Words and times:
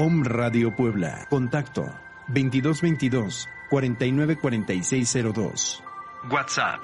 Om 0.00 0.22
Radio 0.22 0.76
Puebla. 0.76 1.26
Contacto 1.28 1.84
2222 2.28 3.48
494602. 3.68 5.82
WhatsApp 6.30 6.80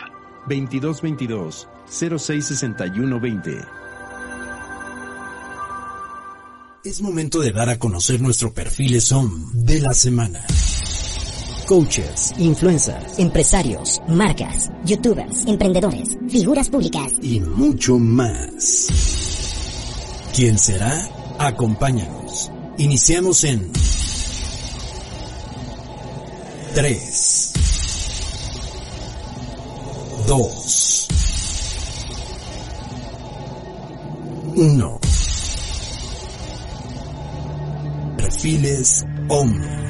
2222 0.49 1.69
066120. 1.87 3.65
Es 6.83 7.01
momento 7.01 7.39
de 7.39 7.53
dar 7.53 7.69
a 7.69 7.79
conocer 7.79 8.21
nuestro 8.21 8.53
perfil 8.53 9.01
SOM 9.01 9.53
de 9.53 9.81
la 9.81 9.95
semana. 9.95 10.41
Coaches, 11.69 12.35
influencers, 12.39 13.21
empresarios, 13.21 14.03
marcas, 14.09 14.73
youtubers, 14.85 15.47
emprendedores, 15.47 16.19
figuras 16.29 16.69
públicas 16.69 17.13
y 17.23 17.39
mucho 17.39 17.97
más. 17.97 18.89
¿Quién 20.35 20.59
será? 20.59 21.01
Acompáñanos. 21.39 22.51
Iniciamos 22.77 23.45
en 23.45 23.71
3, 26.75 27.53
2, 30.27 31.09
1. 34.57 35.01
Perfiles 38.17 39.05
OM. 39.29 39.84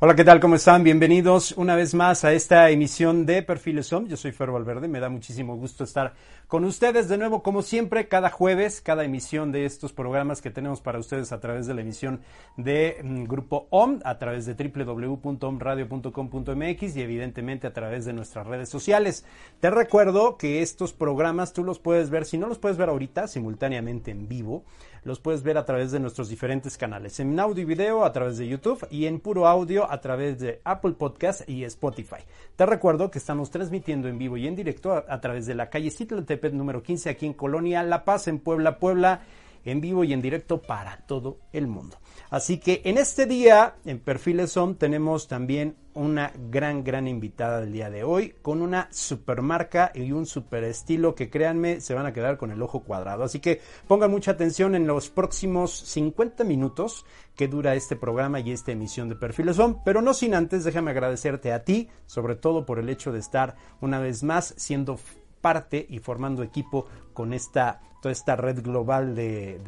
Hola, 0.00 0.14
¿qué 0.14 0.22
tal? 0.22 0.38
¿Cómo 0.38 0.54
están? 0.54 0.84
Bienvenidos 0.84 1.50
una 1.56 1.74
vez 1.74 1.92
más 1.92 2.24
a 2.24 2.32
esta 2.32 2.70
emisión 2.70 3.26
de 3.26 3.42
Perfiles. 3.42 3.90
Yo 3.90 4.16
soy 4.16 4.30
Fer 4.30 4.52
Valverde, 4.52 4.86
me 4.86 5.00
da 5.00 5.08
muchísimo 5.08 5.56
gusto 5.56 5.82
estar 5.82 6.14
con 6.46 6.64
ustedes 6.64 7.08
de 7.08 7.18
nuevo, 7.18 7.42
como 7.42 7.62
siempre, 7.62 8.06
cada 8.06 8.30
jueves, 8.30 8.80
cada 8.80 9.04
emisión 9.04 9.50
de 9.50 9.64
estos 9.64 9.92
programas 9.92 10.40
que 10.40 10.52
tenemos 10.52 10.80
para 10.80 11.00
ustedes 11.00 11.32
a 11.32 11.40
través 11.40 11.66
de 11.66 11.74
la 11.74 11.80
emisión 11.80 12.20
de 12.56 13.00
mm, 13.02 13.24
Grupo 13.24 13.66
OM, 13.70 13.98
a 14.04 14.18
través 14.18 14.46
de 14.46 14.54
www.omradio.com.mx 14.54 16.96
y 16.96 17.02
evidentemente 17.02 17.66
a 17.66 17.72
través 17.72 18.04
de 18.04 18.12
nuestras 18.12 18.46
redes 18.46 18.68
sociales. 18.68 19.24
Te 19.58 19.68
recuerdo 19.68 20.38
que 20.38 20.62
estos 20.62 20.92
programas 20.92 21.52
tú 21.52 21.64
los 21.64 21.80
puedes 21.80 22.08
ver, 22.08 22.24
si 22.24 22.38
no 22.38 22.46
los 22.46 22.60
puedes 22.60 22.78
ver 22.78 22.88
ahorita, 22.88 23.26
simultáneamente 23.26 24.12
en 24.12 24.28
vivo, 24.28 24.62
los 25.04 25.20
puedes 25.20 25.42
ver 25.42 25.58
a 25.58 25.64
través 25.64 25.92
de 25.92 26.00
nuestros 26.00 26.28
diferentes 26.28 26.76
canales, 26.76 27.20
en 27.20 27.38
audio 27.38 27.62
y 27.62 27.66
video 27.66 28.04
a 28.04 28.12
través 28.12 28.38
de 28.38 28.48
YouTube 28.48 28.86
y 28.90 29.06
en 29.06 29.20
puro 29.20 29.46
audio 29.46 29.90
a 29.90 30.00
través 30.00 30.38
de 30.38 30.60
Apple 30.64 30.92
Podcast 30.92 31.48
y 31.48 31.64
Spotify. 31.64 32.22
Te 32.56 32.66
recuerdo 32.66 33.10
que 33.10 33.18
estamos 33.18 33.50
transmitiendo 33.50 34.08
en 34.08 34.18
vivo 34.18 34.36
y 34.36 34.46
en 34.46 34.56
directo 34.56 34.92
a, 34.92 35.20
través 35.20 35.46
de 35.46 35.54
la 35.54 35.70
calle 35.70 35.90
Tepet 35.90 36.52
número 36.52 36.82
15 36.82 37.10
aquí 37.10 37.26
en 37.26 37.34
Colonia 37.34 37.82
La 37.82 38.04
Paz, 38.04 38.28
en 38.28 38.38
Puebla, 38.38 38.78
Puebla, 38.78 39.22
en 39.64 39.80
vivo 39.80 40.04
y 40.04 40.12
en 40.12 40.22
directo 40.22 40.62
para 40.62 40.98
todo 41.06 41.38
el 41.52 41.66
mundo. 41.66 41.96
Así 42.30 42.58
que 42.58 42.82
en 42.84 42.98
este 42.98 43.26
día, 43.26 43.74
en 43.84 43.98
Perfiles 43.98 44.52
Son, 44.52 44.76
tenemos 44.76 45.28
también 45.28 45.76
una 45.98 46.32
gran, 46.50 46.84
gran 46.84 47.08
invitada 47.08 47.60
del 47.60 47.72
día 47.72 47.90
de 47.90 48.04
hoy, 48.04 48.34
con 48.40 48.62
una 48.62 48.88
super 48.92 49.42
marca 49.42 49.90
y 49.94 50.12
un 50.12 50.26
super 50.26 50.62
estilo 50.62 51.14
que 51.14 51.28
créanme, 51.28 51.80
se 51.80 51.94
van 51.94 52.06
a 52.06 52.12
quedar 52.12 52.38
con 52.38 52.52
el 52.52 52.62
ojo 52.62 52.84
cuadrado. 52.84 53.24
Así 53.24 53.40
que 53.40 53.60
pongan 53.88 54.12
mucha 54.12 54.30
atención 54.30 54.76
en 54.76 54.86
los 54.86 55.10
próximos 55.10 55.72
50 55.72 56.44
minutos 56.44 57.04
que 57.34 57.48
dura 57.48 57.74
este 57.74 57.96
programa 57.96 58.38
y 58.40 58.52
esta 58.52 58.72
emisión 58.72 59.08
de 59.08 59.16
Perfiles 59.16 59.56
Son, 59.56 59.82
pero 59.84 60.00
no 60.00 60.14
sin 60.14 60.34
antes, 60.34 60.62
déjame 60.62 60.92
agradecerte 60.92 61.52
a 61.52 61.64
ti, 61.64 61.88
sobre 62.06 62.36
todo 62.36 62.64
por 62.64 62.78
el 62.78 62.88
hecho 62.88 63.12
de 63.12 63.18
estar 63.18 63.56
una 63.80 63.98
vez 63.98 64.22
más 64.22 64.54
siendo 64.56 65.00
parte 65.40 65.84
y 65.88 65.98
formando 65.98 66.42
equipo 66.44 66.86
con 67.12 67.32
esta, 67.32 67.80
toda 68.00 68.12
esta 68.12 68.36
red 68.36 68.62
global 68.62 69.14
de 69.14 69.58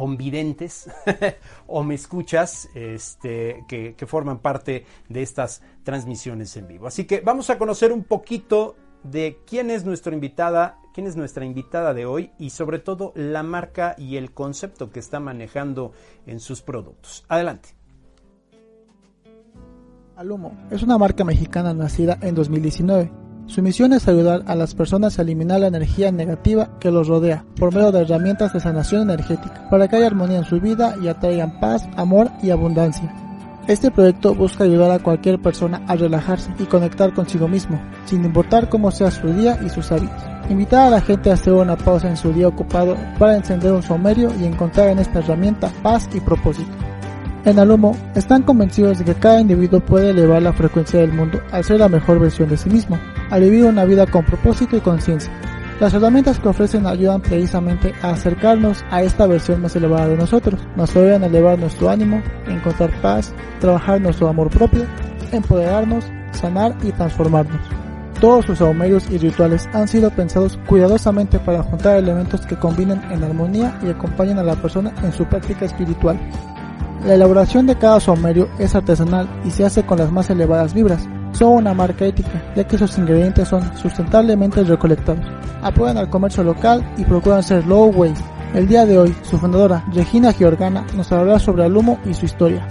convidentes 0.00 0.88
o 1.66 1.82
me 1.82 1.94
escuchas 1.94 2.70
este, 2.74 3.66
que, 3.68 3.94
que, 3.94 4.06
forman 4.06 4.38
parte 4.38 4.86
de 5.10 5.20
estas 5.20 5.60
transmisiones 5.82 6.56
en 6.56 6.68
vivo. 6.68 6.86
Así 6.86 7.04
que 7.04 7.20
vamos 7.20 7.50
a 7.50 7.58
conocer 7.58 7.92
un 7.92 8.04
poquito 8.04 8.76
de 9.04 9.40
quién 9.46 9.70
es 9.70 9.84
nuestra 9.84 10.14
invitada, 10.14 10.78
quién 10.94 11.06
es 11.06 11.16
nuestra 11.16 11.44
invitada 11.44 11.92
de 11.92 12.06
hoy 12.06 12.30
y 12.38 12.48
sobre 12.48 12.78
todo 12.78 13.12
la 13.14 13.42
marca 13.42 13.94
y 13.98 14.16
el 14.16 14.32
concepto 14.32 14.90
que 14.90 15.00
está 15.00 15.20
manejando 15.20 15.92
en 16.24 16.40
sus 16.40 16.62
productos. 16.62 17.26
Adelante. 17.28 17.76
Alumo 20.16 20.56
es 20.70 20.82
una 20.82 20.96
marca 20.96 21.24
mexicana 21.24 21.74
nacida 21.74 22.18
en 22.22 22.34
2019 22.34 23.29
Su 23.50 23.62
misión 23.62 23.92
es 23.92 24.06
ayudar 24.06 24.44
a 24.46 24.54
las 24.54 24.76
personas 24.76 25.18
a 25.18 25.22
eliminar 25.22 25.58
la 25.58 25.66
energía 25.66 26.12
negativa 26.12 26.78
que 26.78 26.92
los 26.92 27.08
rodea 27.08 27.44
por 27.58 27.74
medio 27.74 27.90
de 27.90 28.02
herramientas 28.02 28.52
de 28.52 28.60
sanación 28.60 29.02
energética 29.10 29.68
para 29.68 29.88
que 29.88 29.96
haya 29.96 30.06
armonía 30.06 30.38
en 30.38 30.44
su 30.44 30.60
vida 30.60 30.94
y 31.02 31.08
atraigan 31.08 31.58
paz, 31.58 31.88
amor 31.96 32.30
y 32.44 32.50
abundancia. 32.50 33.12
Este 33.66 33.90
proyecto 33.90 34.36
busca 34.36 34.62
ayudar 34.62 34.92
a 34.92 35.00
cualquier 35.00 35.42
persona 35.42 35.82
a 35.88 35.96
relajarse 35.96 36.52
y 36.60 36.64
conectar 36.66 37.12
consigo 37.12 37.48
mismo, 37.48 37.82
sin 38.04 38.24
importar 38.24 38.68
cómo 38.68 38.92
sea 38.92 39.10
su 39.10 39.26
día 39.32 39.58
y 39.66 39.68
sus 39.68 39.90
hábitos. 39.90 40.22
Invitar 40.48 40.86
a 40.86 40.90
la 40.90 41.00
gente 41.00 41.30
a 41.30 41.34
hacer 41.34 41.52
una 41.52 41.76
pausa 41.76 42.08
en 42.08 42.16
su 42.16 42.32
día 42.32 42.46
ocupado 42.46 42.96
para 43.18 43.36
encender 43.36 43.72
un 43.72 43.82
saumerio 43.82 44.32
y 44.40 44.44
encontrar 44.44 44.90
en 44.90 45.00
esta 45.00 45.18
herramienta 45.18 45.72
paz 45.82 46.08
y 46.14 46.20
propósito. 46.20 46.70
En 47.44 47.58
Alumo 47.58 47.96
están 48.14 48.42
convencidos 48.42 48.98
de 48.98 49.04
que 49.06 49.14
cada 49.14 49.40
individuo 49.40 49.80
puede 49.80 50.10
elevar 50.10 50.40
la 50.40 50.52
frecuencia 50.52 51.00
del 51.00 51.12
mundo 51.12 51.40
al 51.50 51.64
ser 51.64 51.80
la 51.80 51.88
mejor 51.88 52.20
versión 52.20 52.48
de 52.48 52.56
sí 52.56 52.68
mismo, 52.68 52.98
al 53.30 53.42
vivir 53.42 53.64
una 53.64 53.84
vida 53.84 54.06
con 54.06 54.24
propósito 54.24 54.76
y 54.76 54.80
conciencia. 54.80 55.32
Las 55.80 55.94
herramientas 55.94 56.38
que 56.38 56.48
ofrecen 56.48 56.86
ayudan 56.86 57.22
precisamente 57.22 57.94
a 58.02 58.10
acercarnos 58.10 58.84
a 58.90 59.02
esta 59.02 59.26
versión 59.26 59.62
más 59.62 59.74
elevada 59.74 60.08
de 60.08 60.16
nosotros, 60.16 60.60
nos 60.76 60.94
ayudan 60.94 61.22
a 61.22 61.26
elevar 61.26 61.58
nuestro 61.58 61.88
ánimo, 61.88 62.22
encontrar 62.48 62.90
paz, 63.00 63.32
trabajar 63.60 63.98
nuestro 64.00 64.28
amor 64.28 64.50
propio, 64.50 64.84
empoderarnos, 65.32 66.04
sanar 66.32 66.76
y 66.82 66.92
transformarnos. 66.92 67.60
Todos 68.20 68.44
sus 68.44 68.60
aumerios 68.60 69.10
y 69.10 69.16
rituales 69.16 69.66
han 69.72 69.88
sido 69.88 70.10
pensados 70.10 70.58
cuidadosamente 70.66 71.38
para 71.38 71.62
juntar 71.62 71.96
elementos 71.96 72.44
que 72.44 72.56
combinen 72.56 73.00
en 73.10 73.24
armonía 73.24 73.78
y 73.82 73.88
acompañen 73.88 74.38
a 74.38 74.42
la 74.42 74.56
persona 74.56 74.92
en 75.02 75.10
su 75.14 75.24
práctica 75.24 75.64
espiritual. 75.64 76.20
La 77.04 77.14
elaboración 77.14 77.66
de 77.66 77.76
cada 77.76 77.98
saumerio 77.98 78.48
es 78.58 78.74
artesanal 78.74 79.28
y 79.44 79.50
se 79.50 79.64
hace 79.64 79.84
con 79.84 79.98
las 79.98 80.12
más 80.12 80.28
elevadas 80.28 80.74
vibras. 80.74 81.08
Son 81.32 81.52
una 81.52 81.72
marca 81.72 82.04
ética, 82.04 82.52
ya 82.54 82.66
que 82.66 82.76
sus 82.76 82.98
ingredientes 82.98 83.48
son 83.48 83.62
sustentablemente 83.78 84.62
recolectados. 84.64 85.24
Apoyan 85.62 85.96
al 85.96 86.10
comercio 86.10 86.42
local 86.42 86.84
y 86.98 87.04
procuran 87.04 87.42
ser 87.42 87.66
low 87.66 87.86
waste. 87.86 88.22
El 88.54 88.66
día 88.66 88.84
de 88.84 88.98
hoy, 88.98 89.14
su 89.22 89.38
fundadora, 89.38 89.84
Regina 89.94 90.32
Giorgana, 90.32 90.84
nos 90.94 91.10
hablará 91.12 91.38
sobre 91.38 91.64
el 91.64 91.76
humo 91.76 91.98
y 92.04 92.12
su 92.12 92.26
historia. 92.26 92.66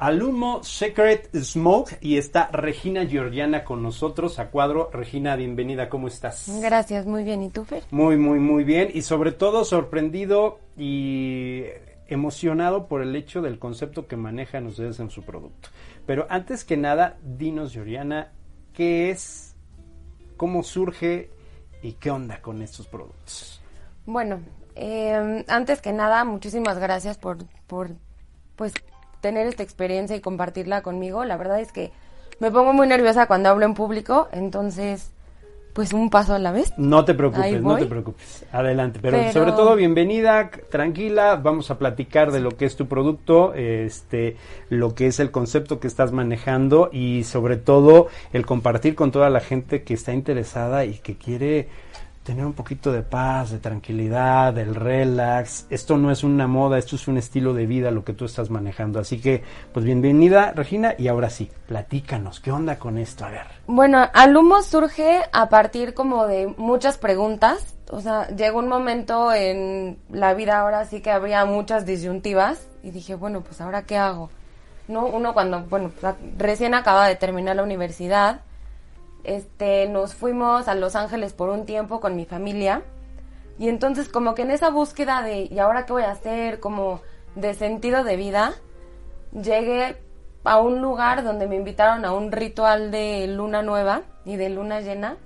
Alumo 0.00 0.62
Secret 0.62 1.28
Smoke 1.36 1.98
y 2.00 2.16
está 2.16 2.48
Regina 2.52 3.04
Georgiana 3.04 3.64
con 3.64 3.82
nosotros 3.82 4.38
a 4.38 4.50
cuadro. 4.50 4.88
Regina, 4.90 5.36
bienvenida, 5.36 5.90
¿cómo 5.90 6.08
estás? 6.08 6.50
Gracias, 6.62 7.04
muy 7.04 7.22
bien. 7.22 7.42
¿Y 7.42 7.50
tú, 7.50 7.66
Fer? 7.66 7.82
Muy, 7.90 8.16
muy, 8.16 8.38
muy 8.38 8.64
bien 8.64 8.88
y 8.94 9.02
sobre 9.02 9.32
todo 9.32 9.62
sorprendido 9.62 10.58
y 10.74 11.64
emocionado 12.08 12.88
por 12.88 13.02
el 13.02 13.14
hecho 13.14 13.42
del 13.42 13.58
concepto 13.58 14.06
que 14.06 14.16
manejan 14.16 14.66
ustedes 14.68 15.00
en 15.00 15.10
su 15.10 15.22
producto. 15.22 15.68
Pero 16.06 16.26
antes 16.30 16.64
que 16.64 16.78
nada, 16.78 17.18
dinos, 17.22 17.74
Georgiana, 17.74 18.32
¿qué 18.72 19.10
es, 19.10 19.54
cómo 20.38 20.62
surge 20.62 21.28
y 21.82 21.92
qué 21.92 22.10
onda 22.10 22.40
con 22.40 22.62
estos 22.62 22.86
productos? 22.86 23.60
Bueno, 24.06 24.40
eh, 24.76 25.44
antes 25.46 25.82
que 25.82 25.92
nada, 25.92 26.24
muchísimas 26.24 26.78
gracias 26.78 27.18
por, 27.18 27.44
por 27.66 27.90
pues 28.56 28.72
tener 29.20 29.46
esta 29.46 29.62
experiencia 29.62 30.16
y 30.16 30.20
compartirla 30.20 30.82
conmigo. 30.82 31.24
La 31.24 31.36
verdad 31.36 31.60
es 31.60 31.72
que 31.72 31.90
me 32.38 32.50
pongo 32.50 32.72
muy 32.72 32.86
nerviosa 32.86 33.26
cuando 33.26 33.48
hablo 33.48 33.66
en 33.66 33.74
público, 33.74 34.28
entonces 34.32 35.10
pues 35.72 35.92
un 35.92 36.10
paso 36.10 36.34
a 36.34 36.38
la 36.38 36.52
vez. 36.52 36.72
No 36.76 37.04
te 37.04 37.14
preocupes, 37.14 37.62
no 37.62 37.76
te 37.76 37.86
preocupes. 37.86 38.44
Adelante, 38.52 38.98
pero, 39.00 39.32
sobre 39.32 39.52
todo 39.52 39.76
bienvenida, 39.76 40.50
tranquila, 40.68 41.36
vamos 41.36 41.70
a 41.70 41.78
platicar 41.78 42.32
de 42.32 42.40
lo 42.40 42.50
que 42.56 42.64
es 42.64 42.76
tu 42.76 42.88
producto, 42.88 43.54
este, 43.54 44.36
lo 44.68 44.94
que 44.94 45.06
es 45.06 45.20
el 45.20 45.30
concepto 45.30 45.78
que 45.78 45.86
estás 45.86 46.12
manejando 46.12 46.90
y 46.92 47.24
sobre 47.24 47.56
todo 47.56 48.08
el 48.32 48.46
compartir 48.46 48.94
con 48.94 49.12
toda 49.12 49.30
la 49.30 49.40
gente 49.40 49.82
que 49.84 49.94
está 49.94 50.12
interesada 50.12 50.84
y 50.84 50.98
que 50.98 51.16
quiere 51.16 51.68
tener 52.22 52.44
un 52.44 52.52
poquito 52.52 52.92
de 52.92 53.02
paz, 53.02 53.50
de 53.50 53.58
tranquilidad, 53.58 54.52
del 54.52 54.74
relax. 54.74 55.66
Esto 55.70 55.96
no 55.96 56.10
es 56.10 56.22
una 56.22 56.46
moda, 56.46 56.78
esto 56.78 56.96
es 56.96 57.08
un 57.08 57.16
estilo 57.16 57.54
de 57.54 57.66
vida 57.66 57.90
lo 57.90 58.04
que 58.04 58.12
tú 58.12 58.24
estás 58.24 58.50
manejando. 58.50 59.00
Así 59.00 59.20
que, 59.20 59.42
pues 59.72 59.84
bienvenida 59.84 60.52
Regina 60.52 60.94
y 60.98 61.08
ahora 61.08 61.30
sí, 61.30 61.50
platícanos, 61.66 62.40
¿qué 62.40 62.52
onda 62.52 62.78
con 62.78 62.98
esto? 62.98 63.24
A 63.24 63.30
ver. 63.30 63.46
Bueno, 63.66 64.06
al 64.12 64.36
humo 64.36 64.62
surge 64.62 65.22
a 65.32 65.48
partir 65.48 65.94
como 65.94 66.26
de 66.26 66.46
muchas 66.58 66.98
preguntas. 66.98 67.74
O 67.90 68.00
sea, 68.00 68.28
llegó 68.28 68.58
un 68.58 68.68
momento 68.68 69.32
en 69.32 69.98
la 70.10 70.34
vida 70.34 70.60
ahora 70.60 70.84
sí 70.84 71.00
que 71.00 71.10
habría 71.10 71.44
muchas 71.44 71.86
disyuntivas 71.86 72.68
y 72.82 72.90
dije, 72.90 73.14
bueno, 73.14 73.40
pues 73.40 73.60
ahora 73.60 73.82
qué 73.82 73.96
hago. 73.96 74.30
¿No? 74.86 75.06
Uno 75.06 75.34
cuando, 75.34 75.64
bueno, 75.64 75.92
recién 76.36 76.74
acaba 76.74 77.06
de 77.06 77.14
terminar 77.14 77.56
la 77.56 77.62
universidad, 77.62 78.40
este, 79.24 79.88
nos 79.88 80.14
fuimos 80.14 80.68
a 80.68 80.74
Los 80.74 80.96
Ángeles 80.96 81.32
por 81.32 81.48
un 81.48 81.66
tiempo 81.66 82.00
con 82.00 82.16
mi 82.16 82.24
familia. 82.24 82.82
Y 83.58 83.68
entonces 83.68 84.08
como 84.08 84.34
que 84.34 84.42
en 84.42 84.50
esa 84.50 84.70
búsqueda 84.70 85.22
de, 85.22 85.48
¿y 85.50 85.58
ahora 85.58 85.86
qué 85.86 85.92
voy 85.92 86.02
a 86.02 86.12
hacer? 86.12 86.60
Como 86.60 87.00
de 87.34 87.54
sentido 87.54 88.04
de 88.04 88.16
vida, 88.16 88.54
llegué 89.32 89.96
a 90.44 90.58
un 90.60 90.80
lugar 90.80 91.22
donde 91.22 91.46
me 91.46 91.56
invitaron 91.56 92.04
a 92.04 92.12
un 92.12 92.32
ritual 92.32 92.90
de 92.90 93.26
luna 93.26 93.62
nueva 93.62 94.02
y 94.24 94.36
de 94.36 94.48
luna 94.48 94.80
llena. 94.80 95.16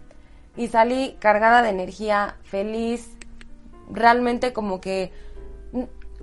Y 0.56 0.68
salí 0.68 1.16
cargada 1.20 1.62
de 1.62 1.70
energía, 1.70 2.36
feliz, 2.44 3.16
realmente 3.90 4.52
como 4.52 4.80
que 4.80 5.12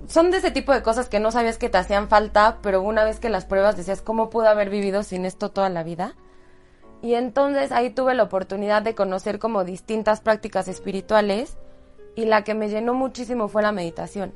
son 0.08 0.32
de 0.32 0.38
ese 0.38 0.52
tipo 0.52 0.74
de 0.74 0.82
cosas 0.82 1.10
que 1.10 1.20
no 1.20 1.32
sabías 1.32 1.58
que 1.58 1.70
te 1.70 1.78
hacían 1.78 2.08
falta, 2.08 2.58
pero 2.62 2.82
una 2.82 3.04
vez 3.04 3.20
que 3.20 3.30
las 3.30 3.46
pruebas 3.46 3.78
decías, 3.78 4.02
¿cómo 4.02 4.30
pude 4.30 4.48
haber 4.48 4.70
vivido 4.70 5.04
sin 5.04 5.26
esto 5.26 5.52
toda 5.52 5.70
la 5.70 5.84
vida? 5.84 6.16
Y 7.02 7.16
entonces 7.16 7.72
ahí 7.72 7.90
tuve 7.90 8.14
la 8.14 8.24
oportunidad 8.24 8.82
de 8.82 8.96
conocer 8.96 9.40
como 9.40 9.64
distintas 9.64 10.22
prácticas 10.22 10.68
espirituales 10.68 11.58
y 12.16 12.26
la 12.26 12.44
que 12.44 12.54
me 12.54 12.70
llenó 12.70 12.94
muchísimo 12.94 13.48
fue 13.48 13.64
la 13.64 13.72
meditación. 13.72 14.34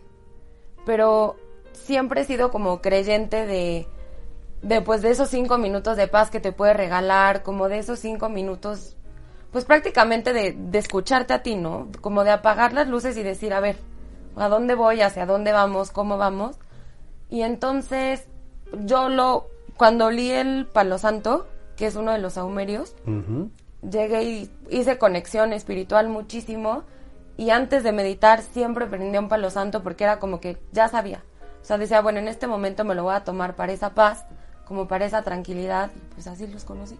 Pero 0.85 1.35
siempre 1.73 2.21
he 2.21 2.25
sido 2.25 2.51
como 2.51 2.81
creyente 2.81 3.45
de, 3.45 3.88
de 4.62 4.81
pues 4.81 5.01
de 5.01 5.12
esos 5.12 5.29
cinco 5.29 5.57
minutos 5.57 5.97
de 5.97 6.07
paz 6.07 6.31
que 6.31 6.39
te 6.39 6.51
puede 6.51 6.73
regalar, 6.73 7.44
como 7.44 7.69
de 7.69 7.79
esos 7.79 8.00
cinco 8.00 8.29
minutos, 8.29 8.95
pues 9.51 9.65
prácticamente 9.65 10.33
de, 10.33 10.53
de 10.53 10.79
escucharte 10.79 11.33
a 11.33 11.44
ti, 11.44 11.56
¿no? 11.56 11.89
Como 12.01 12.23
de 12.23 12.31
apagar 12.31 12.73
las 12.73 12.88
luces 12.88 13.15
y 13.18 13.23
decir, 13.23 13.53
a 13.53 13.59
ver, 13.59 13.77
¿a 14.35 14.50
dónde 14.50 14.73
voy? 14.73 15.01
¿Hacia 15.01 15.25
dónde 15.25 15.51
vamos? 15.51 15.91
¿Cómo 15.91 16.18
vamos? 16.18 16.57
Y 17.29 17.41
entonces 17.41 18.25
yo 18.85 19.09
lo, 19.09 19.47
cuando 19.77 20.06
olí 20.06 20.31
el 20.31 20.65
palo 20.65 20.97
santo, 20.97 21.47
que 21.75 21.88
es 21.88 21.95
uno 21.95 22.12
de 22.12 22.19
los 22.19 22.33
saumerios. 22.33 22.95
Llegué 23.81 24.24
y 24.24 24.51
hice 24.69 24.98
conexión 24.98 25.54
espiritual 25.54 26.10
muchísimo 26.10 26.83
y 27.38 27.50
antes 27.50 27.83
de 27.83 27.92
meditar 27.92 28.42
siempre 28.42 28.88
prendía 28.88 29.19
un 29.19 29.30
palo 29.30 29.49
santo 29.49 29.83
porque 29.83 30.06
era 30.06 30.19
como 30.19 30.40
que 30.40 30.57
ya 30.71 30.88
sabía. 30.88 31.23
O 31.61 31.66
sea, 31.66 31.78
decía, 31.78 32.02
bueno, 32.02 32.19
en 32.19 32.28
este 32.28 32.47
momento 32.47 32.83
me 32.83 32.95
lo 32.95 33.04
voy 33.04 33.16
a 33.16 33.23
tomar 33.23 33.56
para 33.56 33.73
esa 33.73 33.94
paz, 33.94 34.26
como 34.66 34.88
para 34.88 35.06
esa 35.06 35.23
tranquilidad, 35.23 35.92
pues 36.14 36.28
así 36.28 36.47
los 36.47 36.64
conocí. 36.64 36.97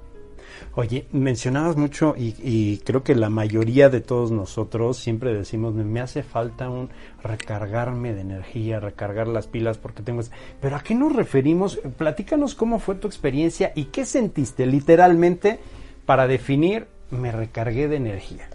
Oye, 0.78 1.08
mencionabas 1.14 1.78
mucho 1.78 2.16
y, 2.18 2.80
creo 2.80 3.02
que 3.02 3.16
la 3.16 3.30
mayoría 3.30 3.88
de 3.88 4.02
todos 4.02 4.32
nosotros 4.32 4.98
siempre 4.98 5.34
decimos, 5.34 5.74
me 5.74 6.02
hace 6.02 6.22
falta 6.22 6.70
un 6.70 6.90
recargarme 7.24 8.14
de 8.14 8.20
energía, 8.20 8.82
recargar 8.82 9.30
las 9.30 9.48
pilas 9.48 9.78
porque 9.78 10.04
tengo... 10.04 10.22
Pero 10.60 10.76
¿a 10.76 10.82
qué 10.82 10.94
nos 10.94 11.16
referimos? 11.16 11.80
Platícanos 11.98 12.56
cómo 12.56 12.80
fue 12.80 12.96
tu 12.96 13.08
experiencia 13.08 13.72
y 13.74 13.86
qué 13.86 14.04
sentiste 14.04 14.66
literalmente 14.66 15.62
para 16.06 16.28
definir 16.28 16.88
me 17.10 17.32
recargué 17.32 17.88
de 17.88 17.96
energía. 17.96 18.50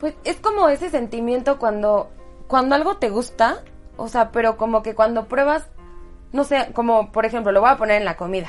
Pues 0.00 0.14
es 0.24 0.36
como 0.36 0.70
ese 0.70 0.88
sentimiento 0.88 1.58
cuando, 1.58 2.08
cuando 2.48 2.76
algo 2.76 2.96
te 2.96 3.10
gusta, 3.10 3.62
o 3.98 4.08
sea, 4.08 4.32
pero 4.32 4.56
como 4.56 4.82
que 4.82 4.94
cuando 4.94 5.26
pruebas, 5.26 5.66
no 6.32 6.44
sé, 6.44 6.68
como 6.72 7.12
por 7.12 7.26
ejemplo, 7.26 7.52
lo 7.52 7.60
voy 7.60 7.70
a 7.70 7.76
poner 7.76 7.98
en 7.98 8.06
la 8.06 8.16
comida 8.16 8.48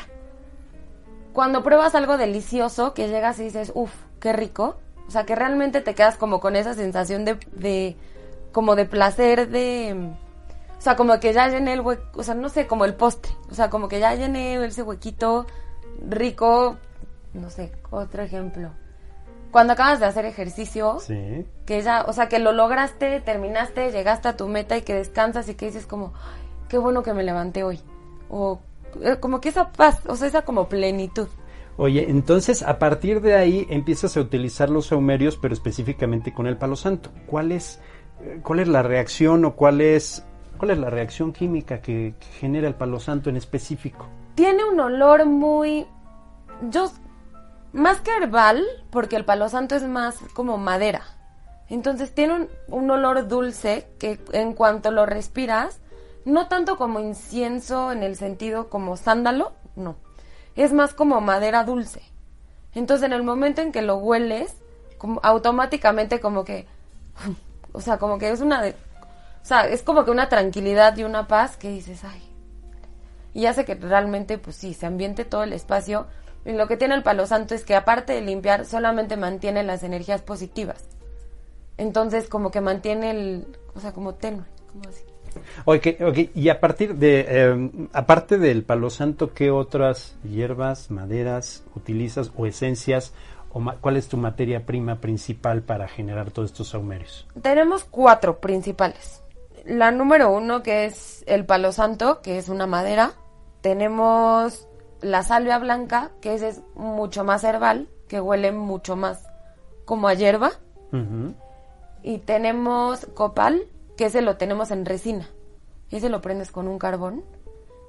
cuando 1.34 1.64
pruebas 1.64 1.96
algo 1.96 2.18
delicioso, 2.18 2.94
que 2.94 3.10
llegas 3.10 3.40
y 3.40 3.46
dices, 3.46 3.72
uff, 3.76 3.92
qué 4.20 4.34
rico. 4.34 4.78
O 5.08 5.12
sea, 5.12 5.26
que 5.26 5.36
realmente 5.36 5.82
te 5.82 5.96
quedas 5.96 6.16
como 6.16 6.40
con 6.40 6.56
esa 6.56 6.76
sensación 6.76 7.26
de, 7.26 7.38
de 7.52 7.98
como 8.52 8.76
de 8.76 8.86
placer, 8.86 9.50
de... 9.50 10.14
O 10.78 10.82
sea, 10.84 10.96
como 10.96 11.20
que 11.20 11.34
ya 11.34 11.48
llené 11.48 11.74
el 11.74 11.82
hueco, 11.82 12.04
o 12.20 12.24
sea, 12.24 12.36
no 12.36 12.50
sé, 12.50 12.68
como 12.68 12.86
el 12.86 12.94
postre. 12.94 13.32
O 13.50 13.56
sea, 13.56 13.70
como 13.70 13.88
que 13.88 14.00
ya 14.00 14.16
llené 14.16 14.64
ese 14.66 14.84
huequito 14.84 15.48
rico, 16.08 16.78
no 17.34 17.50
sé, 17.50 17.72
otro 17.90 18.22
ejemplo. 18.22 18.70
Cuando 19.52 19.74
acabas 19.74 20.00
de 20.00 20.08
hacer 20.08 20.26
ejercicio, 20.26 21.00
sí. 21.00 21.46
que 21.66 21.82
ya, 21.82 22.04
o 22.08 22.14
sea, 22.14 22.28
que 22.28 22.40
lo 22.40 22.52
lograste, 22.52 23.22
terminaste, 23.22 23.92
llegaste 23.92 24.28
a 24.28 24.36
tu 24.36 24.48
meta 24.48 24.76
y 24.78 24.82
que 24.82 24.94
descansas 24.94 25.48
y 25.48 25.56
que 25.56 25.68
dices 25.68 25.86
como, 25.86 26.14
qué 26.70 26.78
bueno 26.78 27.04
que 27.04 27.14
me 27.14 27.24
levanté 27.24 27.64
hoy. 27.64 27.80
O 28.30 28.60
como 29.20 29.42
que 29.42 29.50
esa 29.50 29.72
paz, 29.72 30.00
o 30.08 30.16
sea, 30.16 30.28
esa 30.28 30.44
como 30.44 30.68
plenitud. 30.70 31.28
Oye, 31.78 32.10
entonces 32.10 32.62
a 32.62 32.78
partir 32.78 33.22
de 33.22 33.36
ahí 33.36 33.66
empiezas 33.70 34.16
a 34.16 34.22
utilizar 34.22 34.70
los 34.70 34.88
saumerios, 34.88 35.38
pero 35.38 35.54
específicamente 35.54 36.34
con 36.34 36.46
el 36.46 36.58
palo 36.58 36.76
santo. 36.76 37.10
¿Cuál 37.26 37.52
es, 37.52 37.80
eh, 38.22 38.40
cuál 38.44 38.60
es 38.60 38.68
la 38.68 38.84
reacción 38.84 39.44
o 39.46 39.56
cuál 39.56 39.82
es, 39.82 40.24
cuál 40.58 40.72
es 40.72 40.78
la 40.78 40.92
reacción 40.92 41.34
química 41.34 41.82
que, 41.82 42.14
genera 42.40 42.68
el 42.68 42.76
palo 42.76 43.00
santo 43.00 43.30
en 43.30 43.38
específico? 43.38 44.08
tiene 44.36 44.64
un 44.64 44.80
olor 44.80 45.26
muy... 45.26 45.88
Yo... 46.70 46.92
Más 47.72 48.02
que 48.02 48.12
herbal, 48.16 48.64
porque 48.92 49.16
el 49.16 49.26
palo 49.26 49.50
santo 49.50 49.76
es 49.76 49.82
más 49.82 50.20
como 50.36 50.60
madera. 50.60 51.02
Entonces 51.70 52.14
tiene 52.14 52.36
un, 52.36 52.50
un 52.68 52.92
olor 52.92 53.28
dulce 53.28 53.88
que 53.98 54.20
en 54.32 54.54
cuanto 54.54 54.92
lo 54.92 55.08
respiras, 55.08 55.82
no 56.26 56.48
tanto 56.48 56.78
como 56.78 57.00
incienso 57.00 57.92
en 57.92 58.04
el 58.04 58.16
sentido 58.16 58.70
como 58.70 58.98
sándalo, 58.98 59.54
no. 59.76 59.96
Es 60.56 60.74
más 60.74 60.94
como 60.94 61.20
madera 61.22 61.64
dulce. 61.64 62.02
Entonces 62.74 63.06
en 63.06 63.14
el 63.14 63.24
momento 63.24 63.62
en 63.62 63.72
que 63.72 63.82
lo 63.82 63.98
hueles, 63.98 64.56
como, 64.98 65.20
automáticamente 65.24 66.20
como 66.20 66.44
que... 66.44 66.68
O 67.76 67.82
sea, 67.82 67.98
como 67.98 68.20
que 68.20 68.30
es 68.30 68.40
una... 68.40 68.62
De, 68.62 68.70
o 68.70 69.46
sea, 69.46 69.68
es 69.68 69.82
como 69.82 70.06
que 70.06 70.12
una 70.12 70.30
tranquilidad 70.30 70.96
y 70.96 71.04
una 71.04 71.28
paz 71.28 71.58
que 71.58 71.70
dices, 71.70 72.04
ay. 72.04 72.22
Y 73.34 73.48
hace 73.48 73.66
que 73.66 73.74
realmente, 73.74 74.38
pues 74.38 74.56
sí, 74.58 74.76
se 74.76 74.86
ambiente 74.86 75.26
todo 75.26 75.42
el 75.42 75.54
espacio. 75.54 76.06
Y 76.46 76.52
lo 76.52 76.68
que 76.68 76.78
tiene 76.78 76.94
el 76.94 77.02
palo 77.02 77.26
santo 77.26 77.56
es 77.56 77.66
que 77.66 77.76
aparte 77.76 78.14
de 78.14 78.22
limpiar, 78.22 78.66
solamente 78.66 79.18
mantiene 79.18 79.64
las 79.64 79.82
energías 79.82 80.22
positivas. 80.22 80.86
Entonces, 81.78 82.30
como 82.30 82.52
que 82.52 82.62
mantiene 82.62 83.10
el, 83.10 83.58
o 83.74 83.80
sea, 83.80 83.92
como 83.92 84.14
tenue, 84.14 84.46
como 84.72 84.88
así. 84.88 85.04
Ok, 85.66 85.88
ok, 86.02 86.18
y 86.36 86.50
a 86.50 86.60
partir 86.60 86.96
de, 86.96 87.26
eh, 87.28 87.72
aparte 87.94 88.38
del 88.38 88.64
palo 88.64 88.90
santo, 88.90 89.34
¿qué 89.34 89.52
otras 89.52 90.16
hierbas, 90.24 90.92
maderas 90.92 91.64
utilizas 91.76 92.32
o 92.36 92.46
esencias 92.46 93.14
o 93.52 93.64
cuál 93.80 93.98
es 93.98 94.08
tu 94.08 94.18
materia 94.18 94.66
prima 94.66 95.00
principal 95.00 95.62
para 95.62 95.88
generar 95.88 96.32
todos 96.32 96.52
estos 96.52 96.70
saumerios? 96.70 97.28
Tenemos 97.42 97.84
cuatro 97.84 98.40
principales. 98.40 99.22
La 99.66 99.92
número 99.92 100.32
uno, 100.32 100.64
que 100.64 100.86
es 100.86 101.24
el 101.28 101.46
palo 101.46 101.72
santo, 101.72 102.22
que 102.22 102.38
es 102.38 102.50
una 102.50 102.68
madera. 102.68 103.14
Tenemos 103.62 104.68
la 105.02 105.24
salvia 105.24 105.60
blanca, 105.60 106.12
que 106.22 106.34
ese 106.34 106.50
es 106.50 106.62
mucho 106.76 107.24
más 107.24 107.44
herbal, 107.44 107.88
que 108.08 108.20
huele 108.20 108.52
mucho 108.52 108.96
más 108.96 109.24
como 109.86 110.08
a 110.08 110.14
hierba. 110.14 110.52
Y 112.04 112.20
tenemos 112.20 113.08
copal, 113.16 113.64
que 113.98 114.06
ese 114.06 114.22
lo 114.22 114.38
tenemos 114.38 114.72
en 114.72 114.86
resina. 114.86 115.28
Ese 115.92 116.10
lo 116.10 116.22
prendes 116.22 116.52
con 116.52 116.68
un 116.68 116.80
carbón. 116.80 117.24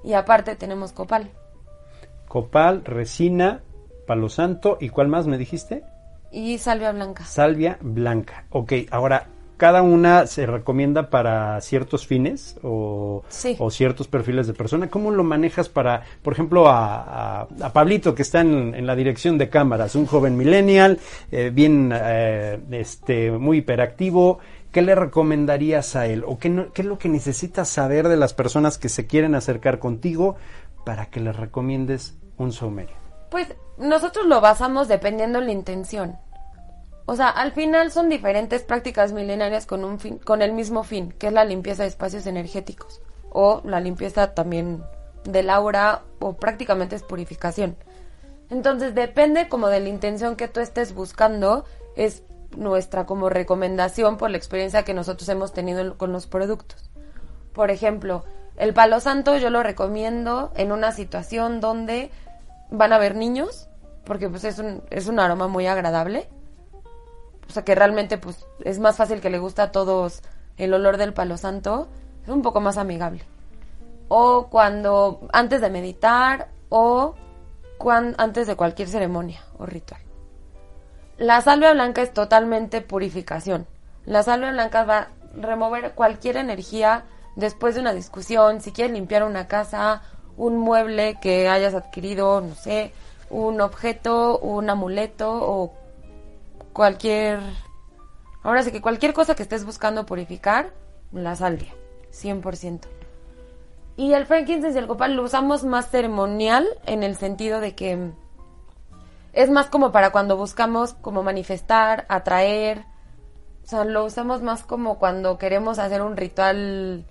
Y 0.03 0.13
aparte 0.13 0.55
tenemos 0.55 0.91
copal. 0.91 1.31
Copal, 2.27 2.83
resina, 2.83 3.61
palo 4.07 4.29
santo 4.29 4.77
y 4.79 4.89
¿cuál 4.89 5.07
más 5.07 5.27
me 5.27 5.37
dijiste? 5.37 5.83
Y 6.31 6.57
salvia 6.57 6.91
blanca. 6.91 7.23
Salvia 7.25 7.77
blanca. 7.81 8.45
Ok, 8.49 8.73
ahora, 8.91 9.27
¿cada 9.57 9.81
una 9.81 10.27
se 10.27 10.45
recomienda 10.45 11.09
para 11.09 11.59
ciertos 11.61 12.05
fines 12.05 12.59
o, 12.61 13.23
Sí. 13.29 13.55
o 13.57 13.71
ciertos 13.71 14.07
perfiles 14.07 14.45
de 14.47 14.53
persona? 14.53 14.89
¿Cómo 14.89 15.11
lo 15.11 15.23
manejas 15.23 15.69
para, 15.69 16.03
por 16.21 16.33
ejemplo, 16.33 16.67
a, 16.67 17.41
a- 17.41 17.47
a 17.61 17.73
Pablito 17.73 18.13
que 18.13 18.23
está 18.23 18.41
en, 18.41 18.75
en 18.75 18.85
la 18.85 18.95
dirección 18.95 19.37
de 19.37 19.49
cámaras, 19.49 19.95
un 19.95 20.05
joven 20.07 20.35
millennial, 20.35 20.99
eh, 21.31 21.51
bien, 21.53 21.91
eh, 21.95 22.59
este, 22.71 23.31
muy 23.31 23.59
hiperactivo? 23.59 24.39
¿Qué 24.75 24.81
le 24.81 24.93
recomendarías 24.93 25.95
a 25.95 26.05
él? 26.05 26.25
¿O 26.27 26.37
qué, 26.37 26.49
no- 26.49 26.73
qué 26.73 26.81
es 26.81 26.85
lo 26.85 26.97
que 26.97 27.07
necesitas 27.07 27.69
saber 27.69 28.09
de 28.09 28.17
las 28.17 28.33
personas 28.33 28.77
que 28.77 28.89
se 28.89 29.07
quieren 29.07 29.33
acercar 29.33 29.79
contigo 29.79 30.35
para 30.83 31.05
que 31.05 31.21
les 31.21 31.33
recomiendes 31.33 32.17
un 32.37 32.51
saumerio? 32.51 32.93
Pues 33.31 33.55
nosotros 33.77 34.25
lo 34.25 34.41
basamos 34.41 34.89
dependiendo 34.89 35.39
la 35.39 35.53
intención. 35.53 36.17
O 37.05 37.15
sea, 37.15 37.29
al 37.29 37.53
final 37.53 37.89
son 37.89 38.09
diferentes 38.09 38.63
prácticas 38.63 39.13
milenarias 39.13 39.65
con 39.65 39.85
un 39.85 39.97
fin, 39.97 40.17
con 40.17 40.41
el 40.41 40.51
mismo 40.51 40.83
fin, 40.83 41.13
que 41.17 41.27
es 41.27 41.33
la 41.33 41.45
limpieza 41.45 41.83
de 41.83 41.87
espacios 41.87 42.27
energéticos 42.27 43.01
o 43.29 43.61
la 43.63 43.79
limpieza 43.79 44.33
también 44.33 44.83
del 45.23 45.51
aura 45.51 46.01
o 46.19 46.33
prácticamente 46.33 46.97
es 46.97 47.03
purificación. 47.03 47.77
Entonces 48.49 48.93
depende 48.93 49.47
como 49.47 49.69
de 49.69 49.79
la 49.79 49.87
intención 49.87 50.35
que 50.35 50.49
tú 50.49 50.59
estés 50.59 50.93
buscando, 50.93 51.63
es 51.95 52.23
nuestra 52.57 53.05
como 53.05 53.29
recomendación 53.29 54.17
por 54.17 54.29
la 54.29 54.37
experiencia 54.37 54.83
que 54.83 54.93
nosotros 54.93 55.27
hemos 55.29 55.53
tenido 55.53 55.79
en- 55.81 55.91
con 55.91 56.11
los 56.11 56.27
productos. 56.27 56.89
Por 57.53 57.71
ejemplo, 57.71 58.23
el 58.57 58.73
palo 58.73 58.99
santo 58.99 59.37
yo 59.37 59.49
lo 59.49 59.63
recomiendo 59.63 60.51
en 60.55 60.71
una 60.71 60.91
situación 60.91 61.59
donde 61.61 62.11
van 62.71 62.93
a 62.93 62.97
haber 62.97 63.15
niños, 63.15 63.67
porque 64.05 64.29
pues 64.29 64.43
es 64.43 64.59
un, 64.59 64.81
es 64.89 65.07
un 65.07 65.19
aroma 65.19 65.47
muy 65.47 65.67
agradable. 65.67 66.27
O 67.47 67.51
sea 67.53 67.63
que 67.63 67.75
realmente 67.75 68.17
pues 68.17 68.45
es 68.63 68.79
más 68.79 68.97
fácil 68.97 69.21
que 69.21 69.29
le 69.29 69.39
gusta 69.39 69.63
a 69.63 69.71
todos 69.71 70.21
el 70.57 70.73
olor 70.73 70.97
del 70.97 71.13
palo 71.13 71.37
santo, 71.37 71.87
es 72.23 72.29
un 72.29 72.41
poco 72.41 72.59
más 72.59 72.77
amigable. 72.77 73.23
O 74.07 74.47
cuando 74.47 75.27
antes 75.33 75.61
de 75.61 75.69
meditar 75.69 76.47
o 76.69 77.15
cuan- 77.77 78.15
antes 78.17 78.47
de 78.47 78.55
cualquier 78.55 78.87
ceremonia 78.87 79.41
o 79.59 79.65
ritual. 79.65 80.01
La 81.17 81.39
salvia 81.41 81.71
blanca 81.71 82.01
es 82.01 82.13
totalmente 82.13 82.81
purificación. 82.81 83.67
La 84.05 84.21
salvia 84.21 84.51
blanca 84.51 84.83
va 84.83 84.97
a 84.97 85.07
remover 85.35 85.93
cualquier 85.93 86.35
energía 86.35 87.05
después 87.37 87.75
de 87.75 87.81
una 87.81 87.93
discusión, 87.93 88.59
si 88.61 88.73
quieres 88.73 88.93
limpiar 88.93 89.23
una 89.23 89.47
casa, 89.47 90.01
un 90.35 90.57
mueble 90.57 91.17
que 91.21 91.47
hayas 91.47 91.73
adquirido, 91.73 92.41
no 92.41 92.53
sé, 92.53 92.91
un 93.29 93.61
objeto, 93.61 94.39
un 94.39 94.69
amuleto 94.69 95.31
o 95.31 95.73
cualquier... 96.73 97.39
Ahora 98.43 98.63
sí 98.63 98.71
que 98.71 98.81
cualquier 98.81 99.13
cosa 99.13 99.35
que 99.35 99.43
estés 99.43 99.65
buscando 99.65 100.05
purificar, 100.05 100.71
la 101.13 101.35
salvia, 101.35 101.73
100%. 102.11 102.81
Y 103.95 104.11
el 104.13 104.25
frankincense 104.25 104.77
y 104.77 104.81
el 104.81 104.87
copal 104.87 105.15
lo 105.15 105.23
usamos 105.23 105.63
más 105.63 105.89
ceremonial 105.89 106.67
en 106.85 107.03
el 107.03 107.15
sentido 107.15 107.61
de 107.61 107.73
que 107.73 108.11
es 109.35 109.49
más 109.49 109.67
como 109.67 109.91
para 109.91 110.11
cuando 110.11 110.37
buscamos 110.37 110.93
como 110.93 111.21
manifestar, 111.21 112.05
atraer. 112.07 112.85
O 113.63 113.67
sea, 113.67 113.83
lo 113.83 114.05
usamos 114.05 114.41
más 114.41 114.63
como 114.63 114.97
cuando 114.97 115.37
queremos 115.37 115.77
hacer 115.77 116.01
un 116.01 116.15
ritual 116.15 117.05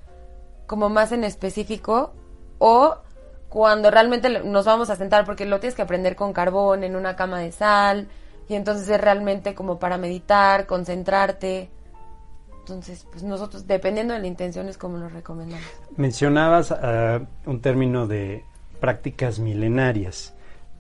como 0.67 0.89
más 0.89 1.13
en 1.13 1.23
específico 1.23 2.15
o 2.59 2.97
cuando 3.51 3.91
realmente 3.91 4.43
nos 4.43 4.65
vamos 4.65 4.89
a 4.89 4.97
sentar 4.97 5.25
porque 5.27 5.45
lo 5.45 5.61
tienes 5.61 5.75
que 5.75 5.83
aprender 5.83 6.17
con 6.17 6.33
carbón 6.33 6.83
en 6.83 6.97
una 6.97 7.15
cama 7.15 7.41
de 7.41 7.53
sal 7.53 8.09
y 8.49 8.55
entonces 8.55 8.89
es 8.89 9.01
realmente 9.01 9.55
como 9.55 9.79
para 9.79 9.99
meditar, 9.99 10.67
concentrarte. 10.67 11.71
Entonces, 12.61 13.07
pues 13.11 13.23
nosotros, 13.23 13.67
dependiendo 13.67 14.15
de 14.15 14.21
la 14.21 14.27
intención, 14.27 14.69
es 14.69 14.79
como 14.79 14.97
lo 14.97 15.11
recomendamos. 15.11 15.67
Mencionabas 15.97 16.73
ah, 16.73 17.21
un 17.45 17.61
término 17.61 18.07
de 18.07 18.45
prácticas 18.81 19.39
milenarias. 19.39 20.34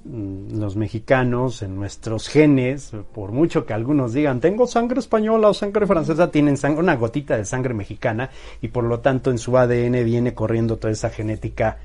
Mm, 0.05 0.59
Los 0.61 0.77
mexicanos, 0.77 1.63
en 1.63 1.77
nuestros 1.77 2.29
genes, 2.29 2.93
por 3.15 3.33
mucho 3.33 3.65
que 3.65 3.73
algunos 3.73 4.13
digan, 4.13 4.41
tengo 4.41 4.67
sangre 4.67 5.01
española 5.01 5.49
o 5.49 5.55
sangre 5.55 5.87
francesa, 5.87 6.31
tienen 6.31 6.57
sang- 6.57 6.79
una 6.79 6.97
gotita 6.97 7.37
de 7.39 7.45
sangre 7.47 7.73
mexicana 7.75 8.31
y 8.61 8.69
por 8.69 8.85
lo 8.85 9.01
tanto 9.01 9.31
en 9.31 9.39
su 9.39 9.57
ADN 9.57 10.05
viene 10.05 10.35
corriendo 10.35 10.77
toda 10.77 10.93
esa 10.93 11.09
genética 11.11 11.79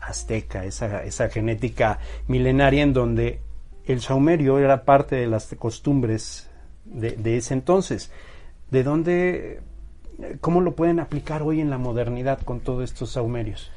azteca, 0.00 0.64
esa, 0.64 1.02
esa 1.04 1.28
genética 1.28 1.98
milenaria 2.28 2.82
en 2.82 2.92
donde 2.94 3.40
el 3.84 4.00
saumerio 4.00 4.58
era 4.58 4.84
parte 4.84 5.16
de 5.16 5.26
las 5.26 5.54
costumbres 5.58 6.48
de, 6.86 7.10
de 7.12 7.36
ese 7.36 7.54
entonces. 7.54 8.10
¿De 8.70 8.82
dónde, 8.84 9.60
cómo 10.40 10.60
lo 10.60 10.74
pueden 10.74 10.98
aplicar 10.98 11.42
hoy 11.42 11.60
en 11.60 11.70
la 11.70 11.78
modernidad 11.78 12.40
con 12.42 12.60
todos 12.60 12.84
estos 12.84 13.10
saumerios? 13.10 13.70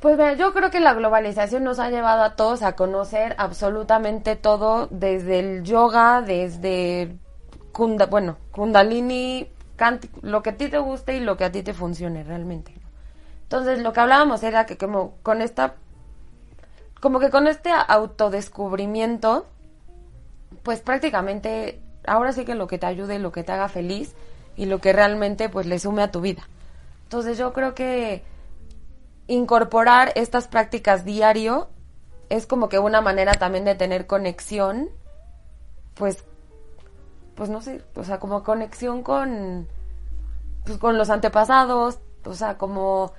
Pues 0.00 0.16
mira, 0.16 0.34
yo 0.34 0.52
creo 0.52 0.70
que 0.70 0.78
la 0.78 0.94
globalización 0.94 1.64
nos 1.64 1.80
ha 1.80 1.90
llevado 1.90 2.22
a 2.22 2.36
todos 2.36 2.62
a 2.62 2.76
conocer 2.76 3.34
absolutamente 3.36 4.36
todo, 4.36 4.86
desde 4.92 5.40
el 5.40 5.64
yoga, 5.64 6.22
desde 6.22 7.16
bueno, 8.08 8.36
kundalini, 8.52 9.48
lo 10.22 10.42
que 10.42 10.50
a 10.50 10.56
ti 10.56 10.68
te 10.68 10.78
guste 10.78 11.16
y 11.16 11.20
lo 11.20 11.36
que 11.36 11.44
a 11.44 11.52
ti 11.52 11.62
te 11.62 11.74
funcione 11.74 12.24
realmente. 12.24 12.74
Entonces, 13.42 13.80
lo 13.80 13.92
que 13.92 14.00
hablábamos 14.00 14.42
era 14.42 14.66
que 14.66 14.76
como 14.76 15.14
con 15.22 15.42
esta, 15.42 15.74
como 17.00 17.18
que 17.20 17.30
con 17.30 17.46
este 17.46 17.70
autodescubrimiento, 17.70 19.46
pues 20.62 20.80
prácticamente 20.80 21.80
ahora 22.06 22.32
sí 22.32 22.44
que 22.44 22.54
lo 22.54 22.66
que 22.66 22.78
te 22.78 22.86
ayude, 22.86 23.18
lo 23.18 23.32
que 23.32 23.44
te 23.44 23.52
haga 23.52 23.68
feliz 23.68 24.14
y 24.56 24.66
lo 24.66 24.80
que 24.80 24.92
realmente 24.92 25.48
pues 25.48 25.66
le 25.66 25.78
sume 25.78 26.02
a 26.02 26.10
tu 26.10 26.20
vida. 26.20 26.48
Entonces 27.04 27.38
yo 27.38 27.52
creo 27.52 27.74
que 27.74 28.22
incorporar 29.28 30.12
estas 30.16 30.48
prácticas 30.48 31.04
diario 31.04 31.68
es 32.28 32.46
como 32.46 32.68
que 32.68 32.78
una 32.78 33.00
manera 33.00 33.32
también 33.34 33.64
de 33.64 33.74
tener 33.74 34.06
conexión, 34.06 34.90
pues, 35.94 36.24
pues 37.34 37.48
no 37.48 37.62
sé, 37.62 37.82
o 37.94 38.04
sea, 38.04 38.18
como 38.18 38.42
conexión 38.42 39.02
con, 39.02 39.68
pues 40.64 40.78
con 40.78 40.98
los 40.98 41.10
antepasados, 41.10 42.00
o 42.24 42.34
sea, 42.34 42.58
como 42.58 43.12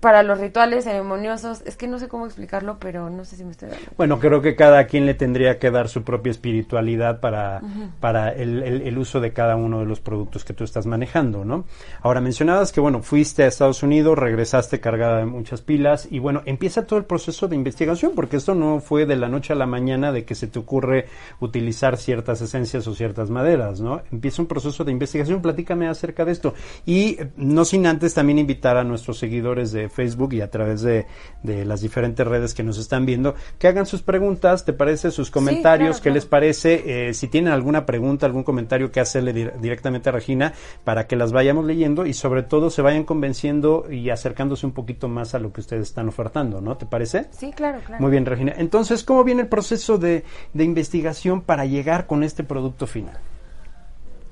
para 0.00 0.22
los 0.22 0.40
rituales 0.40 0.84
ceremoniosos. 0.84 1.62
Es 1.66 1.76
que 1.76 1.86
no 1.86 1.98
sé 1.98 2.08
cómo 2.08 2.26
explicarlo, 2.26 2.78
pero 2.80 3.10
no 3.10 3.24
sé 3.24 3.36
si 3.36 3.44
me 3.44 3.52
estoy 3.52 3.68
dando. 3.68 3.84
Bueno, 3.96 4.18
creo 4.18 4.40
que 4.42 4.56
cada 4.56 4.86
quien 4.86 5.06
le 5.06 5.14
tendría 5.14 5.58
que 5.58 5.70
dar 5.70 5.88
su 5.88 6.02
propia 6.02 6.30
espiritualidad 6.30 7.20
para, 7.20 7.60
para 8.00 8.30
el, 8.30 8.62
el- 8.62 8.82
el 8.82 8.98
uso 8.98 9.20
de 9.20 9.32
cada 9.32 9.56
uno 9.56 9.80
de 9.80 9.86
los 9.86 10.00
productos 10.00 10.44
que 10.44 10.54
tú 10.54 10.64
estás 10.64 10.86
manejando, 10.86 11.44
¿no? 11.44 11.64
Ahora, 12.02 12.20
mencionabas 12.20 12.72
que, 12.72 12.80
bueno, 12.80 13.02
fuiste 13.02 13.42
a 13.42 13.46
Estados 13.46 13.82
Unidos, 13.82 14.18
regresaste 14.18 14.80
cargada 14.80 15.18
de 15.18 15.26
muchas 15.26 15.60
pilas 15.60 16.08
y, 16.10 16.18
bueno, 16.18 16.42
empieza 16.46 16.86
todo 16.86 16.98
el 16.98 17.04
proceso 17.04 17.46
de 17.48 17.56
investigación, 17.56 18.12
porque 18.14 18.36
esto 18.36 18.54
no 18.54 18.80
fue 18.80 19.04
de 19.04 19.16
la 19.16 19.28
noche 19.28 19.52
a 19.52 19.56
la 19.56 19.66
mañana 19.66 20.12
de 20.12 20.24
que 20.24 20.34
se 20.34 20.46
te 20.46 20.58
ocurre 20.58 21.06
utilizar 21.40 21.96
ciertas 21.98 22.40
esencias 22.40 22.86
o 22.86 22.94
ciertas 22.94 23.28
maderas, 23.30 23.80
¿no? 23.80 24.00
Empieza 24.10 24.40
un 24.40 24.48
proceso 24.48 24.84
de 24.84 24.92
investigación, 24.92 25.42
platícame 25.42 25.88
acerca 25.88 26.24
de 26.24 26.32
esto. 26.32 26.54
Y 26.86 27.20
eh, 27.20 27.30
no 27.36 27.64
sin 27.66 27.86
antes 27.86 28.14
también 28.14 28.38
invitar 28.38 28.76
a 28.78 28.84
nuestros 28.84 29.18
seguidores 29.18 29.72
de 29.72 29.89
Facebook 29.90 30.32
y 30.32 30.40
a 30.40 30.50
través 30.50 30.80
de, 30.82 31.06
de 31.42 31.64
las 31.64 31.80
diferentes 31.82 32.26
redes 32.26 32.54
que 32.54 32.62
nos 32.62 32.78
están 32.78 33.04
viendo, 33.04 33.34
que 33.58 33.68
hagan 33.68 33.86
sus 33.86 34.02
preguntas, 34.02 34.64
¿te 34.64 34.72
parece? 34.72 35.10
Sus 35.10 35.30
comentarios, 35.30 35.96
claro, 35.96 35.98
¿qué 35.98 36.02
claro. 36.02 36.14
les 36.14 36.26
parece? 36.26 37.08
Eh, 37.08 37.14
si 37.14 37.28
tienen 37.28 37.52
alguna 37.52 37.84
pregunta, 37.86 38.26
algún 38.26 38.44
comentario 38.44 38.90
que 38.90 39.00
hacerle 39.00 39.34
dir- 39.34 39.54
directamente 39.60 40.08
a 40.08 40.12
Regina 40.12 40.52
para 40.84 41.06
que 41.06 41.16
las 41.16 41.32
vayamos 41.32 41.64
leyendo 41.64 42.06
y 42.06 42.14
sobre 42.14 42.42
todo 42.42 42.70
se 42.70 42.82
vayan 42.82 43.04
convenciendo 43.04 43.90
y 43.90 44.10
acercándose 44.10 44.64
un 44.66 44.72
poquito 44.72 45.08
más 45.08 45.34
a 45.34 45.38
lo 45.38 45.52
que 45.52 45.60
ustedes 45.60 45.82
están 45.88 46.08
ofertando, 46.08 46.60
¿no? 46.60 46.76
¿Te 46.76 46.86
parece? 46.86 47.26
Sí, 47.32 47.52
claro, 47.52 47.80
claro. 47.84 48.00
Muy 48.00 48.10
bien, 48.10 48.24
Regina. 48.26 48.54
Entonces, 48.56 49.04
¿cómo 49.04 49.24
viene 49.24 49.42
el 49.42 49.48
proceso 49.48 49.98
de, 49.98 50.24
de 50.54 50.64
investigación 50.64 51.42
para 51.42 51.64
llegar 51.66 52.06
con 52.06 52.22
este 52.22 52.44
producto 52.44 52.86
final? 52.86 53.18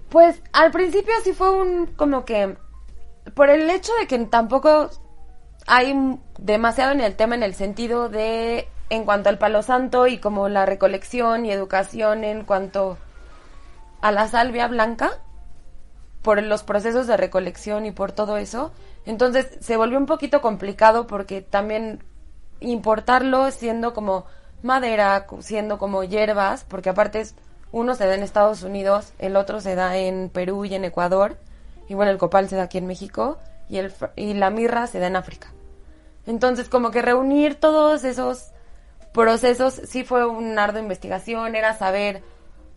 Pues 0.08 0.40
al 0.52 0.70
principio 0.70 1.12
sí 1.22 1.32
fue 1.32 1.50
un 1.50 1.86
como 1.86 2.24
que 2.24 2.56
por 3.34 3.50
el 3.50 3.68
hecho 3.68 3.92
de 4.00 4.06
que 4.06 4.18
tampoco 4.26 4.88
hay 5.68 6.18
demasiado 6.38 6.92
en 6.92 7.02
el 7.02 7.14
tema 7.14 7.34
en 7.34 7.42
el 7.42 7.54
sentido 7.54 8.08
de 8.08 8.68
en 8.88 9.04
cuanto 9.04 9.28
al 9.28 9.36
palo 9.36 9.62
santo 9.62 10.06
y 10.06 10.16
como 10.16 10.48
la 10.48 10.64
recolección 10.64 11.44
y 11.44 11.52
educación 11.52 12.24
en 12.24 12.44
cuanto 12.44 12.96
a 14.00 14.10
la 14.10 14.28
salvia 14.28 14.66
blanca 14.66 15.10
por 16.22 16.42
los 16.42 16.62
procesos 16.62 17.06
de 17.06 17.18
recolección 17.18 17.84
y 17.84 17.90
por 17.90 18.12
todo 18.12 18.38
eso. 18.38 18.72
Entonces 19.04 19.58
se 19.60 19.76
volvió 19.76 19.98
un 19.98 20.06
poquito 20.06 20.40
complicado 20.40 21.06
porque 21.06 21.42
también 21.42 22.02
importarlo 22.60 23.50
siendo 23.50 23.92
como 23.92 24.24
madera, 24.62 25.26
siendo 25.40 25.78
como 25.78 26.02
hierbas, 26.02 26.64
porque 26.64 26.88
aparte 26.88 27.26
uno 27.72 27.94
se 27.94 28.06
da 28.06 28.14
en 28.14 28.22
Estados 28.22 28.62
Unidos, 28.62 29.12
el 29.18 29.36
otro 29.36 29.60
se 29.60 29.74
da 29.74 29.98
en 29.98 30.30
Perú 30.30 30.64
y 30.64 30.74
en 30.74 30.86
Ecuador, 30.86 31.36
y 31.88 31.94
bueno, 31.94 32.10
el 32.10 32.18
copal 32.18 32.48
se 32.48 32.56
da 32.56 32.64
aquí 32.64 32.78
en 32.78 32.86
México, 32.86 33.38
y, 33.68 33.76
el, 33.76 33.92
y 34.16 34.32
la 34.32 34.50
mirra 34.50 34.86
se 34.86 34.98
da 34.98 35.06
en 35.06 35.16
África. 35.16 35.52
Entonces, 36.28 36.68
como 36.68 36.90
que 36.90 37.00
reunir 37.00 37.54
todos 37.54 38.04
esos 38.04 38.50
procesos 39.14 39.80
sí 39.86 40.04
fue 40.04 40.26
un 40.26 40.58
ardua 40.58 40.82
investigación, 40.82 41.56
era 41.56 41.72
saber, 41.72 42.22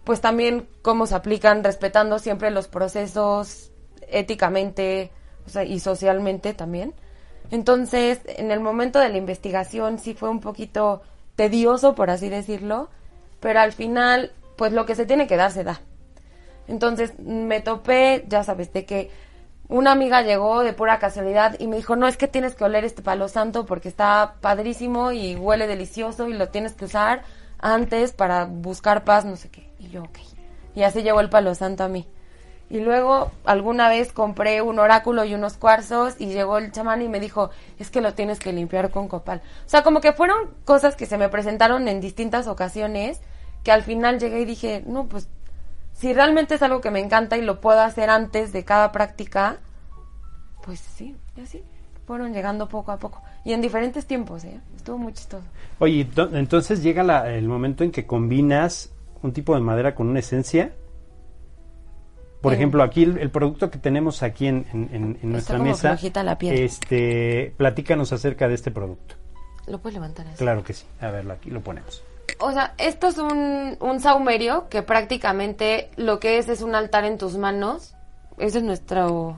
pues 0.05 0.21
también 0.21 0.69
cómo 0.81 1.05
se 1.05 1.15
aplican, 1.15 1.61
respetando 1.61 2.17
siempre 2.17 2.49
los 2.49 2.69
procesos 2.69 3.71
éticamente 4.07 5.11
y 5.67 5.79
socialmente 5.81 6.53
también. 6.53 6.93
Entonces, 7.51 8.21
en 8.25 8.51
el 8.51 8.61
momento 8.61 8.99
de 8.99 9.09
la 9.09 9.17
investigación 9.17 9.99
sí 9.99 10.13
fue 10.13 10.29
un 10.29 10.39
poquito 10.39 11.01
tedioso, 11.35 11.93
por 11.93 12.09
así 12.09 12.29
decirlo, 12.29 12.89
pero 13.41 13.59
al 13.59 13.73
final, 13.73 14.31
pues 14.55 14.71
lo 14.71 14.85
que 14.85 14.95
se 14.95 15.05
tiene 15.05 15.27
que 15.27 15.35
dar 15.35 15.51
se 15.51 15.65
da. 15.65 15.81
Entonces 16.69 17.19
me 17.19 17.59
topé, 17.59 18.23
ya 18.29 18.45
sabes, 18.45 18.71
de 18.71 18.85
que 18.85 19.11
una 19.71 19.93
amiga 19.93 20.21
llegó 20.21 20.63
de 20.63 20.73
pura 20.73 20.99
casualidad 20.99 21.55
y 21.57 21.67
me 21.67 21.77
dijo, 21.77 21.95
no, 21.95 22.05
es 22.05 22.17
que 22.17 22.27
tienes 22.27 22.55
que 22.55 22.65
oler 22.65 22.83
este 22.83 23.01
palo 23.01 23.29
santo 23.29 23.65
porque 23.65 23.87
está 23.87 24.35
padrísimo 24.41 25.13
y 25.13 25.35
huele 25.35 25.65
delicioso 25.65 26.27
y 26.27 26.33
lo 26.33 26.49
tienes 26.49 26.73
que 26.73 26.85
usar 26.85 27.23
antes 27.57 28.11
para 28.11 28.43
buscar 28.43 29.05
paz, 29.05 29.23
no 29.23 29.37
sé 29.37 29.49
qué. 29.49 29.69
Y 29.79 29.87
yo, 29.87 30.03
ok. 30.03 30.19
Y 30.75 30.83
así 30.83 31.03
llegó 31.03 31.21
el 31.21 31.29
palo 31.29 31.55
santo 31.55 31.85
a 31.85 31.87
mí. 31.87 32.05
Y 32.69 32.81
luego 32.81 33.31
alguna 33.45 33.87
vez 33.87 34.11
compré 34.11 34.61
un 34.61 34.77
oráculo 34.77 35.23
y 35.23 35.35
unos 35.35 35.55
cuarzos 35.55 36.15
y 36.19 36.27
llegó 36.27 36.57
el 36.57 36.73
chamán 36.73 37.01
y 37.01 37.07
me 37.07 37.21
dijo, 37.21 37.49
es 37.79 37.89
que 37.89 38.01
lo 38.01 38.13
tienes 38.13 38.39
que 38.39 38.51
limpiar 38.51 38.91
con 38.91 39.07
copal. 39.07 39.41
O 39.65 39.69
sea, 39.69 39.83
como 39.83 40.01
que 40.01 40.11
fueron 40.11 40.49
cosas 40.65 40.97
que 40.97 41.05
se 41.05 41.17
me 41.17 41.29
presentaron 41.29 41.87
en 41.87 42.01
distintas 42.01 42.47
ocasiones 42.47 43.21
que 43.63 43.71
al 43.71 43.83
final 43.83 44.19
llegué 44.19 44.41
y 44.41 44.45
dije, 44.45 44.83
no, 44.85 45.05
pues 45.05 45.29
si 46.01 46.13
realmente 46.13 46.55
es 46.55 46.61
algo 46.63 46.81
que 46.81 46.89
me 46.91 46.99
encanta 46.99 47.37
y 47.37 47.41
lo 47.43 47.61
puedo 47.61 47.79
hacer 47.79 48.09
antes 48.09 48.51
de 48.51 48.65
cada 48.65 48.91
práctica, 48.91 49.57
pues 50.63 50.79
sí, 50.79 51.15
y 51.37 51.41
así 51.41 51.63
fueron 52.07 52.33
llegando 52.33 52.67
poco 52.67 52.91
a 52.91 52.97
poco. 52.97 53.21
Y 53.45 53.53
en 53.53 53.61
diferentes 53.61 54.05
tiempos, 54.07 54.43
¿eh? 54.43 54.59
Estuvo 54.75 54.97
muy 54.97 55.13
chistoso. 55.13 55.45
Oye, 55.79 56.05
to- 56.05 56.35
entonces 56.35 56.81
llega 56.83 57.03
la- 57.03 57.31
el 57.31 57.47
momento 57.47 57.83
en 57.83 57.91
que 57.91 58.05
combinas 58.07 58.91
un 59.21 59.31
tipo 59.31 59.53
de 59.53 59.61
madera 59.61 59.93
con 59.95 60.07
una 60.09 60.19
esencia. 60.19 60.73
Por 62.41 62.53
Eh. 62.53 62.55
ejemplo, 62.55 62.81
aquí 62.81 63.03
el, 63.03 63.19
el 63.19 63.29
producto 63.29 63.69
que 63.69 63.77
tenemos 63.77 64.23
aquí 64.23 64.47
en, 64.47 64.65
en- 64.73 64.89
en- 64.91 65.19
en 65.21 65.31
nuestra 65.31 65.57
como 65.57 65.69
mesa, 65.69 65.97
la 66.23 66.37
piel. 66.39 66.57
este, 66.59 67.53
platícanos 67.57 68.11
acerca 68.11 68.47
de 68.47 68.55
este 68.55 68.71
producto. 68.71 69.15
Lo 69.67 69.77
puedes 69.77 69.93
levantar 69.93 70.27
así. 70.27 70.37
Claro 70.37 70.63
que 70.63 70.73
sí. 70.73 70.85
A 70.99 71.11
ver, 71.11 71.29
aquí 71.31 71.51
lo 71.51 71.61
ponemos. 71.61 72.03
O 72.39 72.51
sea, 72.51 72.73
esto 72.77 73.07
es 73.07 73.17
un, 73.17 73.77
un 73.79 73.99
saumerio 73.99 74.67
que 74.69 74.81
prácticamente 74.81 75.91
lo 75.95 76.19
que 76.19 76.37
es 76.37 76.49
es 76.49 76.61
un 76.61 76.73
altar 76.75 77.05
en 77.05 77.17
tus 77.17 77.37
manos. 77.37 77.93
Ese 78.37 78.59
es 78.59 78.63
nuestro, 78.63 79.37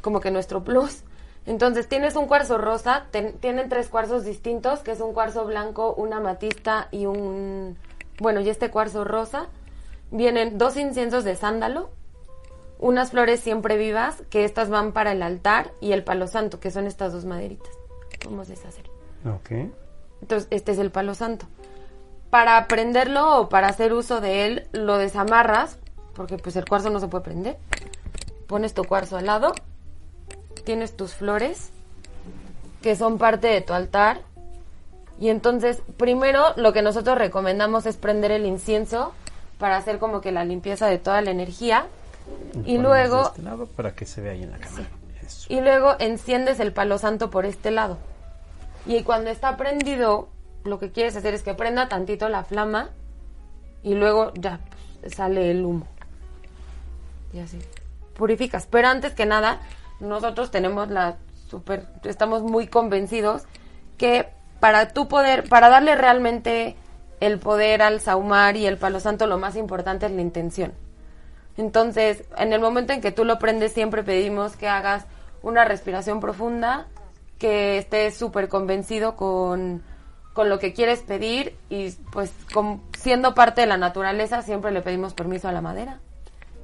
como 0.00 0.20
que 0.20 0.30
nuestro 0.30 0.64
plus. 0.64 1.02
Entonces 1.44 1.88
tienes 1.88 2.14
un 2.16 2.26
cuarzo 2.26 2.56
rosa, 2.56 3.06
ten- 3.10 3.34
tienen 3.38 3.68
tres 3.68 3.88
cuarzos 3.88 4.24
distintos, 4.24 4.80
que 4.80 4.92
es 4.92 5.00
un 5.00 5.12
cuarzo 5.12 5.44
blanco, 5.44 5.92
una 5.94 6.18
amatista 6.18 6.88
y 6.90 7.06
un, 7.06 7.76
bueno, 8.20 8.40
y 8.40 8.48
este 8.48 8.70
cuarzo 8.70 9.04
rosa. 9.04 9.48
Vienen 10.10 10.56
dos 10.56 10.76
inciensos 10.76 11.24
de 11.24 11.34
sándalo, 11.36 11.90
unas 12.78 13.10
flores 13.10 13.40
siempre 13.40 13.76
vivas, 13.76 14.22
que 14.30 14.44
estas 14.44 14.68
van 14.70 14.92
para 14.92 15.12
el 15.12 15.22
altar, 15.22 15.72
y 15.80 15.92
el 15.92 16.04
palo 16.04 16.26
santo, 16.28 16.60
que 16.60 16.70
son 16.70 16.86
estas 16.86 17.12
dos 17.12 17.24
maderitas. 17.24 17.72
Vamos 18.24 18.48
a 18.48 18.50
deshacer. 18.52 18.84
Ok. 19.26 19.70
Entonces, 20.20 20.46
este 20.50 20.72
es 20.72 20.78
el 20.78 20.90
palo 20.90 21.14
santo. 21.14 21.46
Para 22.32 22.66
prenderlo 22.66 23.42
o 23.42 23.50
para 23.50 23.68
hacer 23.68 23.92
uso 23.92 24.22
de 24.22 24.46
él, 24.46 24.66
lo 24.72 24.96
desamarras, 24.96 25.76
porque 26.14 26.38
pues 26.38 26.56
el 26.56 26.64
cuarzo 26.64 26.88
no 26.88 26.98
se 26.98 27.08
puede 27.08 27.24
prender. 27.24 27.58
Pones 28.46 28.72
tu 28.72 28.84
cuarzo 28.84 29.18
al 29.18 29.26
lado, 29.26 29.52
tienes 30.64 30.96
tus 30.96 31.12
flores, 31.12 31.72
que 32.80 32.96
son 32.96 33.18
parte 33.18 33.48
de 33.48 33.60
tu 33.60 33.74
altar. 33.74 34.22
Y 35.20 35.28
entonces, 35.28 35.82
primero 35.98 36.54
lo 36.56 36.72
que 36.72 36.80
nosotros 36.80 37.18
recomendamos 37.18 37.84
es 37.84 37.98
prender 37.98 38.30
el 38.30 38.46
incienso 38.46 39.12
para 39.58 39.76
hacer 39.76 39.98
como 39.98 40.22
que 40.22 40.32
la 40.32 40.46
limpieza 40.46 40.86
de 40.86 40.96
toda 40.96 41.20
la 41.20 41.32
energía. 41.32 41.84
Y 42.64 42.78
luego 42.78 43.26
este 43.26 43.42
lado 43.42 43.66
para 43.66 43.94
que 43.94 44.06
se 44.06 44.22
vea 44.22 44.32
ahí 44.32 44.42
en 44.42 44.52
la 44.52 44.58
cámara. 44.58 44.88
Y 45.50 45.60
luego 45.60 45.96
enciendes 45.98 46.60
el 46.60 46.72
palo 46.72 46.96
santo 46.96 47.28
por 47.28 47.44
este 47.44 47.70
lado. 47.70 47.98
Y 48.86 49.02
cuando 49.02 49.28
está 49.28 49.58
prendido, 49.58 50.30
lo 50.64 50.78
que 50.78 50.90
quieres 50.90 51.16
hacer 51.16 51.34
es 51.34 51.42
que 51.42 51.54
prenda 51.54 51.88
tantito 51.88 52.28
la 52.28 52.44
flama 52.44 52.90
y 53.82 53.94
luego 53.94 54.32
ya 54.34 54.60
pues, 55.00 55.14
sale 55.14 55.50
el 55.50 55.64
humo. 55.64 55.86
Y 57.32 57.40
así. 57.40 57.58
Purificas. 58.14 58.66
Pero 58.66 58.88
antes 58.88 59.14
que 59.14 59.26
nada, 59.26 59.60
nosotros 60.00 60.50
tenemos 60.50 60.90
la 60.90 61.16
super, 61.48 61.86
estamos 62.04 62.42
muy 62.42 62.66
convencidos 62.66 63.42
que 63.98 64.28
para 64.60 64.88
tú 64.88 65.08
poder, 65.08 65.48
para 65.48 65.68
darle 65.68 65.94
realmente 65.96 66.76
el 67.20 67.38
poder 67.38 67.82
al 67.82 68.00
saumar 68.00 68.56
y 68.56 68.66
el 68.66 68.78
palo 68.78 69.00
santo, 69.00 69.26
lo 69.26 69.38
más 69.38 69.56
importante 69.56 70.06
es 70.06 70.12
la 70.12 70.22
intención. 70.22 70.72
Entonces, 71.56 72.24
en 72.38 72.52
el 72.52 72.60
momento 72.60 72.92
en 72.92 73.00
que 73.00 73.12
tú 73.12 73.24
lo 73.24 73.38
prendes, 73.38 73.72
siempre 73.72 74.02
pedimos 74.02 74.56
que 74.56 74.68
hagas 74.68 75.04
una 75.42 75.64
respiración 75.64 76.20
profunda, 76.20 76.86
que 77.38 77.78
estés 77.78 78.16
súper 78.16 78.48
convencido 78.48 79.16
con, 79.16 79.82
con 80.32 80.48
lo 80.48 80.58
que 80.58 80.72
quieres 80.72 81.00
pedir 81.00 81.54
y 81.68 81.90
pues 82.10 82.32
como 82.52 82.80
siendo 82.98 83.34
parte 83.34 83.60
de 83.62 83.66
la 83.66 83.76
naturaleza, 83.76 84.42
siempre 84.42 84.70
le 84.70 84.82
pedimos 84.82 85.14
permiso 85.14 85.48
a 85.48 85.52
la 85.52 85.60
madera, 85.60 86.00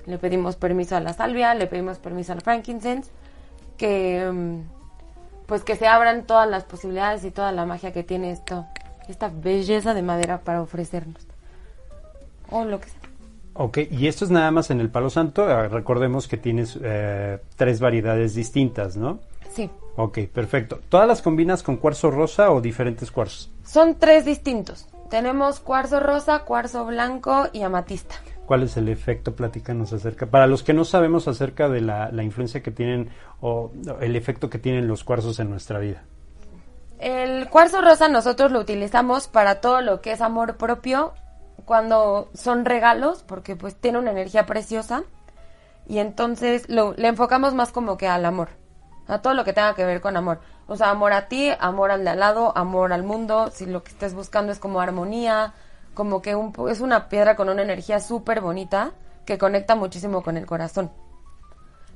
le 0.07 0.19
pedimos 0.19 0.57
permiso 0.57 0.97
a 0.97 1.01
la 1.01 1.13
salvia, 1.13 1.55
le 1.55 1.67
pedimos 1.67 1.99
permiso 1.99 2.33
al 2.33 2.41
frankincense, 2.41 3.11
que 3.77 4.29
mm, 4.31 4.61
pues 5.47 5.65
que 5.65 5.77
se 5.77 5.87
abran 5.87 6.27
todas 6.27 6.49
las 6.49 6.65
posibilidades 6.65 7.25
y 7.25 7.31
toda 7.31 7.53
la 7.53 7.67
magia 7.67 7.93
que 7.93 8.03
tiene 8.03 8.31
esto, 8.31 8.67
esta 9.09 9.31
belleza 9.33 9.95
de 9.95 10.03
madera 10.03 10.41
para 10.41 10.63
ofrecernos. 10.63 11.27
O 12.51 12.65
lo 12.65 12.81
que 12.81 12.89
sea. 12.89 13.01
Ok, 13.55 13.79
y 13.91 14.07
esto 14.07 14.25
es 14.25 14.31
nada 14.31 14.51
más 14.51 14.71
en 14.71 14.81
el 14.81 14.89
palo 14.89 15.11
santo. 15.11 15.45
Ah, 15.45 15.67
recordemos 15.69 16.29
que 16.29 16.37
tienes 16.37 16.79
eh, 16.81 17.39
tres 17.57 17.81
variedades 17.81 18.35
distintas, 18.35 18.97
¿no? 18.97 19.19
Sí. 19.51 19.69
Ok, 20.01 20.21
perfecto. 20.33 20.79
¿Todas 20.89 21.09
las 21.09 21.23
combinas 21.23 21.65
con 21.65 21.77
cuarzo 21.77 22.13
rosa 22.13 22.53
o 22.53 22.61
diferentes 22.61 23.11
cuarzos? 23.11 23.51
Son 23.65 23.99
tres 23.99 24.25
distintos. 24.25 24.87
Tenemos 25.11 25.59
cuarzo 25.59 25.99
rosa, 25.99 26.45
cuarzo 26.45 26.87
blanco 26.87 27.49
y 27.53 27.63
amatista. 27.63 28.15
¿Cuál 28.47 28.63
es 28.63 28.77
el 28.77 28.89
efecto? 28.89 29.35
Platícanos 29.35 29.93
acerca. 29.93 30.27
Para 30.27 30.47
los 30.47 30.63
que 30.63 30.73
no 30.73 30.85
sabemos 30.85 31.27
acerca 31.27 31.69
de 31.69 31.81
la, 31.81 32.13
la 32.13 32.23
influencia 32.23 32.63
que 32.63 32.71
tienen 32.71 33.11
o 33.41 33.73
el 34.01 34.15
efecto 34.15 34.49
que 34.49 34.61
tienen 34.61 34.87
los 34.87 35.03
cuarzos 35.03 35.41
en 35.41 35.51
nuestra 35.51 35.81
vida. 35.81 36.05
El 37.01 37.49
cuarzo 37.49 37.81
rosa 37.81 38.09
nosotros 38.09 38.53
lo 38.53 38.61
utilizamos 38.61 39.27
para 39.27 39.61
todo 39.61 39.81
lo 39.81 40.01
que 40.01 40.13
es 40.13 40.21
amor 40.21 40.59
propio, 40.59 41.13
cuando 41.65 42.29
son 42.35 42.65
regalos, 42.65 43.25
porque 43.25 43.57
pues 43.57 43.75
tiene 43.75 43.99
una 43.99 44.13
energía 44.13 44.47
preciosa, 44.47 45.03
y 45.89 45.99
entonces 45.99 46.69
lo, 46.69 46.93
le 46.95 47.09
enfocamos 47.09 47.53
más 47.55 47.73
como 47.73 47.99
que 47.99 48.07
al 48.07 48.25
amor, 48.25 48.49
a 49.09 49.21
todo 49.21 49.35
lo 49.35 49.45
que 49.45 49.53
tenga 49.53 49.75
que 49.75 49.85
ver 49.85 50.01
con 50.01 50.17
amor. 50.17 50.39
O 50.67 50.77
sea, 50.77 50.91
amor 50.91 51.13
a 51.13 51.29
ti, 51.29 51.51
amor 51.59 51.91
al 51.91 52.05
de 52.05 52.11
al 52.11 52.21
lado, 52.21 52.57
amor 52.57 52.93
al 52.93 53.03
mundo, 53.03 53.51
si 53.53 53.67
lo 53.67 53.83
que 53.83 53.91
estés 53.91 54.15
buscando 54.15 54.53
es 54.53 54.59
como 54.59 54.81
armonía, 54.81 55.55
como 55.95 56.23
que 56.23 56.37
un, 56.37 56.53
es 56.69 56.81
una 56.81 57.09
piedra 57.09 57.35
con 57.35 57.49
una 57.49 57.63
energía 57.63 58.01
súper 58.01 58.41
bonita 58.41 58.93
que 59.25 59.39
conecta 59.39 59.75
muchísimo 59.75 60.23
con 60.23 60.37
el 60.37 60.47
corazón. 60.47 60.93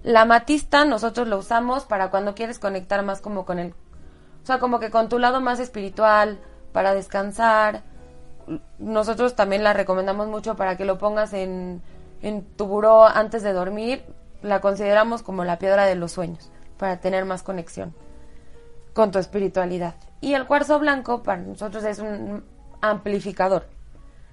La 0.03 0.25
matista 0.25 0.85
nosotros 0.85 1.29
lo 1.29 1.38
usamos 1.38 1.85
para 1.85 2.11
cuando 2.11 2.35
quieres 2.35 2.59
conectar 2.59 3.05
más 3.05 3.20
como 3.20 3.44
con 3.44 3.61
el 3.61 3.75
o 4.42 4.46
sea, 4.46 4.59
como 4.59 4.81
que 4.81 4.90
con 4.90 5.09
tu 5.09 5.18
lado 5.18 5.40
más 5.40 5.61
espiritual, 5.61 6.40
para 6.72 6.94
descansar. 6.94 7.83
Nosotros 8.79 9.37
también 9.37 9.62
la 9.62 9.72
recomendamos 9.72 10.27
mucho 10.27 10.57
para 10.57 10.77
que 10.77 10.85
lo 10.85 10.98
pongas 10.98 11.33
en, 11.33 11.81
en 12.22 12.44
tu 12.57 12.66
buró 12.66 13.07
antes 13.07 13.42
de 13.42 13.53
dormir. 13.53 14.05
La 14.42 14.61
consideramos 14.61 15.22
como 15.22 15.44
la 15.44 15.59
piedra 15.59 15.87
de 15.87 15.94
los 15.94 16.12
sueños, 16.12 16.51
para 16.83 16.99
tener 16.99 17.25
más 17.25 17.45
conexión 17.45 17.95
con 18.92 19.12
tu 19.12 19.21
espiritualidad. 19.21 19.95
Y 20.21 20.35
el 20.35 20.47
cuarzo 20.49 20.81
blanco 20.81 21.23
para 21.23 21.40
nosotros 21.40 21.85
es 21.85 22.01
un 22.01 22.42
amplificador. 22.81 23.68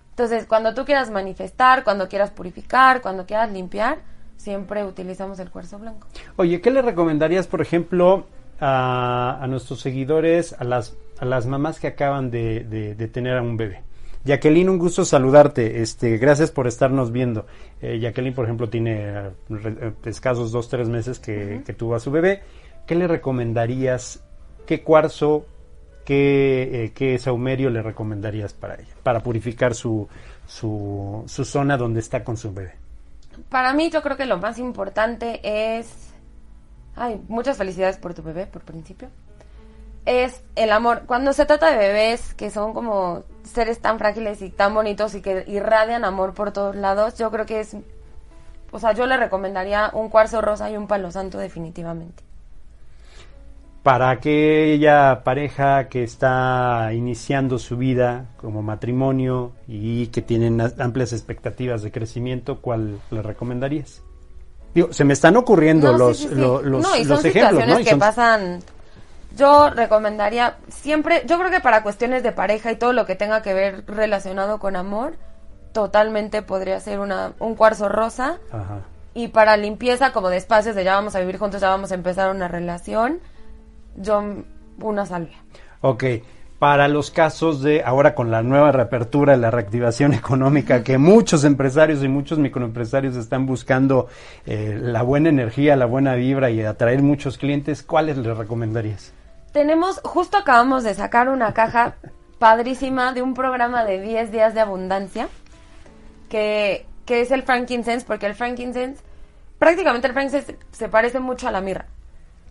Entonces, 0.10 0.48
cuando 0.48 0.74
tú 0.74 0.84
quieras 0.84 1.12
manifestar, 1.12 1.84
cuando 1.84 2.10
quieras 2.10 2.32
purificar, 2.32 3.04
cuando 3.04 3.28
quieras 3.28 3.52
limpiar, 3.52 4.00
siempre 4.36 4.84
utilizamos 4.84 5.38
el 5.38 5.52
cuarzo 5.52 5.78
blanco. 5.78 6.08
Oye, 6.38 6.60
¿qué 6.60 6.72
le 6.72 6.82
recomendarías, 6.82 7.46
por 7.46 7.62
ejemplo, 7.62 8.26
a, 8.60 9.46
nuestros 9.48 9.80
seguidores, 9.82 10.56
a 10.58 10.64
las, 10.64 10.98
a 11.20 11.26
las 11.26 11.46
mamás 11.46 11.80
que 11.80 11.86
acaban 11.86 12.32
de, 12.32 12.64
de, 12.98 13.08
tener 13.10 13.38
a 13.38 13.44
un 13.44 13.58
bebé. 13.58 13.84
Jacqueline, 14.30 14.70
un 14.70 14.78
gusto 14.78 15.06
saludarte. 15.06 15.82
Este, 15.82 16.18
gracias 16.18 16.52
por 16.52 16.68
estarnos 16.68 17.12
viendo. 17.12 17.48
Eh, 17.82 18.00
Jacqueline, 18.00 18.36
por 18.36 18.46
ejemplo, 18.46 18.70
tiene 18.70 19.10
eh, 19.50 19.94
escasos 20.06 20.52
dos, 20.52 20.70
tres 20.70 20.88
meses 20.88 21.20
que, 21.20 21.64
tuvo 21.78 21.96
a 21.96 22.00
su 22.00 22.12
bebé. 22.12 22.44
¿Qué 22.86 22.94
le 22.94 23.08
recomendarías? 23.08 24.24
¿Qué 24.68 24.84
cuarzo, 24.84 25.46
qué, 26.06 26.86
eh, 26.86 26.92
qué 26.94 27.18
saumerio 27.18 27.72
le 27.72 27.82
recomendarías 27.82 28.54
para 28.54 28.76
ella? 28.76 28.94
Para 29.02 29.22
purificar 29.22 29.74
su, 29.74 30.08
su, 30.46 31.24
su 31.26 31.44
zona 31.44 31.76
donde 31.76 32.00
está 32.00 32.24
con 32.24 32.38
su 32.38 32.54
bebé. 32.54 32.74
Para 33.50 33.74
mí, 33.74 33.90
yo 33.90 34.04
creo 34.04 34.16
que 34.16 34.26
lo 34.26 34.38
más 34.38 34.60
importante 34.60 35.40
es 35.44 36.10
Ay, 37.00 37.22
muchas 37.30 37.58
felicidades 37.58 37.98
por 37.98 38.14
tu 38.14 38.22
bebé, 38.22 38.46
por 38.46 38.62
principio. 38.64 39.10
Es 40.06 40.44
el 40.56 40.72
amor. 40.72 41.04
Cuando 41.06 41.34
se 41.34 41.46
trata 41.46 41.72
de 41.72 41.78
bebés 41.78 42.34
que 42.34 42.50
son 42.50 42.74
como 42.74 43.24
seres 43.44 43.80
tan 43.80 44.00
frágiles 44.00 44.42
y 44.42 44.50
tan 44.50 44.74
bonitos 44.74 45.16
y 45.16 45.22
que 45.22 45.44
irradian 45.48 46.06
amor 46.06 46.34
por 46.34 46.52
todos 46.52 46.76
lados, 46.76 47.18
yo 47.18 47.32
creo 47.32 47.46
que 47.46 47.62
es. 47.62 47.76
O 48.72 48.80
sea, 48.80 48.94
yo 48.94 49.06
le 49.06 49.18
recomendaría 49.18 49.90
un 49.94 50.10
cuarzo 50.10 50.42
rosa 50.42 50.70
y 50.70 50.78
un 50.78 50.88
palo 50.88 51.12
santo, 51.12 51.38
definitivamente. 51.38 52.24
Para 53.82 54.10
aquella 54.10 55.24
pareja 55.24 55.88
que 55.88 56.04
está 56.04 56.92
iniciando 56.94 57.58
su 57.58 57.78
vida 57.78 58.26
como 58.38 58.62
matrimonio 58.62 59.54
y 59.68 60.08
que 60.08 60.22
tienen 60.22 60.62
amplias 60.80 61.14
expectativas 61.14 61.82
de 61.82 61.92
crecimiento, 61.92 62.60
¿cuál 62.62 63.00
le 63.10 63.22
recomendarías? 63.22 64.04
se 64.92 65.04
me 65.04 65.14
están 65.14 65.36
ocurriendo 65.36 65.92
los, 65.98 66.26
los, 66.26 66.64
no, 66.64 66.96
y 66.96 67.06
son 67.06 67.22
situaciones 67.22 67.88
que 67.88 67.96
pasan. 67.96 68.60
Yo 69.40 69.70
recomendaría 69.70 70.58
siempre, 70.68 71.24
yo 71.26 71.40
creo 71.40 71.50
que 71.50 71.62
para 71.62 71.82
cuestiones 71.82 72.24
de 72.24 72.34
pareja 72.34 72.74
y 72.74 72.76
todo 72.76 72.92
lo 72.92 73.06
que 73.06 73.16
tenga 73.16 73.42
que 73.42 73.54
ver 73.54 73.86
relacionado 73.88 74.60
con 74.60 74.76
amor, 74.76 75.14
totalmente 75.72 76.42
podría 76.42 76.78
ser 76.82 77.00
una, 77.00 77.32
un 77.40 77.56
cuarzo 77.56 77.88
rosa. 77.88 78.40
Y 79.14 79.30
para 79.30 79.56
limpieza, 79.56 80.12
como 80.12 80.28
de 80.28 80.36
espacios 80.36 80.76
de 80.76 80.84
ya 80.84 80.96
vamos 80.96 81.16
a 81.16 81.22
vivir 81.22 81.38
juntos, 81.38 81.62
ya 81.62 81.70
vamos 81.70 81.94
a 81.94 81.96
empezar 81.96 82.30
una 82.30 82.50
relación, 82.50 83.20
yo 83.96 84.22
una 84.82 85.06
salvia. 85.06 85.38
Ok 85.80 86.04
para 86.60 86.90
los 86.90 87.10
casos 87.10 87.62
de 87.62 87.84
ahora 87.84 88.14
con 88.14 88.32
la 88.32 88.44
nueva 88.44 88.74
reapertura, 88.74 89.38
la 89.38 89.50
reactivación 89.50 90.14
económica, 90.14 90.84
que 90.84 90.98
muchos 90.98 91.46
empresarios 91.46 92.04
y 92.04 92.10
muchos 92.10 92.38
microempresarios 92.38 93.16
están 93.16 93.46
buscando 93.46 94.08
eh, 94.46 94.78
la 94.80 95.02
buena 95.02 95.30
energía, 95.30 95.78
la 95.78 95.86
buena 95.86 96.16
vibra 96.16 96.52
y 96.52 96.62
atraer 96.62 97.02
muchos 97.02 97.38
clientes, 97.38 97.82
¿cuáles 97.82 98.18
les 98.18 98.38
recomendarías? 98.38 99.14
Tenemos, 99.52 100.00
justo 100.04 100.38
acabamos 100.38 100.84
de 100.84 100.94
sacar 100.94 101.30
una 101.30 101.54
caja 101.54 101.96
padrísima 102.38 103.14
de 103.14 103.22
un 103.22 103.34
programa 103.34 103.84
de 103.84 104.00
10 104.00 104.32
días 104.32 104.54
de 104.54 104.62
abundancia, 104.62 105.28
que, 106.30 106.86
que 107.06 107.22
es 107.22 107.32
el 107.32 107.44
frankincense, 107.44 108.06
porque 108.06 108.28
el 108.28 108.36
frankincense, 108.36 109.02
prácticamente 109.58 110.08
el 110.08 110.14
frankincense 110.14 110.58
se 110.72 110.90
parece 110.90 111.20
mucho 111.20 111.48
a 111.48 111.52
la 111.52 111.62
mirra. 111.62 111.86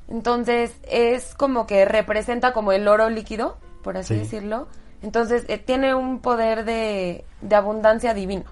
Entonces 0.09 0.75
es 0.85 1.35
como 1.35 1.67
que 1.67 1.85
representa 1.85 2.53
como 2.53 2.73
el 2.73 2.89
oro 2.89 3.11
líquido, 3.11 3.59
por 3.83 3.97
así 3.97 4.15
decirlo. 4.15 4.69
Entonces, 5.03 5.45
eh, 5.49 5.59
tiene 5.59 5.95
un 5.95 6.19
poder 6.19 6.65
de, 6.65 7.25
de 7.41 7.55
abundancia 7.55 8.15
divino. 8.15 8.45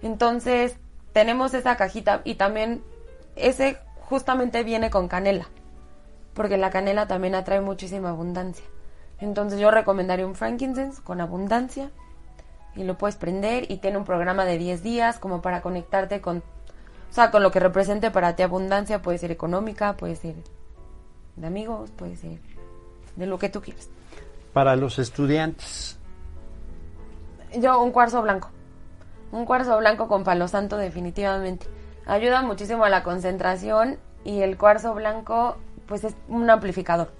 Entonces, 0.00 0.76
tenemos 1.12 1.54
esa 1.54 1.76
cajita 1.76 2.20
y 2.24 2.36
también 2.36 2.82
ese 3.36 3.78
justamente 4.00 4.62
viene 4.62 4.90
con 4.90 5.08
canela, 5.08 5.48
porque 6.34 6.56
la 6.56 6.70
canela 6.70 7.06
también 7.06 7.34
atrae 7.34 7.60
muchísima 7.60 8.10
abundancia. 8.10 8.64
Entonces 9.18 9.60
yo 9.60 9.70
recomendaría 9.70 10.26
un 10.26 10.34
frankincense 10.34 11.02
con 11.02 11.20
abundancia 11.20 11.90
y 12.74 12.84
lo 12.84 12.98
puedes 12.98 13.16
prender 13.16 13.70
y 13.70 13.78
tiene 13.78 13.98
un 13.98 14.04
programa 14.04 14.44
de 14.44 14.58
10 14.58 14.82
días 14.82 15.18
como 15.18 15.42
para 15.42 15.62
conectarte 15.62 16.20
con, 16.20 16.38
o 16.38 17.12
sea, 17.14 17.30
con 17.30 17.42
lo 17.42 17.50
que 17.50 17.60
represente 17.60 18.10
para 18.10 18.34
ti 18.34 18.42
abundancia, 18.42 19.02
puede 19.02 19.18
ser 19.18 19.30
económica, 19.30 19.96
puede 19.96 20.16
ser 20.16 20.36
de 21.36 21.46
amigos, 21.46 21.90
puede 21.90 22.16
ser 22.16 22.40
de 23.16 23.26
lo 23.26 23.38
que 23.38 23.48
tú 23.48 23.60
quieras 23.60 23.88
para 24.52 24.76
los 24.76 24.98
estudiantes? 24.98 25.98
Yo, 27.54 27.82
un 27.82 27.90
cuarzo 27.90 28.22
blanco. 28.22 28.50
Un 29.30 29.44
cuarzo 29.46 29.76
blanco 29.78 30.08
con 30.08 30.24
palo 30.24 30.48
santo 30.48 30.76
definitivamente. 30.76 31.66
Ayuda 32.06 32.42
muchísimo 32.42 32.84
a 32.84 32.90
la 32.90 33.02
concentración 33.02 33.98
y 34.24 34.40
el 34.40 34.58
cuarzo 34.58 34.94
blanco 34.94 35.56
pues 35.86 36.04
es 36.04 36.14
un 36.28 36.48
amplificador. 36.48 37.12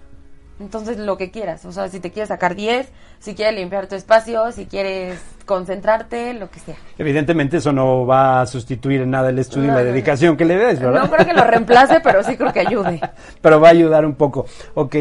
Entonces 0.61 0.99
lo 0.99 1.17
que 1.17 1.31
quieras, 1.31 1.65
o 1.65 1.73
sea, 1.73 1.89
si 1.89 1.99
te 1.99 2.13
quieres 2.13 2.29
sacar 2.29 2.55
10, 2.55 2.89
si 3.19 3.35
quieres 3.35 3.55
limpiar 3.59 3.89
tu 3.89 3.97
espacio, 3.97 4.53
si 4.53 4.67
quieres 4.67 5.21
concentrarte, 5.45 6.35
lo 6.35 6.51
que 6.51 6.61
sea. 6.61 6.77
Evidentemente 6.99 7.57
eso 7.57 7.73
no 7.73 8.07
va 8.07 8.43
a 8.43 8.47
sustituir 8.47 9.01
en 9.01 9.11
nada 9.11 9.31
el 9.31 9.39
estudio 9.39 9.73
y 9.73 9.75
la 9.75 9.83
dedicación 9.83 10.37
que 10.37 10.45
le 10.45 10.57
des, 10.57 10.79
¿verdad? 10.79 11.03
No 11.03 11.11
creo 11.11 11.27
que 11.27 11.33
lo 11.33 11.45
reemplace, 11.45 12.01
pero 12.01 12.23
sí 12.23 12.37
creo 12.37 12.53
que 12.53 12.61
ayude. 12.61 13.01
pero 13.41 13.61
va 13.61 13.69
a 13.69 13.71
ayudar 13.73 14.07
un 14.07 14.15
poco. 14.15 14.47
Ok, 14.75 14.95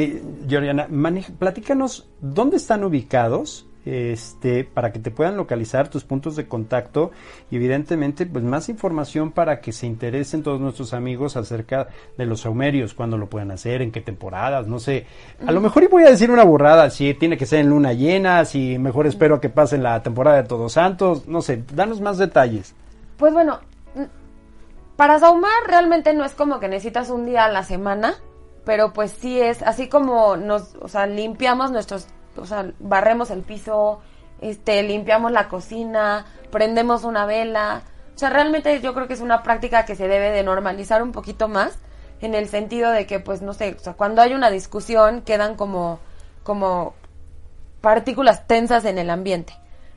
Georgiana, 0.47 0.87
platícanos 1.37 2.09
dónde 2.19 2.57
están 2.57 2.83
ubicados 2.83 3.67
este, 3.85 4.63
para 4.63 4.91
que 4.91 4.99
te 4.99 5.11
puedan 5.11 5.37
localizar 5.37 5.87
tus 5.87 6.03
puntos 6.03 6.35
de 6.35 6.47
contacto 6.47 7.11
y 7.49 7.55
evidentemente 7.55 8.25
pues 8.25 8.43
más 8.43 8.69
información 8.69 9.31
para 9.31 9.59
que 9.59 9.71
se 9.71 9.87
interesen 9.87 10.43
todos 10.43 10.59
nuestros 10.59 10.93
amigos 10.93 11.37
acerca 11.37 11.87
de 12.17 12.25
los 12.25 12.41
saumerios, 12.41 12.93
cuándo 12.93 13.17
lo 13.17 13.27
pueden 13.27 13.51
hacer, 13.51 13.81
en 13.81 13.91
qué 13.91 14.01
temporadas, 14.01 14.67
no 14.67 14.79
sé. 14.79 15.05
A 15.45 15.51
lo 15.51 15.61
mejor 15.61 15.83
y 15.83 15.87
voy 15.87 16.03
a 16.03 16.09
decir 16.09 16.31
una 16.31 16.43
burrada, 16.43 16.89
si 16.89 17.13
tiene 17.13 17.37
que 17.37 17.45
ser 17.45 17.59
en 17.59 17.69
luna 17.69 17.93
llena, 17.93 18.45
si 18.45 18.77
mejor 18.77 19.07
espero 19.07 19.41
que 19.41 19.49
pase 19.49 19.77
la 19.77 20.01
temporada 20.03 20.37
de 20.37 20.47
Todos 20.47 20.73
Santos, 20.73 21.27
no 21.27 21.41
sé, 21.41 21.63
danos 21.73 22.01
más 22.01 22.17
detalles. 22.17 22.75
Pues 23.17 23.33
bueno, 23.33 23.59
para 24.95 25.19
saumar 25.19 25.51
realmente 25.67 26.13
no 26.13 26.25
es 26.25 26.33
como 26.33 26.59
que 26.59 26.67
necesitas 26.67 27.09
un 27.09 27.25
día 27.25 27.45
a 27.45 27.49
la 27.49 27.63
semana, 27.63 28.15
pero 28.65 28.93
pues 28.93 29.11
sí 29.11 29.39
es 29.39 29.63
así 29.63 29.87
como 29.89 30.37
nos, 30.37 30.75
o 30.79 30.87
sea, 30.87 31.07
limpiamos 31.07 31.71
nuestros 31.71 32.07
o 32.37 32.45
sea, 32.45 32.71
barremos 32.79 33.31
el 33.31 33.41
piso, 33.41 34.01
este, 34.41 34.83
limpiamos 34.83 35.31
la 35.31 35.47
cocina, 35.47 36.25
prendemos 36.51 37.03
una 37.03 37.25
vela. 37.25 37.83
O 38.15 38.19
sea, 38.19 38.29
realmente 38.29 38.79
yo 38.81 38.93
creo 38.93 39.07
que 39.07 39.13
es 39.13 39.21
una 39.21 39.43
práctica 39.43 39.85
que 39.85 39.95
se 39.95 40.07
debe 40.07 40.31
de 40.31 40.43
normalizar 40.43 41.01
un 41.01 41.11
poquito 41.11 41.47
más 41.47 41.77
en 42.21 42.35
el 42.35 42.47
sentido 42.47 42.91
de 42.91 43.07
que, 43.07 43.19
pues, 43.19 43.41
no 43.41 43.53
sé, 43.53 43.75
o 43.79 43.83
sea, 43.83 43.93
cuando 43.93 44.21
hay 44.21 44.33
una 44.33 44.49
discusión 44.51 45.21
quedan 45.21 45.55
como, 45.55 45.99
como 46.43 46.93
partículas 47.81 48.47
tensas 48.47 48.85
en 48.85 48.97
el 48.97 49.09
ambiente. 49.09 49.53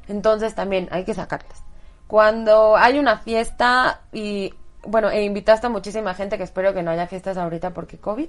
Entonces 0.09 0.55
también 0.55 0.89
hay 0.91 1.05
que 1.05 1.15
sacarlas. 1.15 1.63
Cuando 2.07 2.77
hay 2.77 2.99
una 2.99 3.19
fiesta 3.19 4.01
y, 4.13 4.55
bueno, 4.83 5.11
e 5.11 5.23
invitaste 5.23 5.67
a 5.67 5.71
muchísima 5.71 6.15
gente, 6.15 6.37
que 6.37 6.45
espero 6.45 6.75
que 6.75 6.83
no 6.83 6.91
haya 6.91 7.07
fiestas 7.07 7.37
ahorita 7.37 7.71
porque 7.71 7.99
COVID, 7.99 8.29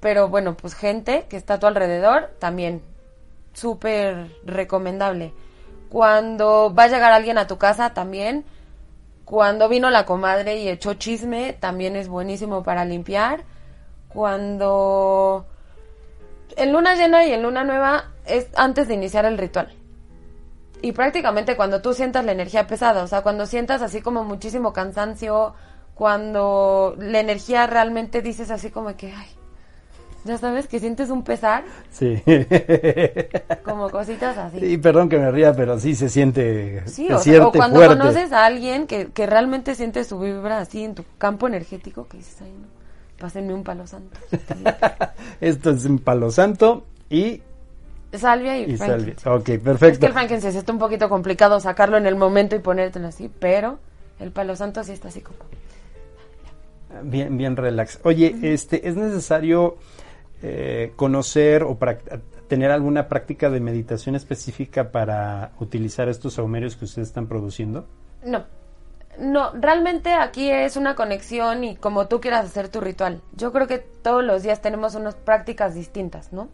pero 0.00 0.28
bueno, 0.28 0.56
pues 0.56 0.74
gente 0.74 1.26
que 1.28 1.36
está 1.36 1.54
a 1.54 1.58
tu 1.58 1.66
alrededor, 1.66 2.30
también 2.38 2.82
súper 3.58 4.30
recomendable. 4.44 5.34
Cuando 5.90 6.72
va 6.74 6.84
a 6.84 6.88
llegar 6.88 7.12
alguien 7.12 7.38
a 7.38 7.46
tu 7.46 7.58
casa 7.58 7.92
también, 7.94 8.44
Cuando 9.28 9.68
vino 9.68 9.90
la 9.90 10.06
comadre 10.06 10.56
y 10.56 10.70
echó 10.70 10.94
chisme, 10.94 11.52
también 11.52 11.96
es 11.96 12.08
buenísimo 12.08 12.62
para 12.62 12.86
limpiar. 12.86 13.44
Cuando 14.08 15.44
en 16.56 16.72
luna 16.72 16.94
llena 16.94 17.26
y 17.26 17.32
en 17.32 17.42
luna 17.42 17.62
nueva 17.62 18.06
es 18.24 18.48
antes 18.56 18.88
de 18.88 18.94
iniciar 18.94 19.26
el 19.26 19.36
ritual. 19.36 19.68
Y 20.80 20.92
prácticamente 20.92 21.56
cuando 21.56 21.82
tú 21.82 21.92
sientas 21.92 22.24
la 22.24 22.32
energía 22.32 22.66
pesada, 22.66 23.02
o 23.02 23.06
sea, 23.06 23.20
cuando 23.20 23.44
sientas 23.44 23.82
así 23.82 24.00
como 24.00 24.24
muchísimo 24.24 24.72
cansancio, 24.72 25.52
cuando 25.94 26.94
la 26.98 27.20
energía 27.20 27.66
realmente 27.66 28.22
dices 28.22 28.50
así 28.50 28.70
como 28.70 28.96
que, 28.96 29.12
ay, 29.12 29.28
ya 30.28 30.38
sabes 30.38 30.68
que 30.68 30.78
sientes 30.78 31.10
un 31.10 31.24
pesar. 31.24 31.64
Sí. 31.90 32.22
Como 33.64 33.90
cositas 33.90 34.36
así. 34.38 34.60
Sí, 34.60 34.78
perdón 34.78 35.08
que 35.08 35.18
me 35.18 35.30
ría, 35.32 35.52
pero 35.54 35.78
sí 35.80 35.94
se 35.94 36.08
siente, 36.08 36.82
Sí, 36.86 37.10
o, 37.10 37.18
sea, 37.18 37.46
o 37.46 37.52
cuando 37.52 37.78
fuerte. 37.78 37.96
conoces 37.98 38.32
a 38.32 38.46
alguien 38.46 38.86
que, 38.86 39.08
que 39.08 39.26
realmente 39.26 39.74
siente 39.74 40.04
su 40.04 40.20
vibra 40.20 40.58
así 40.60 40.84
en 40.84 40.94
tu 40.94 41.04
campo 41.18 41.48
energético, 41.48 42.06
que 42.06 42.18
dices, 42.18 42.36
ay, 42.42 42.52
no, 42.52 42.66
pásenme 43.18 43.52
un 43.54 43.64
palo 43.64 43.86
santo. 43.86 44.18
Esto 45.40 45.70
es 45.70 45.84
un 45.84 45.98
palo 45.98 46.30
santo 46.30 46.84
y, 47.10 47.42
Salvia 48.12 48.56
y, 48.58 48.70
y 48.72 48.76
salvia. 48.78 49.14
Ok, 49.26 49.48
Es 49.50 49.60
perfecto. 49.60 50.00
que 50.00 50.06
el 50.06 50.12
frankincense 50.12 50.58
está 50.58 50.72
un 50.72 50.78
poquito 50.78 51.08
complicado 51.08 51.58
sacarlo 51.60 51.96
en 51.98 52.06
el 52.06 52.16
momento 52.16 52.54
y 52.56 52.60
ponértelo 52.60 53.08
así, 53.08 53.30
pero 53.38 53.78
el 54.20 54.30
palo 54.30 54.56
santo 54.56 54.82
sí 54.84 54.92
está 54.92 55.08
así 55.08 55.20
como... 55.20 55.38
Bien, 57.02 57.36
bien 57.36 57.54
relax. 57.54 58.00
Oye, 58.04 58.34
este, 58.42 58.88
¿es 58.88 58.96
necesario 58.96 59.76
eh, 60.42 60.92
conocer 60.96 61.62
o 61.62 61.78
tener 62.48 62.70
alguna 62.70 63.08
práctica 63.08 63.50
de 63.50 63.60
meditación 63.60 64.14
específica 64.14 64.90
para 64.90 65.52
utilizar 65.60 66.08
estos 66.08 66.34
saumerios 66.34 66.76
que 66.76 66.84
ustedes 66.84 67.08
están 67.08 67.26
produciendo? 67.26 67.86
No, 68.24 68.44
no, 69.18 69.50
realmente 69.52 70.12
aquí 70.12 70.50
es 70.50 70.76
una 70.76 70.94
conexión 70.94 71.64
y 71.64 71.76
como 71.76 72.06
tú 72.06 72.20
quieras 72.20 72.46
hacer 72.46 72.68
tu 72.68 72.80
ritual. 72.80 73.20
Yo 73.32 73.52
creo 73.52 73.66
que 73.66 73.78
todos 73.78 74.24
los 74.24 74.42
días 74.42 74.62
tenemos 74.62 74.94
unas 74.94 75.16
prácticas 75.16 75.74
distintas, 75.74 76.32
¿no? 76.32 76.48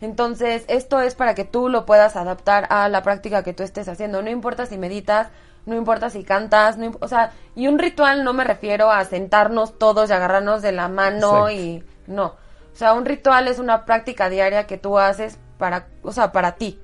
Entonces, 0.00 0.64
esto 0.68 1.00
es 1.00 1.14
para 1.14 1.34
que 1.34 1.44
tú 1.44 1.68
lo 1.68 1.84
puedas 1.86 2.16
adaptar 2.16 2.66
a 2.70 2.88
la 2.88 3.02
práctica 3.02 3.42
que 3.42 3.52
tú 3.52 3.62
estés 3.62 3.88
haciendo. 3.88 4.22
No 4.22 4.30
importa 4.30 4.66
si 4.66 4.78
meditas, 4.78 5.28
no 5.66 5.76
importa 5.76 6.10
si 6.10 6.24
cantas, 6.24 6.78
no 6.78 6.92
o 7.00 7.08
sea, 7.08 7.32
y 7.54 7.66
un 7.68 7.78
ritual 7.78 8.24
no 8.24 8.32
me 8.32 8.44
refiero 8.44 8.90
a 8.90 9.04
sentarnos 9.04 9.78
todos 9.78 10.10
y 10.10 10.12
agarrarnos 10.12 10.62
de 10.62 10.72
la 10.72 10.88
mano 10.88 11.50
y 11.50 11.84
no. 12.06 12.34
O 12.78 12.84
sea, 12.86 12.92
un 12.92 13.06
ritual 13.06 13.48
es 13.48 13.58
una 13.58 13.84
práctica 13.84 14.30
diaria 14.30 14.68
que 14.68 14.78
tú 14.78 15.00
haces 15.00 15.36
para, 15.58 15.88
o 16.04 16.12
sea, 16.12 16.30
para 16.30 16.54
ti. 16.54 16.78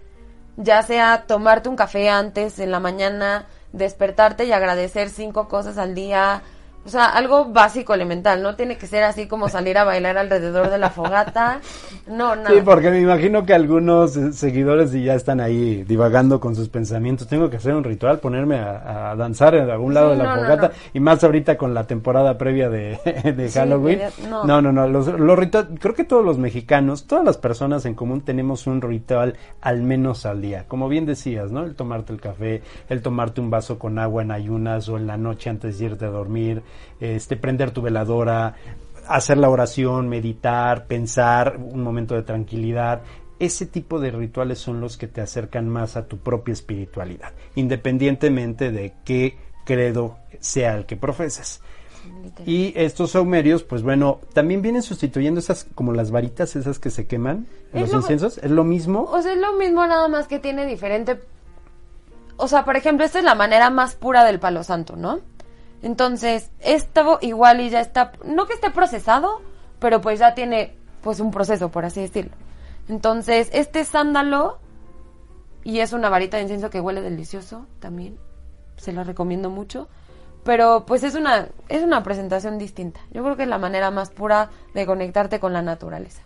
Ya 0.57 0.83
sea 0.83 1.23
tomarte 1.29 1.69
un 1.69 1.77
café 1.77 2.11
antes 2.11 2.59
en 2.59 2.73
la 2.73 2.81
mañana, 2.81 3.47
despertarte 3.71 4.45
y 4.45 4.51
agradecer 4.51 5.09
cinco 5.09 5.47
cosas 5.47 5.79
al 5.79 5.95
día, 5.95 6.43
o 6.87 6.89
sea, 6.89 7.07
algo 7.07 7.47
básico, 7.47 7.95
elemental, 7.95 8.43
no 8.43 8.57
tiene 8.57 8.77
que 8.77 8.87
ser 8.87 9.05
así 9.05 9.27
como 9.27 9.49
salir 9.49 9.79
a 9.79 9.85
bailar 9.85 10.19
alrededor 10.19 10.71
de 10.71 10.79
la 10.79 10.91
fogata, 10.91 11.61
no, 12.07 12.37
nada. 12.37 12.51
Sí, 12.51 12.61
porque 12.65 12.91
me 12.91 13.01
imagino 13.01 13.47
que 13.47 13.55
algunos 13.55 14.13
seguidores 14.33 14.93
ya 14.93 15.15
están 15.15 15.41
ahí 15.41 15.83
divagando 15.85 16.41
con 16.41 16.55
sus 16.55 16.69
pensamientos. 16.69 17.27
Tengo 17.27 17.49
que 17.49 17.57
hacer 17.57 17.75
un 17.75 17.85
ritual, 17.85 18.19
ponerme 18.19 18.57
a, 18.59 19.13
a 19.13 19.17
danzar 19.17 19.55
en 19.55 19.71
algún 19.71 19.95
lado 19.95 20.13
Sí, 20.13 20.19
de 20.19 20.23
la 20.25 20.37
no, 20.37 20.43
fogata 20.43 20.69
no. 20.69 20.75
y 20.93 21.01
más 21.01 21.25
ahorita 21.25 21.57
con 21.57 21.73
la 21.73 21.87
temporada 21.87 22.37
previa 22.37 22.69
de, 22.69 22.99
de 23.37 23.51
Halloween. 23.51 24.01
no. 24.29 24.45
no, 24.45 24.61
no, 24.61 24.73
no. 24.73 24.87
Los, 24.87 25.07
los 25.07 25.39
rituales, 25.39 25.71
creo 25.81 25.95
que 25.95 26.05
todos 26.05 26.25
los 26.25 26.37
mexicanos, 26.39 27.07
todas 27.07 27.25
las 27.25 27.39
personas 27.39 27.87
en 27.87 27.95
común 27.95 28.21
tenemos 28.21 28.67
un 28.67 28.83
ritual 28.83 29.37
al 29.63 29.83
menos 29.83 30.27
al 30.27 30.43
día. 30.43 30.65
Como 30.69 30.89
bien 30.89 31.07
decías, 31.07 31.51
¿no? 31.51 31.63
El 31.65 31.75
tomarte 31.75 32.13
el 32.13 32.21
café, 32.21 32.63
el 32.91 33.01
tomarte 33.01 33.41
un 33.41 33.51
vaso 33.51 33.79
con 33.79 33.99
agua 33.99 34.23
en 34.23 34.31
ayunas 34.31 34.89
o 34.91 34.99
en 34.99 35.07
la 35.07 35.17
noche 35.17 35.49
antes 35.49 35.79
de 35.79 35.87
irte 35.87 36.05
a 36.05 36.09
dormir, 36.11 36.63
este, 37.01 37.37
prender 37.37 37.71
tu 37.71 37.83
veladora, 37.83 38.55
hacer 39.09 39.39
la 39.39 39.51
oración, 39.51 40.09
meditar, 40.09 40.87
pensar, 40.87 41.57
un 41.59 41.83
momento 41.83 42.15
de 42.15 42.23
tranquilidad. 42.23 43.03
Ese 43.39 43.67
tipo 43.67 43.99
de 44.01 44.11
rituales 44.11 44.59
son 44.59 44.81
los 44.81 44.97
que 44.97 45.09
te 45.09 45.21
acercan 45.21 45.69
más 45.69 45.97
a 45.97 46.07
tu 46.07 46.19
propia 46.19 46.53
espiritualidad, 46.53 47.33
independientemente 47.57 48.71
de 48.71 48.95
qué 49.05 49.37
credo 49.65 50.17
sea 50.41 50.77
el 50.77 50.87
que 50.87 50.97
profeses. 50.97 51.61
Y 52.45 52.75
estos 52.77 53.13
saumerios, 53.13 53.63
pues 53.63 53.83
bueno, 53.83 54.21
también 54.35 54.61
vienen 54.61 54.83
sustituyendo 54.83 55.41
esas, 55.41 55.67
como 55.75 55.93
las 55.95 56.11
varitas, 56.11 56.55
esas 56.55 56.79
que 56.79 56.91
se 56.91 57.07
queman, 57.07 57.47
en 57.73 57.81
los 57.81 57.93
lo- 57.93 57.99
inciensos. 57.99 58.39
¿Es 58.39 58.51
lo 58.51 58.63
mismo? 58.63 59.05
O 59.05 59.23
sea, 59.23 59.33
es 59.33 59.39
lo 59.39 59.55
mismo 59.55 59.87
nada 59.87 60.07
más 60.09 60.29
que 60.29 60.39
tiene 60.39 60.67
diferente... 60.67 61.21
O 62.37 62.47
sea, 62.47 62.65
por 62.65 62.77
ejemplo, 62.77 63.07
esta 63.07 63.19
es 63.21 63.25
la 63.25 63.35
manera 63.35 63.71
más 63.71 63.95
pura 63.95 64.25
del 64.25 64.39
palo 64.39 64.65
santo, 64.65 64.97
¿no? 64.97 65.21
Entonces, 65.85 66.51
esto 66.61 67.19
igual 67.21 67.61
y 67.61 67.69
ya 67.71 67.81
está, 67.81 68.13
no 68.25 68.47
que 68.47 68.55
esté 68.55 68.71
procesado, 68.71 69.43
pero 69.79 70.01
pues 70.01 70.19
ya 70.19 70.35
tiene 70.35 70.75
pues 71.03 71.21
un 71.21 71.31
proceso, 71.31 71.69
por 71.71 71.85
así 71.85 72.01
decirlo. 72.01 72.33
Entonces, 72.89 73.51
este 73.53 73.85
sándalo, 73.85 74.59
y 75.63 75.81
es 75.81 75.93
una 75.93 76.09
varita 76.09 76.39
de 76.39 76.45
incienso 76.45 76.71
que 76.71 76.81
huele 76.81 77.03
delicioso 77.03 77.67
también, 77.81 78.17
se 78.77 78.93
lo 78.95 79.05
recomiendo 79.05 79.51
mucho, 79.51 79.89
pero 80.43 80.85
pues 80.87 81.05
es 81.05 81.15
una, 81.15 81.49
es 81.69 81.83
una 81.83 82.03
presentación 82.03 82.57
distinta. 82.59 83.01
Yo 83.13 83.23
creo 83.23 83.37
que 83.37 83.43
es 83.43 83.49
la 83.49 83.59
manera 83.59 83.91
más 83.91 84.11
pura 84.11 84.49
de 84.73 84.87
conectarte 84.87 85.39
con 85.39 85.53
la 85.53 85.61
naturaleza. 85.63 86.23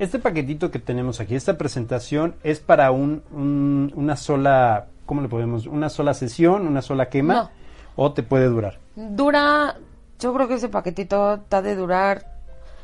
Este 0.00 0.18
paquetito 0.18 0.70
que 0.72 0.78
tenemos 0.80 1.20
aquí, 1.20 1.36
esta 1.36 1.56
presentación, 1.56 2.34
es 2.42 2.58
para 2.60 2.90
un, 2.90 3.22
un- 3.30 3.92
una 3.94 4.16
sola, 4.16 4.88
¿cómo 5.06 5.22
le 5.22 5.28
podemos? 5.28 5.66
Una 5.66 5.88
sola 5.88 6.12
sesión, 6.12 6.66
una 6.66 6.82
sola 6.82 7.08
quema, 7.08 7.34
No. 7.34 7.50
O 7.96 8.12
te 8.12 8.22
puede 8.22 8.46
durar. 8.46 8.78
Dura, 8.94 9.76
yo 10.18 10.32
creo 10.34 10.48
que 10.48 10.54
ese 10.54 10.68
paquetito 10.68 11.34
está 11.34 11.62
de 11.62 11.74
durar, 11.74 12.36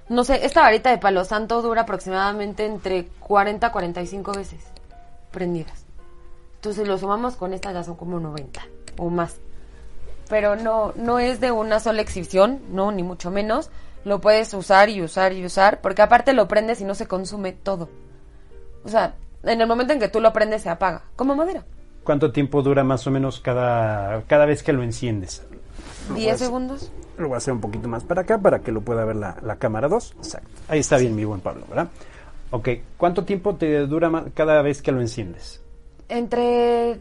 no 0.08 0.24
sé, 0.24 0.44
esta 0.44 0.62
varita 0.62 0.90
de 0.90 0.98
palo 0.98 1.24
santo 1.24 1.62
dura 1.62 1.82
aproximadamente 1.82 2.66
entre 2.66 3.06
40 3.20 3.66
a 3.66 3.72
45 3.72 4.32
veces 4.32 4.64
prendidas. 5.30 5.84
Entonces 6.56 6.86
lo 6.86 6.98
sumamos 6.98 7.36
con 7.36 7.54
esta 7.54 7.72
ya 7.72 7.82
son 7.82 7.96
como 7.96 8.20
90 8.20 8.62
o 8.98 9.10
más. 9.10 9.38
Pero 10.28 10.56
no, 10.56 10.92
no 10.96 11.18
es 11.18 11.40
de 11.40 11.50
una 11.50 11.80
sola 11.80 12.02
exhibición, 12.02 12.60
no, 12.70 12.92
ni 12.92 13.02
mucho 13.02 13.30
menos. 13.30 13.70
Lo 14.04 14.20
puedes 14.20 14.52
usar 14.54 14.88
y 14.88 15.02
usar 15.02 15.32
y 15.32 15.44
usar, 15.44 15.80
porque 15.80 16.02
aparte 16.02 16.32
lo 16.32 16.48
prendes 16.48 16.80
y 16.80 16.84
no 16.84 16.94
se 16.94 17.06
consume 17.06 17.52
todo. 17.52 17.88
O 18.84 18.88
sea, 18.88 19.14
en 19.42 19.60
el 19.60 19.66
momento 19.66 19.92
en 19.92 20.00
que 20.00 20.08
tú 20.08 20.20
lo 20.20 20.32
prendes 20.32 20.62
se 20.62 20.70
apaga, 20.70 21.02
como 21.16 21.34
madera. 21.34 21.64
¿Cuánto 22.04 22.32
tiempo 22.32 22.62
dura 22.62 22.84
más 22.84 23.06
o 23.06 23.10
menos 23.10 23.40
cada, 23.40 24.22
cada 24.22 24.46
vez 24.46 24.62
que 24.62 24.72
lo 24.72 24.82
enciendes? 24.82 25.46
10 26.14 26.38
segundos. 26.38 26.90
Lo 27.16 27.28
voy 27.28 27.34
a 27.34 27.38
hacer 27.38 27.54
un 27.54 27.60
poquito 27.60 27.88
más 27.88 28.04
para 28.04 28.22
acá 28.22 28.38
para 28.38 28.60
que 28.60 28.72
lo 28.72 28.80
pueda 28.80 29.04
ver 29.04 29.16
la, 29.16 29.36
la 29.42 29.56
cámara 29.56 29.88
2. 29.88 30.14
Exacto. 30.18 30.48
Ahí 30.68 30.80
está 30.80 30.98
bien, 30.98 31.14
mi 31.14 31.24
buen 31.24 31.40
Pablo, 31.40 31.64
¿verdad? 31.68 31.88
Ok. 32.50 32.68
¿Cuánto 32.96 33.24
tiempo 33.24 33.54
te 33.54 33.86
dura 33.86 34.10
cada 34.34 34.62
vez 34.62 34.82
que 34.82 34.92
lo 34.92 35.00
enciendes? 35.00 35.62
entre 36.12 37.00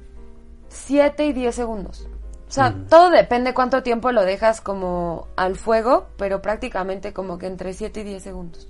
7 0.70 1.26
y 1.26 1.34
10 1.34 1.54
segundos. 1.54 2.08
O 2.48 2.54
sea, 2.54 2.76
todo 2.90 3.10
depende 3.10 3.54
cuánto 3.54 3.82
tiempo 3.82 4.12
lo 4.12 4.24
dejas 4.24 4.60
como 4.60 5.28
al 5.38 5.56
fuego, 5.56 6.08
pero 6.18 6.42
prácticamente 6.42 7.14
como 7.14 7.38
que 7.38 7.48
entre 7.48 7.74
7 7.74 8.02
y 8.02 8.04
10 8.04 8.24
segundos. 8.24 8.68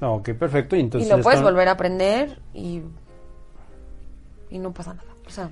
Ok, 0.00 0.30
perfecto. 0.30 0.74
Y, 0.74 0.80
entonces 0.80 1.08
y 1.08 1.12
lo 1.16 1.22
puedes 1.22 1.40
volver 1.40 1.68
a 1.68 1.76
prender 1.76 2.40
y, 2.52 2.82
y 4.50 4.58
no 4.58 4.72
pasa 4.72 4.94
nada. 4.94 5.13
O 5.26 5.30
sea, 5.30 5.50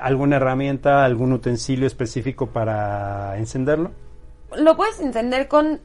¿Alguna 0.00 0.36
herramienta, 0.36 1.04
algún 1.04 1.32
utensilio 1.32 1.86
específico 1.86 2.48
para 2.48 3.36
encenderlo? 3.38 3.92
lo 4.56 4.76
puedes 4.76 5.00
encender 5.00 5.48
con... 5.48 5.80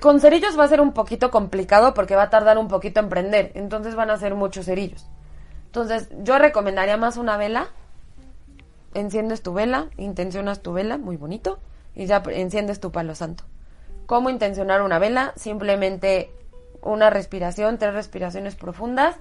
Con 0.00 0.18
cerillos 0.18 0.58
va 0.58 0.64
a 0.64 0.68
ser 0.68 0.80
un 0.80 0.92
poquito 0.92 1.30
complicado 1.30 1.92
porque 1.92 2.16
va 2.16 2.24
a 2.24 2.30
tardar 2.30 2.56
un 2.56 2.68
poquito 2.68 3.00
en 3.00 3.10
prender. 3.10 3.52
Entonces 3.54 3.94
van 3.94 4.10
a 4.10 4.16
ser 4.16 4.34
muchos 4.34 4.64
cerillos. 4.64 5.06
Entonces 5.66 6.08
yo 6.22 6.38
recomendaría 6.38 6.96
más 6.96 7.18
una 7.18 7.36
vela. 7.36 7.68
Enciendes 8.94 9.42
tu 9.42 9.52
vela, 9.52 9.88
intencionas 9.98 10.62
tu 10.62 10.72
vela, 10.72 10.96
muy 10.96 11.16
bonito, 11.16 11.58
y 11.94 12.06
ya 12.06 12.22
enciendes 12.28 12.80
tu 12.80 12.92
palo 12.92 13.14
santo. 13.14 13.44
¿Cómo 14.06 14.30
intencionar 14.30 14.80
una 14.80 14.98
vela? 14.98 15.34
Simplemente 15.36 16.30
una 16.80 17.10
respiración, 17.10 17.76
tres 17.76 17.92
respiraciones 17.92 18.54
profundas, 18.54 19.16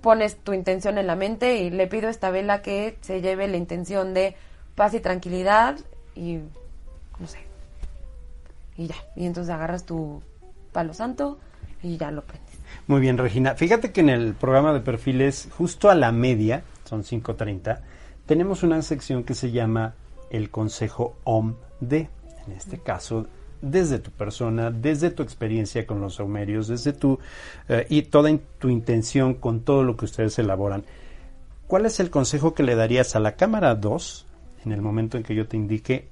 pones 0.00 0.36
tu 0.36 0.52
intención 0.52 0.98
en 0.98 1.06
la 1.06 1.16
mente 1.16 1.58
y 1.58 1.70
le 1.70 1.86
pido 1.86 2.08
a 2.08 2.10
esta 2.10 2.30
vela 2.30 2.62
que 2.62 2.98
se 3.00 3.20
lleve 3.20 3.48
la 3.48 3.56
intención 3.56 4.14
de 4.14 4.36
paz 4.74 4.94
y 4.94 5.00
tranquilidad 5.00 5.76
y 6.14 6.38
no 7.18 7.26
sé. 7.26 7.38
Y 8.76 8.86
ya, 8.86 8.96
y 9.16 9.26
entonces 9.26 9.52
agarras 9.52 9.84
tu 9.84 10.22
palo 10.72 10.94
santo 10.94 11.38
y 11.82 11.96
ya 11.96 12.10
lo 12.10 12.22
prendes. 12.22 12.48
Muy 12.86 13.00
bien, 13.00 13.18
Regina. 13.18 13.54
Fíjate 13.54 13.92
que 13.92 14.00
en 14.00 14.08
el 14.08 14.34
programa 14.34 14.72
de 14.72 14.80
perfiles, 14.80 15.48
justo 15.56 15.90
a 15.90 15.94
la 15.94 16.12
media, 16.12 16.62
son 16.84 17.02
5.30, 17.02 17.80
tenemos 18.26 18.62
una 18.62 18.80
sección 18.82 19.24
que 19.24 19.34
se 19.34 19.50
llama 19.50 19.94
el 20.30 20.50
Consejo 20.50 21.16
OMD. 21.24 21.92
En 21.92 22.52
este 22.56 22.78
caso, 22.78 23.26
desde 23.60 23.98
tu 23.98 24.10
persona, 24.10 24.70
desde 24.70 25.10
tu 25.10 25.22
experiencia 25.22 25.86
con 25.86 26.00
los 26.00 26.16
saumerios, 26.16 26.68
desde 26.68 26.92
tu 26.92 27.18
eh, 27.68 27.86
y 27.88 28.02
toda 28.02 28.30
tu 28.58 28.68
intención 28.68 29.34
con 29.34 29.60
todo 29.60 29.82
lo 29.82 29.96
que 29.96 30.04
ustedes 30.04 30.38
elaboran. 30.38 30.84
¿Cuál 31.66 31.86
es 31.86 32.00
el 32.00 32.10
consejo 32.10 32.54
que 32.54 32.62
le 32.62 32.76
darías 32.76 33.14
a 33.16 33.20
la 33.20 33.36
cámara 33.36 33.74
2 33.74 34.26
en 34.64 34.72
el 34.72 34.82
momento 34.82 35.16
en 35.16 35.22
que 35.22 35.34
yo 35.34 35.46
te 35.46 35.56
indique 35.56 36.08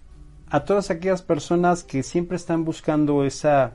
a 0.49 0.65
todas 0.65 0.91
aquellas 0.91 1.23
personas 1.23 1.83
que 1.83 2.03
siempre 2.03 2.37
están 2.37 2.65
buscando 2.65 3.25
esa, 3.25 3.75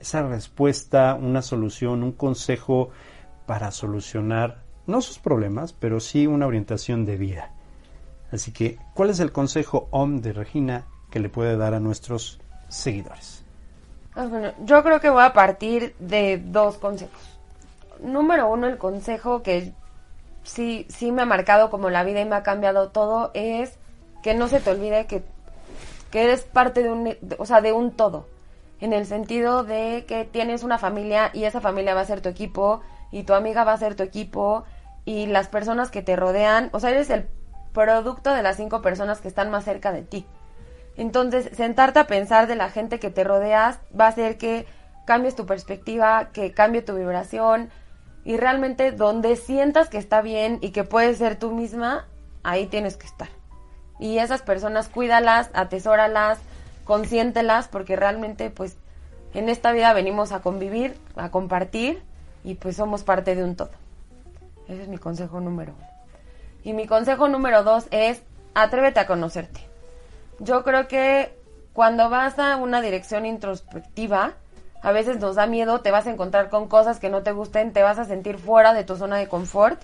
esa 0.00 0.26
respuesta, 0.26 1.14
una 1.14 1.42
solución, 1.42 2.02
un 2.02 2.12
consejo 2.12 2.90
para 3.46 3.70
solucionar 3.70 4.64
no 4.86 5.02
sus 5.02 5.18
problemas, 5.18 5.72
pero 5.74 6.00
sí 6.00 6.26
una 6.26 6.46
orientación 6.46 7.04
de 7.04 7.16
vida. 7.16 7.52
Así 8.32 8.52
que, 8.52 8.78
¿cuál 8.94 9.10
es 9.10 9.20
el 9.20 9.32
consejo 9.32 9.88
OM 9.90 10.20
de 10.20 10.32
Regina 10.32 10.86
que 11.10 11.20
le 11.20 11.28
puede 11.28 11.56
dar 11.56 11.74
a 11.74 11.80
nuestros 11.80 12.40
seguidores? 12.68 13.44
Ah, 14.14 14.26
bueno, 14.26 14.52
yo 14.64 14.82
creo 14.82 15.00
que 15.00 15.10
voy 15.10 15.22
a 15.22 15.32
partir 15.32 15.94
de 15.98 16.38
dos 16.38 16.78
consejos. 16.78 17.38
Número 18.00 18.48
uno, 18.50 18.66
el 18.66 18.78
consejo 18.78 19.42
que 19.42 19.72
sí, 20.42 20.86
sí 20.88 21.12
me 21.12 21.22
ha 21.22 21.26
marcado 21.26 21.70
como 21.70 21.90
la 21.90 22.04
vida 22.04 22.20
y 22.20 22.24
me 22.24 22.36
ha 22.36 22.42
cambiado 22.42 22.90
todo 22.90 23.30
es 23.34 23.78
que 24.22 24.34
no 24.34 24.48
se 24.48 24.60
te 24.60 24.70
olvide 24.70 25.06
que, 25.06 25.22
que 26.10 26.24
eres 26.24 26.42
parte 26.42 26.82
de 26.82 26.90
un, 26.90 27.16
o 27.38 27.46
sea, 27.46 27.60
de 27.60 27.72
un 27.72 27.92
todo. 27.92 28.26
En 28.80 28.92
el 28.92 29.06
sentido 29.06 29.64
de 29.64 30.04
que 30.06 30.24
tienes 30.24 30.62
una 30.62 30.78
familia 30.78 31.30
y 31.32 31.44
esa 31.44 31.60
familia 31.60 31.94
va 31.94 32.02
a 32.02 32.06
ser 32.06 32.20
tu 32.20 32.28
equipo 32.28 32.80
y 33.10 33.24
tu 33.24 33.34
amiga 33.34 33.64
va 33.64 33.72
a 33.72 33.78
ser 33.78 33.94
tu 33.94 34.02
equipo 34.02 34.64
y 35.04 35.26
las 35.26 35.48
personas 35.48 35.90
que 35.90 36.02
te 36.02 36.16
rodean, 36.16 36.70
o 36.72 36.80
sea, 36.80 36.90
eres 36.90 37.10
el 37.10 37.28
producto 37.72 38.32
de 38.32 38.42
las 38.42 38.56
cinco 38.56 38.82
personas 38.82 39.20
que 39.20 39.28
están 39.28 39.50
más 39.50 39.64
cerca 39.64 39.92
de 39.92 40.02
ti. 40.02 40.26
Entonces, 40.98 41.48
sentarte 41.56 42.00
a 42.00 42.08
pensar 42.08 42.48
de 42.48 42.56
la 42.56 42.70
gente 42.70 42.98
que 42.98 43.08
te 43.08 43.22
rodeas 43.22 43.78
va 43.98 44.06
a 44.06 44.08
hacer 44.08 44.36
que 44.36 44.66
cambies 45.06 45.36
tu 45.36 45.46
perspectiva, 45.46 46.30
que 46.32 46.52
cambie 46.52 46.82
tu 46.82 46.96
vibración 46.96 47.70
y 48.24 48.36
realmente 48.36 48.90
donde 48.90 49.36
sientas 49.36 49.88
que 49.88 49.96
está 49.96 50.22
bien 50.22 50.58
y 50.60 50.70
que 50.70 50.82
puedes 50.82 51.18
ser 51.18 51.36
tú 51.36 51.52
misma, 51.52 52.06
ahí 52.42 52.66
tienes 52.66 52.96
que 52.96 53.06
estar. 53.06 53.28
Y 54.00 54.18
esas 54.18 54.42
personas 54.42 54.88
cuídalas, 54.88 55.50
atesóralas, 55.54 56.40
consiéntelas 56.82 57.68
porque 57.68 57.94
realmente 57.94 58.50
pues 58.50 58.76
en 59.34 59.48
esta 59.48 59.70
vida 59.70 59.92
venimos 59.92 60.32
a 60.32 60.40
convivir, 60.40 60.98
a 61.14 61.30
compartir 61.30 62.02
y 62.42 62.56
pues 62.56 62.74
somos 62.74 63.04
parte 63.04 63.36
de 63.36 63.44
un 63.44 63.54
todo. 63.54 63.70
Ese 64.66 64.82
es 64.82 64.88
mi 64.88 64.98
consejo 64.98 65.38
número 65.38 65.74
uno. 65.78 65.88
Y 66.64 66.72
mi 66.72 66.88
consejo 66.88 67.28
número 67.28 67.62
dos 67.62 67.86
es 67.92 68.20
atrévete 68.54 68.98
a 68.98 69.06
conocerte. 69.06 69.67
Yo 70.38 70.62
creo 70.62 70.88
que 70.88 71.36
cuando 71.72 72.10
vas 72.10 72.38
a 72.38 72.56
una 72.56 72.80
dirección 72.80 73.26
introspectiva, 73.26 74.34
a 74.82 74.92
veces 74.92 75.18
nos 75.18 75.36
da 75.36 75.46
miedo, 75.46 75.80
te 75.80 75.90
vas 75.90 76.06
a 76.06 76.10
encontrar 76.10 76.48
con 76.48 76.68
cosas 76.68 77.00
que 77.00 77.10
no 77.10 77.22
te 77.22 77.32
gusten, 77.32 77.72
te 77.72 77.82
vas 77.82 77.98
a 77.98 78.04
sentir 78.04 78.38
fuera 78.38 78.74
de 78.74 78.84
tu 78.84 78.96
zona 78.96 79.16
de 79.16 79.28
confort, 79.28 79.80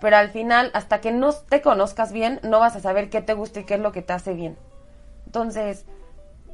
pero 0.00 0.16
al 0.16 0.30
final, 0.30 0.70
hasta 0.74 1.00
que 1.00 1.12
no 1.12 1.32
te 1.32 1.62
conozcas 1.62 2.12
bien, 2.12 2.40
no 2.42 2.60
vas 2.60 2.76
a 2.76 2.80
saber 2.80 3.08
qué 3.08 3.22
te 3.22 3.34
gusta 3.34 3.60
y 3.60 3.64
qué 3.64 3.74
es 3.74 3.80
lo 3.80 3.92
que 3.92 4.02
te 4.02 4.12
hace 4.12 4.34
bien. 4.34 4.56
Entonces, 5.24 5.86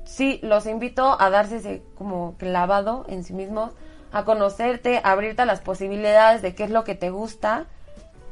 sí, 0.05 0.39
los 0.43 0.67
invito 0.67 1.21
a 1.21 1.31
darse 1.31 1.57
ese 1.57 1.83
como 1.97 2.37
clavado 2.39 3.05
en 3.09 3.25
sí 3.25 3.33
mismos, 3.33 3.73
a 4.13 4.25
conocerte, 4.25 5.01
a 5.03 5.11
abrirte 5.11 5.43
a 5.43 5.47
las 5.47 5.61
posibilidades 5.61 6.43
de 6.43 6.55
qué 6.55 6.65
es 6.65 6.71
lo 6.71 6.85
que 6.85 6.95
te 6.95 7.11
gusta 7.11 7.67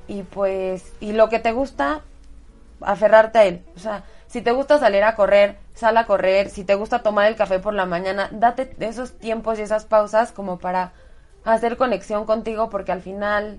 y 0.07 0.23
pues, 0.23 0.93
y 1.01 1.13
lo 1.13 1.29
que 1.29 1.39
te 1.39 1.53
gusta, 1.53 2.03
aferrarte 2.81 3.39
a 3.39 3.45
él. 3.45 3.65
O 3.77 3.79
sea, 3.79 4.05
si 4.31 4.43
te 4.43 4.53
gusta 4.53 4.79
salir 4.79 5.03
a 5.03 5.17
correr, 5.17 5.57
sal 5.75 5.97
a 5.97 6.07
correr. 6.07 6.51
Si 6.51 6.63
te 6.63 6.77
gusta 6.77 7.03
tomar 7.03 7.27
el 7.27 7.35
café 7.35 7.59
por 7.59 7.75
la 7.75 7.85
mañana, 7.85 8.29
date 8.31 8.71
esos 8.79 9.19
tiempos 9.19 9.59
y 9.59 9.63
esas 9.63 9.87
pausas 9.87 10.31
como 10.31 10.61
para 10.61 10.93
hacer 11.45 11.77
conexión 11.77 12.27
contigo 12.27 12.71
porque 12.71 12.93
al 12.93 13.03
final 13.03 13.59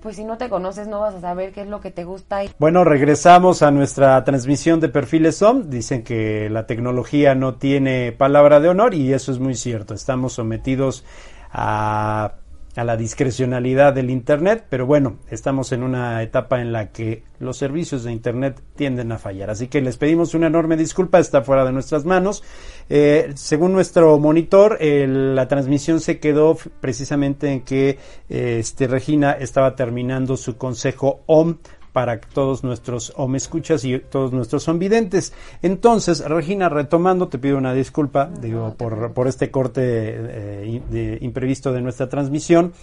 pues 0.00 0.16
si 0.16 0.24
no 0.24 0.38
te 0.38 0.48
conoces 0.48 0.86
no 0.86 1.00
vas 1.00 1.16
a 1.16 1.20
saber 1.20 1.52
qué 1.52 1.62
es 1.62 1.66
lo 1.66 1.80
que 1.80 1.90
te 1.90 2.04
gusta. 2.04 2.40
Bueno, 2.58 2.82
regresamos 2.84 3.62
a 3.62 3.70
nuestra 3.70 4.24
transmisión 4.24 4.80
de 4.80 4.88
perfiles 4.88 5.36
SOM. 5.36 5.68
Dicen 5.68 6.02
que 6.02 6.48
la 6.48 6.66
tecnología 6.66 7.34
no 7.34 7.56
tiene 7.56 8.12
palabra 8.12 8.60
de 8.60 8.68
honor 8.68 8.94
y 8.94 9.12
eso 9.12 9.32
es 9.32 9.38
muy 9.38 9.54
cierto. 9.54 9.92
Estamos 9.92 10.32
sometidos 10.32 11.04
a 11.52 12.36
a 12.76 12.84
la 12.84 12.96
discrecionalidad 12.96 13.94
del 13.94 14.10
Internet, 14.10 14.66
pero 14.68 14.86
bueno, 14.86 15.16
estamos 15.30 15.72
en 15.72 15.82
una 15.82 16.22
etapa 16.22 16.60
en 16.60 16.72
la 16.72 16.92
que 16.92 17.24
los 17.38 17.56
servicios 17.56 18.04
de 18.04 18.12
Internet 18.12 18.62
tienden 18.76 19.12
a 19.12 19.18
fallar. 19.18 19.50
Así 19.50 19.68
que 19.68 19.80
les 19.80 19.96
pedimos 19.96 20.34
una 20.34 20.46
enorme 20.46 20.76
disculpa, 20.76 21.18
está 21.18 21.42
fuera 21.42 21.64
de 21.64 21.72
nuestras 21.72 22.04
manos. 22.04 22.42
Eh, 22.88 23.32
según 23.34 23.72
nuestro 23.72 24.18
monitor, 24.18 24.78
la 24.80 25.48
transmisión 25.48 26.00
se 26.00 26.18
quedó 26.18 26.56
precisamente 26.80 27.50
en 27.50 27.62
que 27.62 27.98
eh, 28.28 28.58
este, 28.60 28.86
Regina 28.86 29.32
estaba 29.32 29.74
terminando 29.74 30.36
su 30.36 30.56
consejo 30.56 31.22
OM 31.26 31.56
para 31.96 32.20
todos 32.20 32.62
nuestros 32.62 33.14
o 33.16 33.26
me 33.26 33.38
escuchas 33.38 33.82
y 33.86 33.98
todos 33.98 34.30
nuestros 34.30 34.68
videntes. 34.78 35.32
Entonces, 35.62 36.22
Regina, 36.28 36.68
retomando, 36.68 37.28
te 37.28 37.38
pido 37.38 37.56
una 37.56 37.72
disculpa, 37.72 38.30
digo, 38.38 38.74
por, 38.76 39.14
por 39.14 39.28
este 39.28 39.50
corte 39.50 39.80
eh, 39.82 40.82
de, 40.90 41.16
imprevisto 41.22 41.72
de 41.72 41.80
nuestra 41.80 42.10
transmisión. 42.10 42.74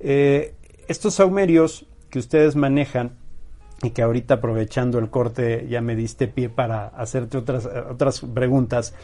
Eh, 0.00 0.54
estos 0.88 1.12
saumerios 1.12 1.84
que 2.08 2.18
ustedes 2.18 2.56
manejan 2.56 3.18
y 3.82 3.90
que 3.90 4.00
ahorita 4.00 4.34
aprovechando 4.36 4.98
el 4.98 5.10
corte 5.10 5.66
ya 5.68 5.82
me 5.82 5.94
diste 5.94 6.26
pie 6.26 6.48
para 6.48 6.86
hacerte 6.86 7.36
otras, 7.36 7.68
otras 7.90 8.20
preguntas, 8.20 8.94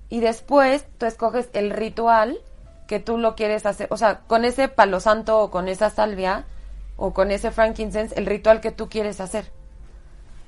Y 0.08 0.22
después 0.22 0.86
tú 0.98 1.08
escoges 1.08 1.50
el 1.52 1.72
ritual 1.72 2.40
que 2.88 3.02
tú 3.02 3.18
lo 3.18 3.36
quieres 3.36 3.66
hacer, 3.66 3.88
o 3.92 3.98
sea, 3.98 4.22
con 4.28 4.46
ese 4.46 4.70
palo 4.70 5.02
santo 5.02 5.42
o 5.42 5.52
con 5.52 5.68
esa 5.68 5.90
salvia 5.90 6.46
o 6.96 7.12
con 7.12 7.32
ese 7.32 7.52
frankincense, 7.52 8.18
el 8.18 8.28
ritual 8.28 8.62
que 8.62 8.72
tú 8.72 8.88
quieres 8.88 9.20
hacer. 9.20 9.52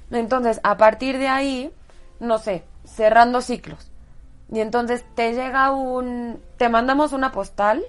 Entonces, 0.09 0.61
a 0.63 0.77
partir 0.77 1.17
de 1.17 1.27
ahí, 1.27 1.73
no 2.23 2.37
sé, 2.39 2.63
cerrando 2.85 3.41
ciclos. 3.41 3.91
Y 4.51 4.59
entonces 4.59 5.05
te 5.15 5.33
llega 5.33 5.71
un, 5.71 6.41
te 6.57 6.69
mandamos 6.69 7.13
una 7.13 7.31
postal, 7.31 7.83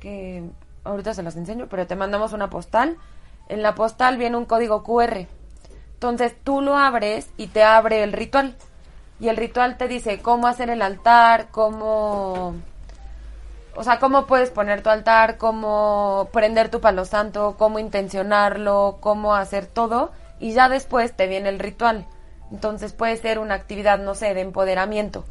que 0.00 0.44
ahorita 0.84 1.14
se 1.14 1.22
las 1.22 1.36
enseño, 1.36 1.66
pero 1.68 1.86
te 1.86 1.96
mandamos 1.96 2.32
una 2.32 2.50
postal. 2.50 2.96
En 3.48 3.62
la 3.62 3.74
postal 3.74 4.16
viene 4.16 4.36
un 4.36 4.44
código 4.44 4.82
QR. 4.82 5.26
Entonces 5.94 6.34
tú 6.42 6.60
lo 6.60 6.76
abres 6.76 7.30
y 7.36 7.46
te 7.48 7.62
abre 7.62 8.02
el 8.02 8.12
ritual. 8.12 8.56
Y 9.18 9.28
el 9.28 9.36
ritual 9.36 9.78
te 9.78 9.88
dice 9.88 10.20
cómo 10.20 10.46
hacer 10.46 10.70
el 10.70 10.82
altar, 10.82 11.48
cómo... 11.50 12.54
O 13.74 13.84
sea, 13.84 13.98
cómo 13.98 14.26
puedes 14.26 14.50
poner 14.50 14.82
tu 14.82 14.88
altar, 14.88 15.36
cómo 15.36 16.30
prender 16.32 16.70
tu 16.70 16.80
palo 16.80 17.04
santo, 17.04 17.56
cómo 17.58 17.78
intencionarlo, 17.78 18.98
cómo 19.00 19.34
hacer 19.34 19.66
todo. 19.66 20.12
Y 20.40 20.52
ya 20.52 20.68
después 20.68 21.14
te 21.14 21.26
viene 21.26 21.50
el 21.50 21.58
ritual. 21.58 22.06
Entonces 22.50 22.92
puede 22.92 23.16
ser 23.16 23.38
una 23.38 23.54
actividad, 23.54 23.98
no 23.98 24.14
sé, 24.14 24.34
de 24.34 24.40
empoderamiento. 24.40 25.24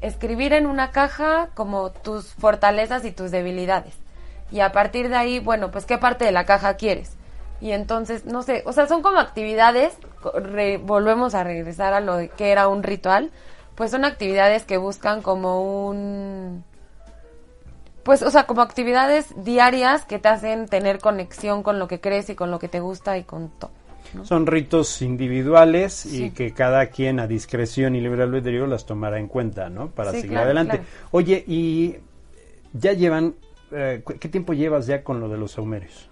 Escribir 0.00 0.52
en 0.52 0.66
una 0.66 0.90
caja 0.90 1.48
como 1.54 1.90
tus 1.90 2.34
fortalezas 2.34 3.04
y 3.04 3.12
tus 3.12 3.30
debilidades. 3.30 3.94
Y 4.50 4.60
a 4.60 4.72
partir 4.72 5.08
de 5.08 5.16
ahí, 5.16 5.38
bueno, 5.38 5.70
pues 5.70 5.86
qué 5.86 5.98
parte 5.98 6.24
de 6.24 6.32
la 6.32 6.44
caja 6.44 6.74
quieres. 6.74 7.16
Y 7.60 7.72
entonces, 7.72 8.24
no 8.24 8.42
sé, 8.42 8.62
o 8.66 8.72
sea, 8.72 8.88
son 8.88 9.02
como 9.02 9.18
actividades, 9.18 9.96
volvemos 10.82 11.34
a 11.34 11.44
regresar 11.44 11.94
a 11.94 12.00
lo 12.00 12.16
de 12.16 12.28
que 12.28 12.50
era 12.50 12.66
un 12.66 12.82
ritual, 12.82 13.30
pues 13.76 13.92
son 13.92 14.04
actividades 14.04 14.64
que 14.64 14.76
buscan 14.76 15.22
como 15.22 15.88
un... 15.88 16.64
Pues, 18.02 18.22
o 18.22 18.30
sea, 18.32 18.48
como 18.48 18.62
actividades 18.62 19.32
diarias 19.44 20.04
que 20.04 20.18
te 20.18 20.28
hacen 20.28 20.66
tener 20.66 20.98
conexión 20.98 21.62
con 21.62 21.78
lo 21.78 21.86
que 21.86 22.00
crees 22.00 22.28
y 22.30 22.34
con 22.34 22.50
lo 22.50 22.58
que 22.58 22.68
te 22.68 22.80
gusta 22.80 23.16
y 23.16 23.22
con 23.22 23.48
todo. 23.48 23.70
Son 24.22 24.46
ritos 24.46 25.02
individuales 25.02 26.06
y 26.06 26.30
que 26.30 26.52
cada 26.52 26.86
quien 26.86 27.18
a 27.20 27.26
discreción 27.26 27.96
y 27.96 28.00
libre 28.00 28.22
albedrío 28.22 28.66
las 28.66 28.86
tomará 28.86 29.18
en 29.18 29.28
cuenta, 29.28 29.70
¿no? 29.70 29.90
Para 29.90 30.12
seguir 30.12 30.38
adelante. 30.38 30.82
Oye, 31.10 31.44
y 31.46 31.96
ya 32.72 32.92
llevan, 32.92 33.34
eh, 33.70 34.02
¿qué 34.20 34.28
tiempo 34.28 34.52
llevas 34.52 34.86
ya 34.86 35.02
con 35.02 35.20
lo 35.20 35.28
de 35.28 35.38
los 35.38 35.52
saumerios? 35.52 36.08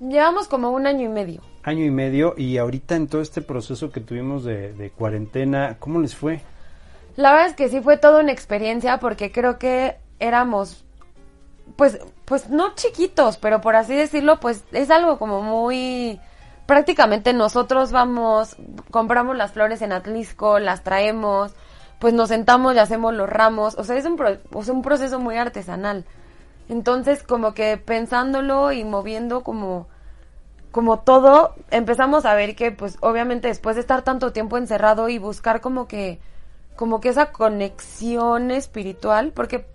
Llevamos 0.00 0.48
como 0.48 0.70
un 0.70 0.86
año 0.86 1.06
y 1.06 1.08
medio. 1.08 1.40
Año 1.62 1.84
y 1.84 1.90
medio 1.90 2.34
y 2.36 2.58
ahorita 2.58 2.96
en 2.96 3.06
todo 3.06 3.22
este 3.22 3.40
proceso 3.40 3.90
que 3.90 4.00
tuvimos 4.00 4.44
de, 4.44 4.72
de 4.72 4.90
cuarentena, 4.90 5.76
¿cómo 5.78 6.00
les 6.00 6.14
fue? 6.14 6.40
La 7.16 7.30
verdad 7.30 7.46
es 7.48 7.54
que 7.54 7.68
sí 7.68 7.80
fue 7.80 7.96
toda 7.96 8.20
una 8.20 8.32
experiencia 8.32 8.98
porque 8.98 9.30
creo 9.30 9.58
que 9.58 9.96
éramos, 10.18 10.84
pues, 11.76 12.00
pues 12.24 12.50
no 12.50 12.74
chiquitos, 12.74 13.36
pero 13.36 13.60
por 13.60 13.76
así 13.76 13.94
decirlo, 13.94 14.40
pues 14.40 14.64
es 14.72 14.90
algo 14.90 15.18
como 15.18 15.42
muy, 15.42 16.20
prácticamente 16.66 17.32
nosotros 17.32 17.92
vamos, 17.92 18.56
compramos 18.90 19.36
las 19.36 19.52
flores 19.52 19.82
en 19.82 19.92
Atlisco, 19.92 20.58
las 20.58 20.82
traemos, 20.82 21.52
pues 21.98 22.14
nos 22.14 22.28
sentamos 22.28 22.74
y 22.74 22.78
hacemos 22.78 23.14
los 23.14 23.28
ramos, 23.28 23.76
o 23.78 23.84
sea, 23.84 23.96
es 23.96 24.04
un, 24.06 24.16
pro- 24.16 24.38
un 24.52 24.82
proceso 24.82 25.18
muy 25.20 25.36
artesanal. 25.36 26.04
Entonces, 26.68 27.22
como 27.22 27.52
que 27.54 27.76
pensándolo 27.76 28.72
y 28.72 28.84
moviendo 28.84 29.42
como, 29.42 29.86
como 30.72 31.00
todo, 31.00 31.54
empezamos 31.70 32.24
a 32.24 32.34
ver 32.34 32.56
que, 32.56 32.72
pues, 32.72 32.96
obviamente 33.00 33.48
después 33.48 33.76
de 33.76 33.80
estar 33.82 34.02
tanto 34.02 34.32
tiempo 34.32 34.58
encerrado 34.58 35.08
y 35.08 35.18
buscar 35.18 35.60
como 35.60 35.86
que, 35.86 36.20
como 36.76 37.00
que 37.00 37.10
esa 37.10 37.32
conexión 37.32 38.50
espiritual, 38.50 39.32
porque, 39.34 39.66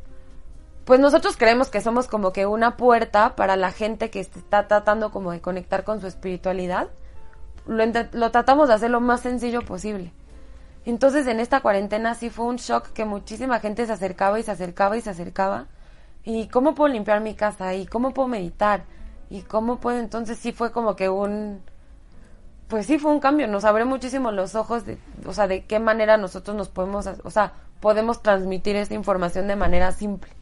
pues 0.90 1.00
nosotros 1.00 1.38
creemos 1.38 1.70
que 1.70 1.82
somos 1.82 2.08
como 2.08 2.34
que 2.34 2.48
una 2.48 2.76
puerta 2.76 3.36
para 3.36 3.56
la 3.56 3.72
gente 3.72 4.10
que 4.10 4.22
está 4.22 4.68
tratando 4.68 5.12
como 5.12 5.32
de 5.32 5.40
conectar 5.40 5.84
con 5.84 6.02
su 6.02 6.08
espiritualidad. 6.08 6.88
Lo, 7.68 7.86
lo 8.14 8.32
tratamos 8.32 8.70
de 8.70 8.74
hacer 8.74 8.90
lo 8.90 9.00
más 9.00 9.22
sencillo 9.22 9.62
posible. 9.62 10.12
Entonces 10.88 11.28
en 11.28 11.40
esta 11.40 11.60
cuarentena 11.62 12.16
sí 12.16 12.32
fue 12.32 12.48
un 12.48 12.56
shock 12.56 12.88
que 12.88 13.06
muchísima 13.06 13.60
gente 13.60 13.86
se 13.86 13.94
acercaba 13.94 14.40
y 14.40 14.44
se 14.44 14.50
acercaba 14.50 14.98
y 14.98 15.02
se 15.02 15.12
acercaba. 15.12 15.68
¿Y 16.24 16.48
cómo 16.48 16.74
puedo 16.74 16.92
limpiar 16.92 17.22
mi 17.22 17.36
casa? 17.36 17.76
¿Y 17.76 17.86
cómo 17.86 18.12
puedo 18.12 18.28
meditar? 18.28 18.82
¿Y 19.30 19.44
cómo 19.44 19.80
puedo? 19.80 20.00
Entonces 20.00 20.40
sí 20.40 20.54
fue 20.54 20.72
como 20.72 20.96
que 20.96 21.08
un... 21.08 21.62
Pues 22.68 22.88
sí 22.88 22.98
fue 22.98 23.12
un 23.12 23.20
cambio, 23.20 23.48
nos 23.48 23.64
abrió 23.64 23.86
muchísimo 23.86 24.32
los 24.32 24.56
ojos 24.56 24.88
de, 24.88 24.98
o 25.28 25.34
sea, 25.34 25.48
de 25.48 25.66
qué 25.66 25.78
manera 25.78 26.18
nosotros 26.18 26.58
nos 26.58 26.70
podemos, 26.70 27.08
o 27.24 27.30
sea, 27.30 27.54
podemos 27.80 28.24
transmitir 28.24 28.76
esta 28.76 28.96
información 28.96 29.48
de 29.48 29.56
manera 29.56 29.92
simple. 29.92 30.39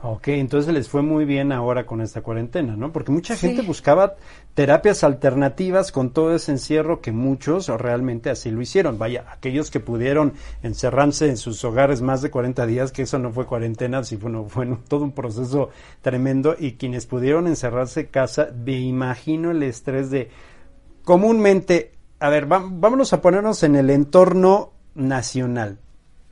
Ok, 0.00 0.28
entonces 0.28 0.72
les 0.72 0.88
fue 0.88 1.02
muy 1.02 1.24
bien 1.24 1.50
ahora 1.50 1.84
con 1.84 2.00
esta 2.00 2.22
cuarentena, 2.22 2.76
¿no? 2.76 2.92
Porque 2.92 3.10
mucha 3.10 3.34
Sí. 3.34 3.48
gente 3.48 3.62
buscaba 3.62 4.14
terapias 4.54 5.02
alternativas 5.02 5.90
con 5.90 6.10
todo 6.12 6.32
ese 6.36 6.52
encierro 6.52 7.00
que 7.00 7.10
muchos 7.10 7.66
realmente 7.66 8.30
así 8.30 8.52
lo 8.52 8.60
hicieron. 8.60 8.96
Vaya, 8.96 9.24
aquellos 9.28 9.72
que 9.72 9.80
pudieron 9.80 10.34
encerrarse 10.62 11.28
en 11.28 11.36
sus 11.36 11.64
hogares 11.64 12.00
más 12.00 12.22
de 12.22 12.30
40 12.30 12.64
días, 12.64 12.92
que 12.92 13.02
eso 13.02 13.18
no 13.18 13.32
fue 13.32 13.46
cuarentena, 13.46 14.04
sí 14.04 14.16
fue, 14.16 14.30
no, 14.30 14.44
fue 14.44 14.68
todo 14.86 15.02
un 15.02 15.10
proceso 15.12 15.70
tremendo, 16.00 16.54
y 16.56 16.74
quienes 16.74 17.06
pudieron 17.06 17.48
encerrarse 17.48 18.00
en 18.02 18.06
casa, 18.06 18.50
me 18.64 18.78
imagino 18.78 19.50
el 19.50 19.64
estrés 19.64 20.10
de 20.10 20.30
comúnmente, 21.04 21.92
a 22.20 22.28
ver, 22.28 22.50
va- 22.50 22.64
vámonos 22.64 23.12
a 23.12 23.20
ponernos 23.20 23.62
en 23.64 23.74
el 23.74 23.90
entorno 23.90 24.70
nacional. 24.94 25.78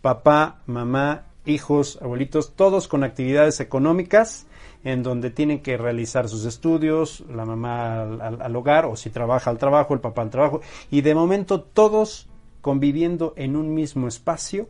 Papá, 0.02 0.60
mamá, 0.66 1.25
hijos, 1.46 1.98
abuelitos, 2.02 2.54
todos 2.54 2.88
con 2.88 3.04
actividades 3.04 3.60
económicas 3.60 4.46
en 4.84 5.02
donde 5.02 5.30
tienen 5.30 5.60
que 5.62 5.76
realizar 5.76 6.28
sus 6.28 6.44
estudios, 6.44 7.24
la 7.28 7.44
mamá 7.44 8.02
al, 8.02 8.56
hogar 8.56 8.86
o 8.86 8.94
si 8.94 9.10
trabaja 9.10 9.50
al 9.50 9.58
trabajo, 9.58 9.94
el 9.94 10.00
papá 10.00 10.22
al 10.22 10.30
trabajo 10.30 10.60
y 10.90 11.00
de 11.00 11.14
momento 11.14 11.60
todos 11.60 12.28
conviviendo 12.60 13.32
en 13.36 13.56
un 13.56 13.74
mismo 13.74 14.06
espacio 14.06 14.68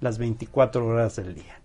las 0.00 0.18
24 0.18 0.86
horas 0.86 1.16
del 1.16 1.34
día. 1.34 1.60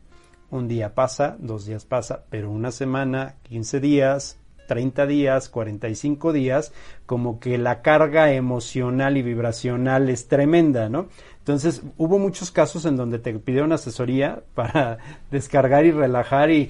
Un 0.50 0.68
día 0.68 0.96
pasa, 0.96 1.36
dos 1.40 1.66
días 1.66 1.86
pasa, 1.86 2.24
pero 2.30 2.50
una 2.50 2.72
semana, 2.72 3.36
15 3.44 3.80
días, 3.80 4.40
30 4.70 5.06
días, 5.06 5.50
45 5.50 6.32
días, 6.32 6.72
como 7.06 7.40
que 7.40 7.58
la 7.58 7.82
carga 7.82 8.32
emocional 8.32 9.18
y 9.18 9.24
vibracional 9.24 10.10
es 10.10 10.28
tremenda, 10.28 10.90
¿no? 10.90 11.08
Entonces, 11.50 11.82
hubo 11.98 12.20
muchos 12.20 12.52
casos 12.52 12.86
en 12.86 12.96
donde 12.96 13.18
te 13.18 13.34
pidieron 13.34 13.72
asesoría 13.72 14.44
para 14.54 15.00
descargar 15.32 15.84
y 15.84 15.92
relajar 15.92 16.52
y 16.52 16.70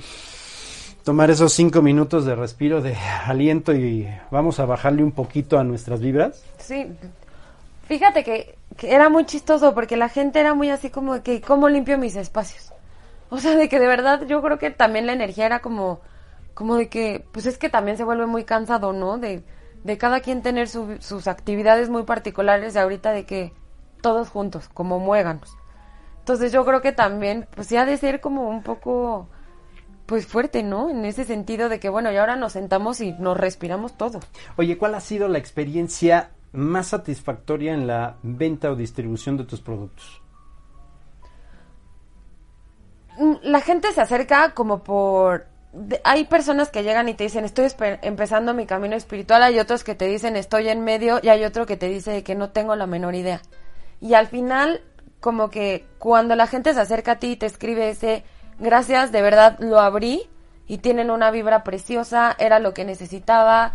tomar 1.03 1.30
esos 1.30 1.51
cinco 1.51 1.82
minutos 1.82 2.23
de 2.23 2.34
respiro, 2.34 2.82
de 2.82 2.95
aliento 3.25 3.75
y 3.75 4.07
vamos 4.32 4.57
a 4.61 4.65
bajarle 4.65 5.03
un 5.03 5.11
poquito 5.11 5.59
a 5.59 5.65
nuestras 5.65 5.99
vibras. 5.99 6.45
Sí, 6.59 6.88
fíjate 7.89 8.23
que, 8.23 8.55
era 8.82 9.09
muy 9.09 9.25
chistoso 9.25 9.73
porque 9.75 9.97
la 9.97 10.07
gente 10.07 10.39
era 10.39 10.53
muy 10.53 10.69
así 10.69 10.89
como 10.89 11.15
de 11.15 11.23
que, 11.23 11.41
¿cómo 11.41 11.67
limpio 11.67 11.97
mis 11.97 12.15
espacios? 12.15 12.71
O 13.30 13.39
sea, 13.39 13.57
de 13.57 13.67
que 13.67 13.80
de 13.80 13.88
verdad 13.88 14.25
yo 14.27 14.41
creo 14.41 14.59
que 14.59 14.71
también 14.71 15.07
la 15.07 15.11
energía 15.11 15.45
era 15.45 15.59
como, 15.59 15.99
como 16.53 16.77
de 16.77 16.88
que, 16.88 17.25
pues 17.34 17.45
es 17.47 17.57
que 17.57 17.67
también 17.67 17.97
se 17.97 18.05
vuelve 18.05 18.27
muy 18.27 18.45
cansado, 18.45 18.93
¿no? 18.93 19.17
De, 19.17 19.43
de 19.84 19.97
cada 19.97 20.21
quien 20.21 20.41
tener 20.41 20.69
su- 20.69 20.99
sus 21.01 21.27
actividades 21.27 21.89
muy 21.89 22.03
particulares 22.03 22.75
y 22.75 22.77
ahorita 22.77 23.11
de 23.11 23.25
que 23.25 23.59
todos 24.02 24.30
juntos, 24.30 24.70
como 24.74 25.00
muéganos. 25.00 25.56
Entonces 26.20 26.52
yo 26.52 26.66
creo 26.66 26.82
que 26.82 26.91
también, 26.91 27.47
pues 27.56 27.68
sí 27.68 27.78
ha 27.78 27.86
de 27.86 27.97
ser 27.97 28.22
como 28.22 28.47
un 28.50 28.62
poco, 28.62 29.28
pues 30.06 30.28
fuerte, 30.28 30.62
¿no? 30.64 30.89
En 30.89 31.06
ese 31.06 31.24
sentido 31.26 31.70
de 31.70 31.80
que, 31.80 31.89
bueno, 31.89 32.12
y 32.12 32.18
ahora 32.18 32.36
nos 32.36 32.54
sentamos 32.54 33.02
y 33.02 33.14
nos 33.14 33.38
respiramos 33.38 33.93
todos. 33.97 34.24
Oye, 34.58 34.78
¿cuál 34.78 34.95
ha 34.95 35.00
sido 35.02 35.28
la 35.28 35.38
experiencia 35.39 36.32
más 36.52 36.88
satisfactoria 36.88 37.74
en 37.74 37.88
la 37.88 38.18
venta 38.24 38.72
o 38.72 38.76
distribución 38.76 39.38
de 39.38 39.45
tus 39.45 39.62
productos? 39.62 40.22
Mm, 43.18 43.36
la 43.43 43.62
gente 43.62 43.91
se 43.91 44.02
acerca 44.02 44.54
como 44.54 44.84
por... 44.84 45.47
de- 45.74 46.02
hay 46.04 46.26
personas 46.26 46.70
que 46.70 46.84
llegan 46.84 47.10
y 47.10 47.14
te 47.16 47.24
dicen, 47.26 47.43
estoy 47.45 47.68
empezando 48.02 48.54
mi 48.54 48.66
camino 48.66 48.95
espiritual, 48.95 49.43
hay 49.43 49.60
otros 49.60 49.84
que 49.84 49.95
te 49.95 50.06
dicen, 50.06 50.36
estoy 50.36 50.70
en 50.70 50.84
medio, 50.84 51.20
y 51.22 51.30
hay 51.30 51.43
otro 51.43 51.66
que 51.66 51.78
te 51.78 51.88
dice 51.89 52.24
que 52.24 52.36
no 52.36 52.50
tengo 52.52 52.76
la 52.76 52.88
menor 52.88 53.16
idea. 53.16 53.41
Y 54.02 54.14
al 54.14 54.28
final, 54.28 54.82
como 55.20 55.50
que 55.50 55.86
cuando 55.97 56.36
la 56.36 56.47
gente 56.47 56.74
se 56.74 56.82
acerca 56.82 57.14
a 57.14 57.20
ti 57.20 57.32
y 57.32 57.36
te 57.36 57.45
escribe 57.45 57.89
ese, 57.89 58.24
gracias, 58.60 59.12
de 59.12 59.22
verdad 59.22 59.58
lo 59.60 59.80
abrí, 59.80 60.30
y 60.70 60.78
tienen 60.78 61.10
una 61.10 61.32
vibra 61.32 61.64
preciosa, 61.64 62.36
era 62.38 62.60
lo 62.60 62.76
que 62.76 62.86
necesitaba, 62.86 63.74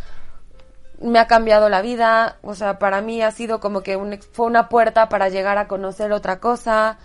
me 1.01 1.18
ha 1.18 1.27
cambiado 1.27 1.68
la 1.68 1.83
vida, 1.83 2.39
o 2.41 2.55
sea, 2.55 2.79
para 2.79 3.01
mí 3.01 3.20
ha 3.20 3.33
sido 3.33 3.59
como 3.59 3.83
que 3.83 3.97
un, 3.97 4.20
fue 4.33 4.47
una 4.47 4.68
puerta 4.68 5.09
para 5.09 5.29
llegar 5.29 5.59
a 5.59 5.66
conocer 5.66 6.12
otra 6.12 6.39
cosa. 6.39 6.99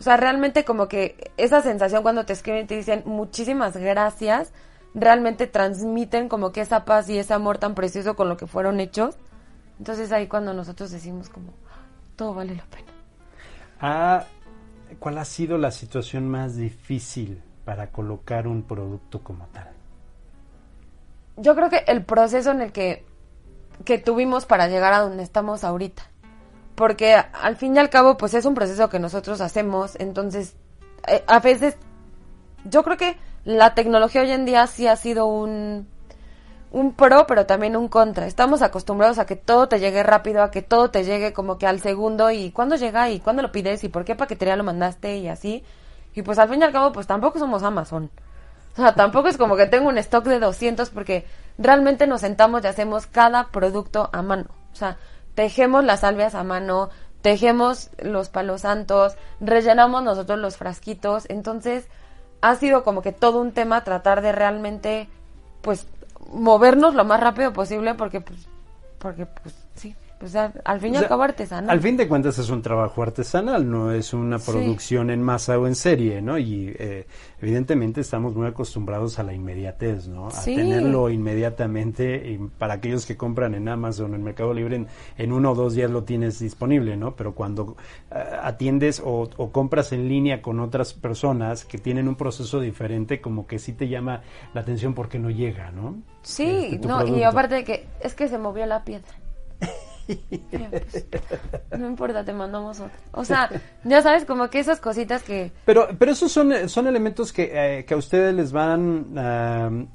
O 0.00 0.02
sea, 0.02 0.16
realmente 0.16 0.64
como 0.64 0.88
que 0.88 1.32
esa 1.36 1.62
sensación 1.62 2.02
cuando 2.02 2.26
te 2.26 2.32
escriben 2.32 2.64
y 2.64 2.66
te 2.66 2.76
dicen 2.76 3.04
muchísimas 3.06 3.76
gracias, 3.76 4.52
realmente 4.92 5.46
transmiten 5.46 6.28
como 6.28 6.50
que 6.50 6.60
esa 6.60 6.84
paz 6.84 7.08
y 7.08 7.16
ese 7.18 7.32
amor 7.32 7.58
tan 7.58 7.76
precioso 7.76 8.16
con 8.16 8.28
lo 8.28 8.36
que 8.36 8.48
fueron 8.48 8.80
hechos. 8.80 9.16
Entonces 9.78 10.10
ahí 10.10 10.26
cuando 10.26 10.52
nosotros 10.52 10.90
decimos 10.90 11.28
como, 11.28 11.52
todo 12.18 12.34
vale 12.34 12.56
la 12.56 12.64
pena. 12.64 12.92
Ah, 13.80 14.24
¿Cuál 14.98 15.18
ha 15.18 15.24
sido 15.24 15.56
la 15.56 15.70
situación 15.70 16.28
más 16.28 16.56
difícil 16.56 17.40
para 17.64 17.90
colocar 17.90 18.46
un 18.46 18.64
producto 18.64 19.20
como 19.22 19.46
tal? 19.46 19.68
Yo 21.36 21.54
creo 21.54 21.70
que 21.70 21.84
el 21.86 22.04
proceso 22.04 22.50
en 22.50 22.60
el 22.60 22.72
que, 22.72 23.06
que 23.84 23.98
tuvimos 23.98 24.44
para 24.44 24.66
llegar 24.66 24.92
a 24.92 24.98
donde 24.98 25.22
estamos 25.22 25.62
ahorita. 25.62 26.02
Porque 26.74 27.14
al 27.14 27.56
fin 27.56 27.76
y 27.76 27.78
al 27.78 27.90
cabo, 27.90 28.16
pues 28.16 28.34
es 28.34 28.44
un 28.44 28.54
proceso 28.54 28.88
que 28.88 28.98
nosotros 28.98 29.40
hacemos. 29.40 29.94
Entonces, 30.00 30.56
eh, 31.06 31.22
a 31.28 31.38
veces, 31.38 31.76
yo 32.64 32.82
creo 32.82 32.96
que 32.96 33.16
la 33.44 33.74
tecnología 33.74 34.22
hoy 34.22 34.32
en 34.32 34.44
día 34.44 34.66
sí 34.66 34.88
ha 34.88 34.96
sido 34.96 35.26
un, 35.26 35.86
un 36.70 36.92
pro, 36.92 37.26
pero 37.26 37.46
también 37.46 37.76
un 37.76 37.88
contra. 37.88 38.26
Estamos 38.26 38.62
acostumbrados 38.62 39.18
a 39.18 39.26
que 39.26 39.36
todo 39.36 39.68
te 39.68 39.80
llegue 39.80 40.02
rápido, 40.02 40.42
a 40.42 40.50
que 40.50 40.62
todo 40.62 40.90
te 40.90 41.04
llegue 41.04 41.32
como 41.32 41.58
que 41.58 41.66
al 41.66 41.80
segundo 41.80 42.30
y 42.30 42.50
cuándo 42.50 42.76
llega 42.76 43.10
y 43.10 43.20
cuándo 43.20 43.42
lo 43.42 43.52
pides 43.52 43.84
y 43.84 43.88
por 43.88 44.04
qué 44.04 44.14
paquetería 44.14 44.56
lo 44.56 44.64
mandaste 44.64 45.16
y 45.16 45.28
así. 45.28 45.64
Y 46.14 46.22
pues 46.22 46.38
al 46.38 46.48
fin 46.48 46.60
y 46.60 46.64
al 46.64 46.72
cabo, 46.72 46.92
pues 46.92 47.06
tampoco 47.06 47.38
somos 47.38 47.62
Amazon. 47.62 48.10
O 48.76 48.80
sea, 48.80 48.94
tampoco 48.94 49.28
es 49.28 49.36
como 49.36 49.56
que 49.56 49.66
tengo 49.66 49.88
un 49.88 49.98
stock 49.98 50.24
de 50.24 50.38
200 50.38 50.90
porque 50.90 51.26
realmente 51.58 52.06
nos 52.06 52.20
sentamos 52.20 52.62
y 52.62 52.68
hacemos 52.68 53.06
cada 53.06 53.48
producto 53.48 54.08
a 54.12 54.22
mano. 54.22 54.46
O 54.72 54.76
sea, 54.76 54.98
tejemos 55.34 55.84
las 55.84 56.00
salvias 56.00 56.34
a 56.34 56.44
mano, 56.44 56.90
tejemos 57.22 57.90
los 57.98 58.28
palos 58.28 58.60
santos, 58.60 59.16
rellenamos 59.40 60.02
nosotros 60.02 60.38
los 60.38 60.56
frasquitos. 60.56 61.24
Entonces, 61.28 61.88
ha 62.40 62.54
sido 62.56 62.84
como 62.84 63.02
que 63.02 63.12
todo 63.12 63.40
un 63.40 63.52
tema 63.52 63.82
tratar 63.84 64.22
de 64.22 64.32
realmente, 64.32 65.08
pues, 65.60 65.86
movernos 66.28 66.94
lo 66.94 67.04
más 67.04 67.20
rápido 67.20 67.52
posible 67.52 67.94
porque, 67.94 68.20
pues, 68.20 68.48
porque, 68.98 69.26
pues. 69.26 69.67
Pues 70.18 70.34
a- 70.36 70.52
al 70.64 70.80
fin 70.80 70.94
y 70.94 70.96
O 70.96 71.00
al 71.00 71.08
cabo 71.08 71.22
artesanal. 71.22 71.70
Al 71.70 71.80
fin 71.80 71.96
de 71.96 72.08
cuentas 72.08 72.38
es 72.38 72.50
un 72.50 72.60
trabajo 72.62 73.02
artesanal, 73.02 73.70
no 73.70 73.92
es 73.92 74.12
una 74.12 74.38
Sí. 74.38 74.50
producción 74.50 75.10
en 75.10 75.22
masa 75.22 75.58
o 75.58 75.66
en 75.66 75.74
serie, 75.74 76.20
¿no? 76.20 76.38
Y 76.38 76.74
eh, 76.78 77.06
evidentemente 77.40 78.00
estamos 78.00 78.34
muy 78.34 78.46
acostumbrados 78.48 79.18
a 79.18 79.22
la 79.22 79.32
inmediatez, 79.32 80.08
¿no? 80.08 80.26
A 80.26 80.30
Sí. 80.32 80.56
tenerlo 80.56 81.08
inmediatamente. 81.08 82.30
Y 82.30 82.38
para 82.58 82.74
aquellos 82.74 83.06
que 83.06 83.16
compran 83.16 83.54
en 83.54 83.68
Amazon, 83.68 84.14
en 84.14 84.22
Mercado 84.22 84.52
Libre, 84.54 84.76
en, 84.76 84.86
en 85.16 85.32
uno 85.32 85.52
o 85.52 85.54
dos 85.54 85.74
días 85.74 85.90
lo 85.90 86.04
tienes 86.04 86.38
disponible, 86.40 86.96
¿no? 86.96 87.14
Pero 87.16 87.34
cuando 87.34 87.76
eh, 88.10 88.14
atiendes 88.42 89.00
o, 89.04 89.28
o 89.36 89.52
compras 89.52 89.92
en 89.92 90.08
línea 90.08 90.42
con 90.42 90.60
otras 90.60 90.94
personas 90.94 91.64
que 91.64 91.78
tienen 91.78 92.08
un 92.08 92.16
proceso 92.16 92.60
diferente, 92.60 93.20
como 93.20 93.46
que 93.46 93.58
sí 93.58 93.72
te 93.72 93.88
llama 93.88 94.22
la 94.54 94.62
atención 94.62 94.94
porque 94.94 95.18
no 95.18 95.30
llega, 95.30 95.70
¿no? 95.70 95.96
Sí, 96.22 96.70
Este, 96.72 96.86
no, 96.88 97.06
y 97.06 97.22
aparte 97.22 97.54
de 97.56 97.64
que 97.64 97.86
es 98.00 98.14
que 98.14 98.28
se 98.28 98.38
movió 98.38 98.66
la 98.66 98.84
piedra. 98.84 99.08
Pues, 100.08 101.06
no 101.78 101.86
importa, 101.86 102.24
te 102.24 102.32
mandamos 102.32 102.80
otra. 102.80 102.96
O 103.12 103.24
sea, 103.24 103.50
ya 103.84 104.02
sabes, 104.02 104.24
como 104.24 104.48
que 104.48 104.58
esas 104.58 104.80
cositas 104.80 105.22
que... 105.22 105.52
Pero, 105.64 105.88
pero 105.98 106.12
esos 106.12 106.32
son, 106.32 106.68
son 106.68 106.86
elementos 106.86 107.32
que, 107.32 107.50
eh, 107.52 107.84
que 107.84 107.94
a 107.94 107.96
ustedes 107.96 108.34
les 108.34 108.52
van, 108.52 109.06
eh, 109.16 109.86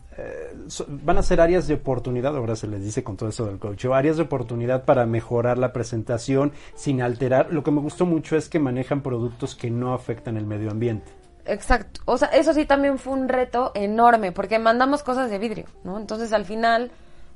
so- 0.67 0.85
van 0.87 1.17
a 1.17 1.23
ser 1.23 1.41
áreas 1.41 1.67
de 1.67 1.73
oportunidad, 1.75 2.35
ahora 2.35 2.55
se 2.55 2.67
les 2.67 2.83
dice 2.83 3.03
con 3.03 3.17
todo 3.17 3.29
eso 3.29 3.45
del 3.45 3.59
coach, 3.59 3.85
áreas 3.85 4.17
de 4.17 4.23
oportunidad 4.23 4.85
para 4.85 5.05
mejorar 5.05 5.57
la 5.57 5.73
presentación 5.73 6.51
sin 6.75 7.01
alterar. 7.01 7.51
Lo 7.51 7.63
que 7.63 7.71
me 7.71 7.81
gustó 7.81 8.05
mucho 8.05 8.35
es 8.37 8.49
que 8.49 8.59
manejan 8.59 9.01
productos 9.01 9.55
que 9.55 9.69
no 9.71 9.93
afectan 9.93 10.37
el 10.37 10.45
medio 10.45 10.71
ambiente. 10.71 11.11
Exacto. 11.45 11.99
O 12.05 12.17
sea, 12.17 12.29
eso 12.29 12.53
sí 12.53 12.65
también 12.65 12.97
fue 12.99 13.13
un 13.13 13.27
reto 13.27 13.71
enorme, 13.75 14.31
porque 14.31 14.59
mandamos 14.59 15.03
cosas 15.03 15.29
de 15.29 15.39
vidrio, 15.39 15.65
¿no? 15.83 15.99
Entonces 15.99 16.31
al 16.31 16.45
final, 16.45 16.91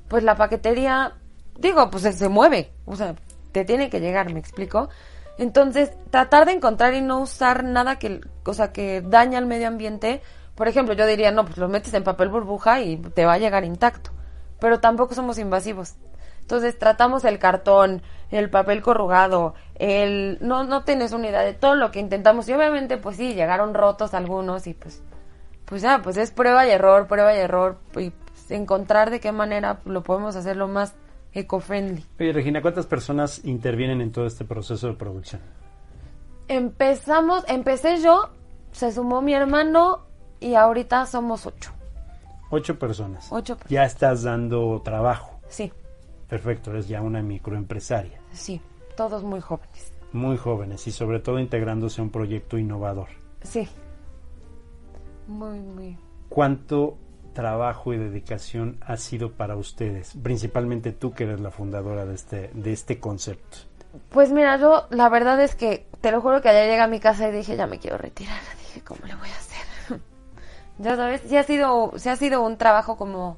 pues 0.08 0.24
la 0.24 0.36
paquetería, 0.36 1.16
digo, 1.58 1.90
pues 1.90 2.04
se, 2.04 2.30
mueve. 2.30 2.74
O 2.86 2.96
sea, 2.96 3.16
te 3.52 3.66
tiene 3.66 3.90
que 3.90 4.00
llegar, 4.00 4.32
¿me 4.34 4.40
explico? 4.40 4.90
Entonces, 5.38 5.92
tratar 6.10 6.46
de 6.46 6.54
encontrar 6.54 6.94
y 6.94 7.02
no 7.02 7.20
usar 7.20 7.64
nada 7.64 8.00
que, 8.00 8.22
o 8.46 8.72
que 8.74 9.02
daña 9.02 9.38
al 9.38 9.46
medio 9.46 9.68
ambiente. 9.68 10.22
Por 10.56 10.68
ejemplo, 10.68 10.94
yo 10.96 11.06
diría, 11.06 11.32
no, 11.32 11.46
pues 11.46 11.58
lo 11.58 11.68
metes 11.68 11.94
en 11.94 12.04
papel 12.04 12.30
burbuja 12.30 12.82
y 12.82 12.98
te 12.98 13.26
va 13.26 13.34
a 13.34 13.38
llegar 13.38 13.64
intacto. 13.64 14.12
Pero 14.60 14.80
tampoco 14.80 15.14
somos 15.14 15.38
invasivos. 15.38 15.96
Entonces 16.48 16.80
tratamos 16.80 17.26
el 17.26 17.40
cartón, 17.40 18.02
el 18.32 18.50
papel 18.50 18.82
corrugado, 18.82 19.54
el 19.76 20.38
no 20.40 20.64
no 20.64 20.86
tienes 20.86 21.12
una 21.12 21.28
idea 21.28 21.42
de 21.42 21.54
todo 21.54 21.76
lo 21.76 21.92
que 21.92 22.00
intentamos 22.00 22.48
y 22.48 22.54
obviamente 22.54 22.96
pues 22.96 23.18
sí 23.18 23.34
llegaron 23.34 23.74
rotos 23.74 24.14
algunos 24.14 24.66
y 24.66 24.74
pues 24.74 25.04
pues 25.66 25.82
ya 25.82 26.02
pues 26.02 26.16
es 26.16 26.32
prueba 26.32 26.66
y 26.66 26.72
error, 26.72 27.06
prueba 27.08 27.36
y 27.36 27.40
error 27.40 27.80
y 27.98 28.12
pues, 28.12 28.50
encontrar 28.50 29.10
de 29.10 29.20
qué 29.20 29.34
manera 29.34 29.82
lo 29.84 30.04
podemos 30.04 30.38
hacer 30.38 30.56
lo 30.56 30.70
más 30.70 30.96
eco-friendly. 31.38 32.04
Oye, 32.20 32.34
Regina, 32.34 32.62
¿cuántas 32.62 32.86
personas 32.86 33.44
intervienen 33.46 34.02
en 34.02 34.12
todo 34.12 34.26
este 34.26 34.44
proceso 34.46 34.88
de 34.88 34.94
producción? 34.94 35.42
Empezamos, 36.48 37.44
empecé 37.48 38.02
yo, 38.02 38.30
se 38.72 38.92
sumó 38.92 39.22
mi 39.22 39.34
hermano 39.34 40.06
y 40.40 40.56
ahorita 40.56 41.06
somos 41.06 41.46
ocho. 41.46 41.72
Ocho 42.50 42.80
personas. 42.80 43.28
Ocho 43.32 43.56
personas. 43.56 43.70
Ya 43.72 43.84
estás 43.84 44.24
dando 44.24 44.82
trabajo. 44.84 45.40
Sí, 45.50 45.72
Perfecto, 46.30 46.72
eres 46.72 46.90
ya 46.90 47.02
una 47.02 47.22
microempresaria. 47.22 48.20
sí, 48.34 48.60
todos 48.98 49.24
muy 49.24 49.40
jóvenes. 49.40 49.94
Muy 50.12 50.36
jóvenes 50.38 50.86
y 50.88 50.92
sobre 50.92 51.20
todo 51.20 51.40
integrándose 51.40 52.02
a 52.02 52.04
un 52.04 52.10
proyecto 52.10 52.58
innovador. 52.58 53.08
Sí. 53.44 53.68
Muy, 55.28 55.60
muy. 55.60 55.98
¿Cuánto 56.30 56.98
trabajo 57.38 57.94
y 57.94 57.98
dedicación 57.98 58.78
ha 58.82 58.98
sido 58.98 59.34
para 59.34 59.56
ustedes? 59.56 60.16
Principalmente 60.24 60.92
tú 60.92 61.14
que 61.14 61.26
eres 61.26 61.40
la 61.40 61.52
fundadora 61.52 62.04
de 62.04 62.16
este, 62.16 62.50
de 62.56 62.74
este 62.74 63.00
concepto. 63.00 63.60
Pues 64.10 64.32
mira, 64.32 64.58
yo 64.58 64.88
la 64.90 65.08
verdad 65.08 65.40
es 65.40 65.54
que 65.54 65.86
te 66.02 66.10
lo 66.10 66.20
juro 66.20 66.42
que 66.42 66.50
ayer 66.50 66.68
llegué 66.68 66.82
a 66.82 66.88
mi 66.88 67.00
casa 67.00 67.30
y 67.30 67.32
dije, 67.32 67.56
ya 67.56 67.68
me 67.68 67.78
quiero 67.78 68.00
retirar. 68.00 68.40
Dije, 68.58 68.82
¿cómo 68.82 69.06
le 69.06 69.14
voy 69.14 69.30
a 69.30 69.36
hacer? 69.36 70.00
ya 70.80 70.96
sabes, 70.96 71.22
sí 71.28 71.38
ha 71.38 71.44
sido, 71.44 71.94
sí 71.98 72.10
ha 72.10 72.16
sido 72.16 72.42
un 72.42 72.58
trabajo 72.58 72.98
como, 72.98 73.38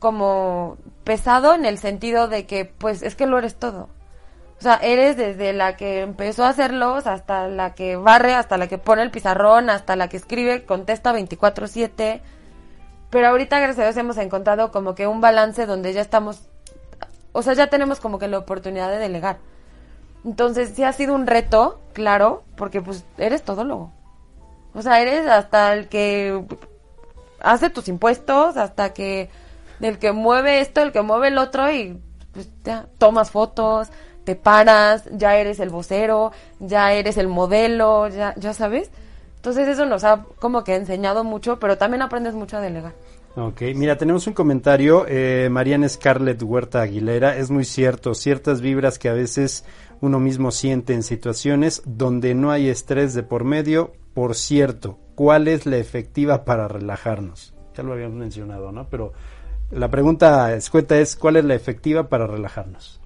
como 0.00 0.76
pesado 1.04 1.54
en 1.54 1.64
el 1.64 1.78
sentido 1.78 2.26
de 2.26 2.44
que, 2.44 2.64
pues, 2.64 3.04
es 3.04 3.14
que 3.14 3.26
lo 3.26 3.38
eres 3.38 3.54
todo. 3.54 3.88
O 4.58 4.62
sea, 4.62 4.80
eres 4.82 5.16
desde 5.16 5.52
la 5.52 5.76
que 5.76 6.00
empezó 6.00 6.44
a 6.44 6.48
hacerlos 6.48 7.06
hasta 7.06 7.46
la 7.46 7.74
que 7.74 7.94
barre, 7.94 8.34
hasta 8.34 8.56
la 8.56 8.66
que 8.66 8.78
pone 8.78 9.02
el 9.02 9.12
pizarrón, 9.12 9.70
hasta 9.70 9.94
la 9.94 10.08
que 10.08 10.16
escribe, 10.16 10.64
contesta 10.64 11.12
24/7. 11.12 12.20
Pero 13.10 13.28
ahorita, 13.28 13.58
gracias 13.58 13.78
a 13.78 13.84
Dios, 13.84 13.96
hemos 13.96 14.18
encontrado 14.18 14.70
como 14.70 14.94
que 14.94 15.06
un 15.06 15.20
balance 15.20 15.66
donde 15.66 15.92
ya 15.92 16.00
estamos, 16.00 16.48
o 17.32 17.42
sea, 17.42 17.54
ya 17.54 17.68
tenemos 17.68 18.00
como 18.00 18.18
que 18.18 18.28
la 18.28 18.38
oportunidad 18.38 18.90
de 18.90 18.98
delegar. 18.98 19.38
Entonces, 20.24 20.72
sí 20.74 20.82
ha 20.82 20.92
sido 20.92 21.14
un 21.14 21.26
reto, 21.26 21.80
claro, 21.92 22.42
porque 22.56 22.82
pues 22.82 23.04
eres 23.16 23.42
todólogo. 23.42 23.92
O 24.74 24.82
sea, 24.82 25.00
eres 25.00 25.26
hasta 25.26 25.72
el 25.72 25.88
que 25.88 26.44
hace 27.40 27.70
tus 27.70 27.88
impuestos, 27.88 28.56
hasta 28.56 28.92
que 28.92 29.30
el 29.80 29.98
que 29.98 30.12
mueve 30.12 30.60
esto, 30.60 30.82
el 30.82 30.92
que 30.92 31.02
mueve 31.02 31.28
el 31.28 31.38
otro 31.38 31.70
y 31.70 32.00
pues 32.32 32.48
ya 32.64 32.86
tomas 32.98 33.30
fotos, 33.30 33.88
te 34.24 34.34
paras, 34.34 35.04
ya 35.12 35.36
eres 35.36 35.60
el 35.60 35.70
vocero, 35.70 36.32
ya 36.58 36.92
eres 36.92 37.16
el 37.16 37.28
modelo, 37.28 38.08
ya, 38.08 38.34
ya 38.36 38.52
sabes. 38.52 38.90
Entonces 39.46 39.68
eso 39.68 39.86
nos 39.86 40.02
ha 40.02 40.24
como 40.40 40.64
que 40.64 40.74
enseñado 40.74 41.22
mucho, 41.22 41.60
pero 41.60 41.78
también 41.78 42.02
aprendes 42.02 42.34
mucho 42.34 42.56
a 42.56 42.60
delegar. 42.60 42.94
Ok, 43.36 43.62
mira, 43.76 43.96
tenemos 43.96 44.26
un 44.26 44.32
comentario, 44.32 45.06
eh, 45.06 45.46
Mariana 45.52 45.88
Scarlett 45.88 46.42
Huerta 46.42 46.82
Aguilera, 46.82 47.36
es 47.36 47.48
muy 47.52 47.64
cierto, 47.64 48.16
ciertas 48.16 48.60
vibras 48.60 48.98
que 48.98 49.08
a 49.08 49.12
veces 49.12 49.64
uno 50.00 50.18
mismo 50.18 50.50
siente 50.50 50.94
en 50.94 51.04
situaciones 51.04 51.80
donde 51.86 52.34
no 52.34 52.50
hay 52.50 52.68
estrés 52.68 53.14
de 53.14 53.22
por 53.22 53.44
medio, 53.44 53.92
por 54.14 54.34
cierto, 54.34 54.98
¿cuál 55.14 55.46
es 55.46 55.64
la 55.64 55.76
efectiva 55.76 56.44
para 56.44 56.66
relajarnos? 56.66 57.54
Ya 57.76 57.84
lo 57.84 57.92
habíamos 57.92 58.16
mencionado, 58.16 58.72
¿no? 58.72 58.88
Pero 58.90 59.12
la 59.70 59.92
pregunta 59.92 60.52
escueta 60.56 60.98
es, 60.98 61.14
¿cuál 61.14 61.36
es 61.36 61.44
la 61.44 61.54
efectiva 61.54 62.08
para 62.08 62.26
relajarnos? 62.26 63.00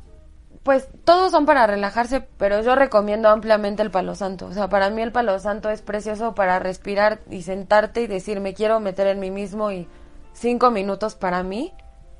Pues 0.62 0.88
todos 1.04 1.30
son 1.30 1.46
para 1.46 1.66
relajarse, 1.66 2.20
pero 2.36 2.60
yo 2.62 2.74
recomiendo 2.74 3.30
ampliamente 3.30 3.82
el 3.82 3.90
palo 3.90 4.14
santo. 4.14 4.46
O 4.46 4.52
sea, 4.52 4.68
para 4.68 4.90
mí 4.90 5.00
el 5.00 5.10
palo 5.10 5.38
santo 5.38 5.70
es 5.70 5.80
precioso 5.80 6.34
para 6.34 6.58
respirar 6.58 7.20
y 7.30 7.42
sentarte 7.42 8.02
y 8.02 8.06
decir, 8.06 8.40
me 8.40 8.52
quiero 8.52 8.78
meter 8.78 9.06
en 9.06 9.20
mí 9.20 9.30
mismo 9.30 9.72
y 9.72 9.88
cinco 10.34 10.70
minutos 10.70 11.14
para 11.14 11.42
mí, 11.42 11.72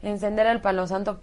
encender 0.03 0.47
el 0.47 0.63
palo 0.63 0.87
santo, 0.87 1.21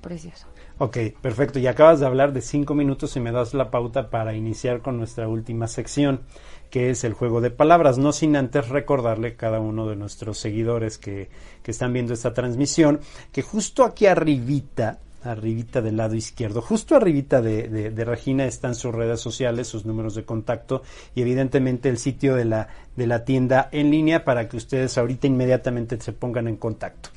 precioso. 0.00 0.46
Ok, 0.78 0.98
perfecto. 1.20 1.58
Y 1.58 1.66
acabas 1.66 2.00
de 2.00 2.06
hablar 2.06 2.32
de 2.32 2.40
cinco 2.40 2.74
minutos 2.74 3.16
y 3.16 3.20
me 3.20 3.32
das 3.32 3.52
la 3.54 3.70
pauta 3.70 4.10
para 4.10 4.34
iniciar 4.34 4.80
con 4.80 4.98
nuestra 4.98 5.28
última 5.28 5.68
sección, 5.68 6.22
que 6.70 6.90
es 6.90 7.04
el 7.04 7.14
juego 7.14 7.40
de 7.40 7.50
palabras. 7.50 7.98
No 7.98 8.12
sin 8.12 8.36
antes 8.36 8.68
recordarle 8.68 9.28
a 9.28 9.36
cada 9.36 9.60
uno 9.60 9.88
de 9.88 9.96
nuestros 9.96 10.38
seguidores 10.38 10.98
que, 10.98 11.30
que 11.62 11.70
están 11.70 11.92
viendo 11.92 12.14
esta 12.14 12.32
transmisión, 12.32 13.00
que 13.32 13.42
justo 13.42 13.84
aquí 13.84 14.06
arribita, 14.06 14.98
arribita 15.24 15.80
del 15.80 15.96
lado 15.96 16.14
izquierdo, 16.14 16.60
justo 16.60 16.96
arribita 16.96 17.40
de, 17.40 17.68
de, 17.68 17.90
de 17.90 18.04
Regina 18.04 18.44
están 18.44 18.74
sus 18.74 18.94
redes 18.94 19.20
sociales, 19.20 19.68
sus 19.68 19.84
números 19.84 20.14
de 20.14 20.24
contacto 20.24 20.82
y 21.14 21.22
evidentemente 21.22 21.88
el 21.88 21.98
sitio 21.98 22.34
de 22.34 22.44
la, 22.44 22.68
de 22.96 23.06
la 23.06 23.24
tienda 23.24 23.68
en 23.72 23.90
línea 23.90 24.24
para 24.24 24.48
que 24.48 24.56
ustedes 24.56 24.96
ahorita 24.98 25.26
inmediatamente 25.26 26.00
se 26.00 26.12
pongan 26.12 26.48
en 26.48 26.56
contacto 26.56 27.10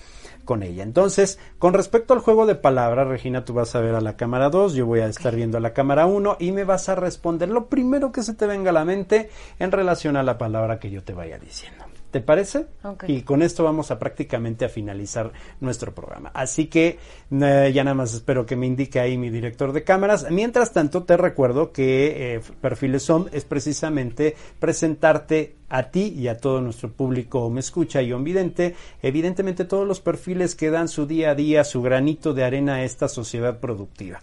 con 0.45 0.64
ella. 0.64 0.84
Entonces, 0.84 1.39
con 1.60 1.74
respecto 1.74 2.14
al 2.14 2.20
juego 2.20 2.45
de 2.45 2.56
palabras, 2.56 3.08
Regina, 3.08 3.43
tú 3.43 3.53
vas 3.53 3.76
a 3.76 3.82
ver 3.82 3.95
a 3.95 4.01
la 4.01 4.16
cámara 4.16 4.49
2, 4.49 4.76
yo 4.76 4.86
voy 4.86 5.01
a 5.01 5.08
estar 5.08 5.36
viendo 5.36 5.58
a 5.58 5.62
la 5.62 5.74
cámara 5.74 6.06
1 6.06 6.38
y 6.39 6.51
me 6.51 6.64
vas 6.64 6.88
a 6.88 6.95
responder 6.95 7.49
lo 7.49 7.68
primero 7.68 8.12
que 8.12 8.24
se 8.24 8.36
te 8.36 8.47
venga 8.47 8.70
a 8.70 8.74
la 8.74 8.86
mente 8.86 9.30
en 9.60 9.72
relación 9.72 10.16
a 10.16 10.24
la 10.24 10.38
palabra 10.38 10.80
que 10.80 10.91
yo 10.91 11.03
te 11.03 11.14
vaya 11.14 11.38
diciendo. 11.38 11.84
¿Te 12.16 12.22
parece? 12.22 12.68
Y 13.09 13.24
con 13.24 13.41
esto 13.41 13.66
vamos 13.66 13.91
a 13.91 13.99
prácticamente 13.99 14.63
a 14.63 14.70
finalizar 14.70 15.34
nuestro 15.59 15.93
programa. 15.93 16.32
Así 16.34 16.68
que 16.68 16.97
eh, 17.30 17.72
ya 17.76 17.84
nada 17.84 17.93
más 17.93 18.13
espero 18.13 18.45
que 18.45 18.55
me 18.55 18.68
indique 18.68 19.01
ahí 19.01 19.18
mi 19.18 19.30
director 19.30 19.74
de 19.74 19.84
cámaras. 19.84 20.32
Mientras 20.32 20.72
tanto, 20.72 21.03
te 21.03 21.18
recuerdo 21.18 21.74
que 21.74 22.36
eh, 22.36 22.41
Perfiles 22.61 23.03
SOM 23.03 23.26
es 23.34 23.43
precisamente 23.43 24.34
presentarte 24.61 25.57
a 25.68 25.91
ti 25.91 26.13
y 26.18 26.30
a 26.30 26.38
todo 26.38 26.61
nuestro 26.61 26.89
público 26.89 27.49
me 27.49 27.59
escucha 27.59 28.01
y 28.01 28.13
vidente, 28.13 28.76
evidentemente 29.01 29.66
todos 29.66 29.86
los 29.86 29.99
perfiles 29.99 30.55
que 30.55 30.70
dan 30.70 30.88
su 30.88 31.07
día 31.07 31.32
a 31.32 31.36
día, 31.36 31.66
su 31.66 31.82
granito 31.82 32.34
de 32.34 32.45
arena 32.45 32.76
a 32.76 32.84
esta 32.86 33.09
sociedad 33.09 33.59
productiva. 33.59 34.22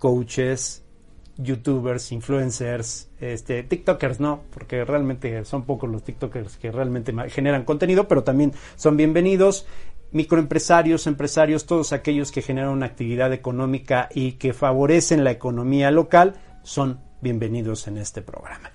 Coaches, 0.00 0.82
youtubers, 1.42 2.12
influencers, 2.12 3.08
este, 3.20 3.62
tiktokers 3.62 4.20
no, 4.20 4.42
porque 4.50 4.84
realmente 4.84 5.44
son 5.44 5.64
pocos 5.64 5.90
los 5.90 6.02
tiktokers 6.02 6.56
que 6.56 6.70
realmente 6.70 7.12
generan 7.30 7.64
contenido, 7.64 8.08
pero 8.08 8.24
también 8.24 8.52
son 8.76 8.96
bienvenidos. 8.96 9.66
Microempresarios, 10.12 11.06
empresarios, 11.06 11.66
todos 11.66 11.92
aquellos 11.92 12.32
que 12.32 12.42
generan 12.42 12.70
una 12.70 12.86
actividad 12.86 13.32
económica 13.32 14.08
y 14.12 14.32
que 14.32 14.52
favorecen 14.52 15.22
la 15.22 15.30
economía 15.30 15.90
local 15.92 16.34
son 16.62 17.00
bienvenidos 17.20 17.86
en 17.86 17.98
este 17.98 18.22
programa. 18.22 18.70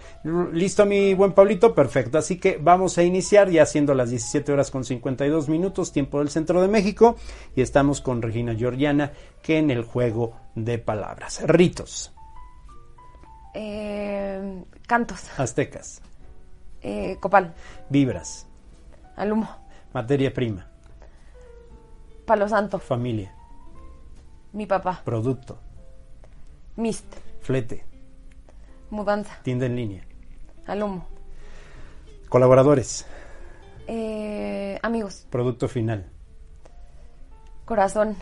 Listo, 0.54 0.86
mi 0.86 1.14
buen 1.14 1.34
Pablito, 1.34 1.74
perfecto. 1.74 2.18
Así 2.18 2.38
que 2.38 2.58
vamos 2.62 2.98
a 2.98 3.04
iniciar 3.04 3.50
ya 3.50 3.66
siendo 3.66 3.94
las 3.94 4.10
17 4.10 4.52
horas 4.52 4.72
con 4.72 4.84
52 4.84 5.50
minutos, 5.50 5.92
tiempo 5.92 6.20
del 6.20 6.30
centro 6.30 6.62
de 6.62 6.68
México, 6.68 7.18
y 7.56 7.62
estamos 7.62 8.02
con 8.02 8.22
Regina 8.22 8.56
Georgiana, 8.56 9.12
que 9.42 9.58
en 9.58 9.72
el 9.72 9.84
juego 9.84 10.40
de 10.56 10.78
palabras. 10.78 11.42
Ritos. 11.46 12.15
Eh, 13.58 14.64
cantos. 14.86 15.30
Aztecas. 15.40 16.02
Eh, 16.82 17.18
copal. 17.22 17.54
Vibras. 17.90 18.48
Alumo. 19.16 19.48
Materia 19.94 20.34
prima. 20.34 20.68
Palo 22.26 22.50
santo. 22.50 22.80
Familia. 22.80 23.34
Mi 24.52 24.66
papá. 24.66 25.02
Producto. 25.06 25.58
Mist. 26.76 27.06
Flete. 27.42 27.86
Mudanza. 28.90 29.40
Tienda 29.42 29.68
en 29.68 29.76
línea. 29.78 30.04
Alumo. 30.68 31.08
Colaboradores. 32.28 33.06
Eh, 33.88 34.78
amigos. 34.84 35.28
Producto 35.30 35.70
final. 35.70 36.10
Corazón. 37.64 38.18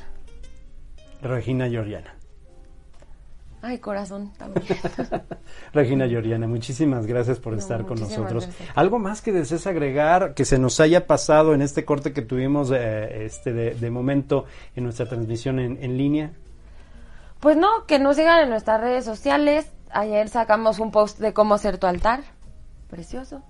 Regina 1.23 1.67
Georgiana. 1.69 2.15
Ay, 3.66 3.80
corazón 3.80 4.34
también. 4.38 4.66
Regina 5.74 6.05
Georgiana, 6.05 6.47
muchísimas 6.47 7.05
gracias 7.07 7.39
por 7.39 7.53
No, 7.53 7.59
estar 7.59 7.86
con 7.86 7.97
nosotros. 7.97 8.45
gracias. 8.45 8.70
¿Algo 8.76 8.99
más 8.99 9.22
que 9.22 9.32
desees 9.32 9.66
agregar 9.68 10.34
que 10.34 10.43
se 10.43 10.59
nos 10.59 10.82
haya 10.82 11.07
pasado 11.07 11.53
en 11.53 11.61
este 11.61 11.86
corte 11.86 12.11
que 12.11 12.22
tuvimos 12.22 12.72
eh, 12.76 13.24
este 13.26 13.53
de, 13.53 13.74
de 13.76 13.89
momento 13.89 14.43
en 14.76 14.84
nuestra 14.84 15.05
transmisión 15.07 15.59
en, 15.59 15.82
en 15.82 15.97
línea? 15.97 16.34
Pues 17.39 17.55
no, 17.55 17.86
que 17.88 17.99
nos 17.99 18.18
sigan 18.18 18.41
en 18.41 18.49
nuestras 18.49 18.82
redes 18.82 19.05
sociales. 19.05 19.72
Ayer 19.91 20.28
sacamos 20.28 20.80
un 20.80 20.91
post 20.91 21.20
de 21.20 21.34
cómo 21.34 21.57
ser 21.57 21.78
tu 21.78 21.88
altar. 21.88 22.20
Precioso. 22.89 23.41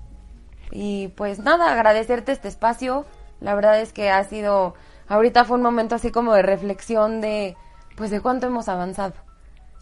Y 0.69 1.07
pues 1.09 1.39
nada, 1.39 1.73
agradecerte 1.73 2.31
este 2.33 2.49
espacio. 2.49 3.05
La 3.41 3.55
verdad 3.55 3.81
es 3.81 3.93
que 3.93 4.11
ha 4.11 4.23
sido, 4.25 4.75
ahorita 5.07 5.43
fue 5.43 5.57
un 5.57 5.63
momento 5.63 5.95
así 5.95 6.11
como 6.11 6.33
de 6.35 6.43
reflexión 6.43 7.19
de, 7.19 7.57
pues 7.97 8.11
de 8.11 8.21
cuánto 8.21 8.45
hemos 8.45 8.69
avanzado. 8.69 9.13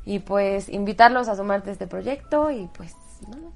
Y 0.05 0.19
pues 0.19 0.67
invitarlos 0.69 1.27
a 1.27 1.35
sumarte 1.35 1.69
a 1.69 1.73
este 1.73 1.87
proyecto 1.87 2.49
y 2.51 2.67
pues 2.75 2.95
nada, 3.29 3.49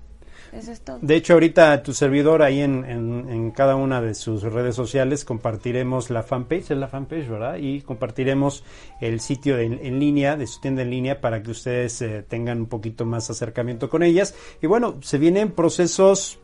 eso 0.54 0.72
es 0.72 0.82
todo. 0.82 1.00
De 1.02 1.16
hecho, 1.16 1.34
ahorita 1.34 1.82
tu 1.82 1.92
servidor 1.94 2.44
ahí 2.44 2.62
en, 2.62 2.86
en- 2.86 3.30
en 3.30 3.52
cada 3.52 3.76
una 3.76 4.00
de 4.00 4.14
sus 4.14 4.44
redes 4.44 4.76
sociales 4.76 5.26
compartiremos 5.26 6.10
la 6.12 6.22
fanpage, 6.22 6.72
es 6.72 6.78
la 6.78 6.88
fanpage, 6.88 7.28
¿verdad? 7.28 7.56
Y 7.58 7.82
compartiremos 7.82 8.64
el 9.02 9.20
sitio 9.22 9.58
en, 9.58 9.80
en 9.84 10.00
línea, 10.00 10.38
de 10.38 10.46
su 10.46 10.62
tienda 10.62 10.84
en 10.84 10.92
línea, 10.92 11.20
para 11.20 11.42
que 11.42 11.50
ustedes 11.52 12.00
eh, 12.04 12.24
tengan 12.28 12.60
un 12.60 12.68
poquito 12.68 13.06
más 13.06 13.30
acercamiento 13.32 13.90
con 13.90 14.04
ellas. 14.04 14.36
Y 14.62 14.68
bueno, 14.68 14.96
se 15.02 15.18
vienen 15.18 15.52
procesos 15.52 16.40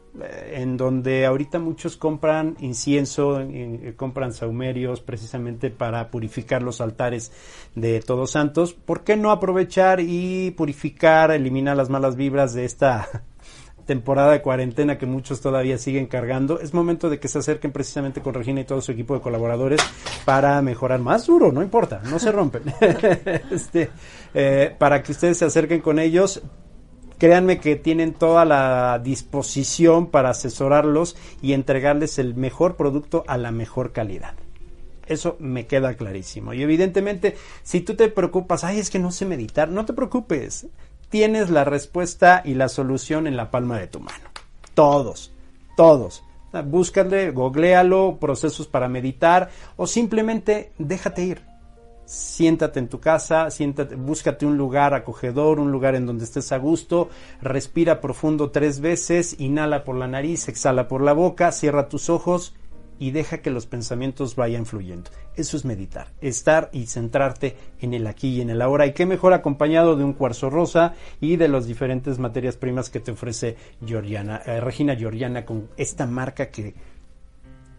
en 0.51 0.77
donde 0.77 1.25
ahorita 1.25 1.59
muchos 1.59 1.95
compran 1.95 2.57
incienso, 2.59 3.39
eh, 3.39 3.93
compran 3.95 4.33
saumerios 4.33 5.01
precisamente 5.01 5.69
para 5.69 6.09
purificar 6.09 6.63
los 6.63 6.81
altares 6.81 7.31
de 7.75 8.01
Todos 8.01 8.31
Santos. 8.31 8.73
¿Por 8.73 9.03
qué 9.03 9.15
no 9.15 9.31
aprovechar 9.31 9.99
y 10.01 10.51
purificar, 10.51 11.31
eliminar 11.31 11.77
las 11.77 11.89
malas 11.89 12.15
vibras 12.15 12.53
de 12.53 12.65
esta 12.65 13.07
temporada 13.85 14.31
de 14.31 14.41
cuarentena 14.41 14.97
que 14.97 15.05
muchos 15.05 15.41
todavía 15.41 15.77
siguen 15.77 16.07
cargando, 16.07 16.59
es 16.59 16.73
momento 16.73 17.09
de 17.09 17.19
que 17.19 17.27
se 17.27 17.39
acerquen 17.39 17.71
precisamente 17.71 18.21
con 18.21 18.33
Regina 18.33 18.61
y 18.61 18.65
todo 18.65 18.81
su 18.81 18.91
equipo 18.91 19.13
de 19.13 19.21
colaboradores 19.21 19.81
para 20.25 20.61
mejorar 20.61 20.99
más 20.99 21.25
duro, 21.25 21.51
no 21.51 21.61
importa, 21.61 22.01
no 22.09 22.19
se 22.19 22.31
rompen. 22.31 22.63
este, 23.51 23.89
eh, 24.33 24.75
para 24.77 25.01
que 25.01 25.11
ustedes 25.11 25.37
se 25.37 25.45
acerquen 25.45 25.81
con 25.81 25.99
ellos, 25.99 26.41
créanme 27.21 27.59
que 27.59 27.75
tienen 27.75 28.15
toda 28.15 28.45
la 28.45 28.97
disposición 28.97 30.07
para 30.07 30.31
asesorarlos 30.31 31.15
y 31.39 31.53
entregarles 31.53 32.17
el 32.17 32.33
mejor 32.33 32.77
producto 32.77 33.23
a 33.27 33.37
la 33.37 33.51
mejor 33.51 33.91
calidad. 33.91 34.33
Eso 35.05 35.35
me 35.37 35.67
queda 35.67 35.93
clarísimo. 35.93 36.55
Y 36.55 36.63
evidentemente, 36.63 37.35
si 37.61 37.81
tú 37.81 37.93
te 37.93 38.09
preocupas, 38.09 38.63
ay, 38.63 38.79
es 38.79 38.89
que 38.89 38.97
no 38.97 39.11
sé 39.11 39.27
meditar, 39.27 39.69
no 39.69 39.85
te 39.85 39.93
preocupes. 39.93 40.65
Tienes 41.09 41.51
la 41.51 41.63
respuesta 41.63 42.41
y 42.43 42.55
la 42.55 42.69
solución 42.69 43.27
en 43.27 43.37
la 43.37 43.51
palma 43.51 43.77
de 43.77 43.85
tu 43.85 43.99
mano. 43.99 44.31
Todos, 44.73 45.31
todos. 45.77 46.23
Búscale, 46.65 47.29
googlealo, 47.29 48.17
procesos 48.19 48.65
para 48.65 48.87
meditar 48.87 49.51
o 49.77 49.85
simplemente 49.85 50.71
déjate 50.79 51.23
ir. 51.23 51.50
Siéntate 52.11 52.77
en 52.79 52.89
tu 52.89 52.99
casa, 52.99 53.47
búscate 53.95 54.45
un 54.45 54.57
lugar 54.57 54.93
acogedor, 54.93 55.61
un 55.61 55.71
lugar 55.71 55.95
en 55.95 56.05
donde 56.05 56.25
estés 56.25 56.51
a 56.51 56.57
gusto, 56.57 57.07
respira 57.41 58.01
profundo 58.01 58.51
tres 58.51 58.81
veces, 58.81 59.39
inhala 59.39 59.85
por 59.85 59.95
la 59.95 60.09
nariz, 60.09 60.49
exhala 60.49 60.89
por 60.89 61.01
la 61.01 61.13
boca, 61.13 61.53
cierra 61.53 61.87
tus 61.87 62.09
ojos 62.09 62.53
y 62.99 63.11
deja 63.11 63.37
que 63.37 63.49
los 63.49 63.65
pensamientos 63.65 64.35
vayan 64.35 64.65
fluyendo. 64.65 65.09
Eso 65.37 65.55
es 65.55 65.63
meditar, 65.63 66.11
estar 66.19 66.69
y 66.73 66.87
centrarte 66.87 67.55
en 67.79 67.93
el 67.93 68.05
aquí 68.05 68.27
y 68.35 68.41
en 68.41 68.49
el 68.49 68.61
ahora. 68.61 68.85
Y 68.85 68.91
qué 68.91 69.05
mejor 69.05 69.31
acompañado 69.31 69.95
de 69.95 70.03
un 70.03 70.11
cuarzo 70.11 70.49
rosa 70.49 70.95
y 71.21 71.37
de 71.37 71.47
las 71.47 71.65
diferentes 71.65 72.19
materias 72.19 72.57
primas 72.57 72.89
que 72.89 72.99
te 72.99 73.11
ofrece 73.11 73.55
Georgiana, 73.85 74.41
eh, 74.45 74.59
Regina 74.59 74.97
Georgiana 74.97 75.45
con 75.45 75.69
esta 75.77 76.05
marca 76.05 76.49
que... 76.49 76.90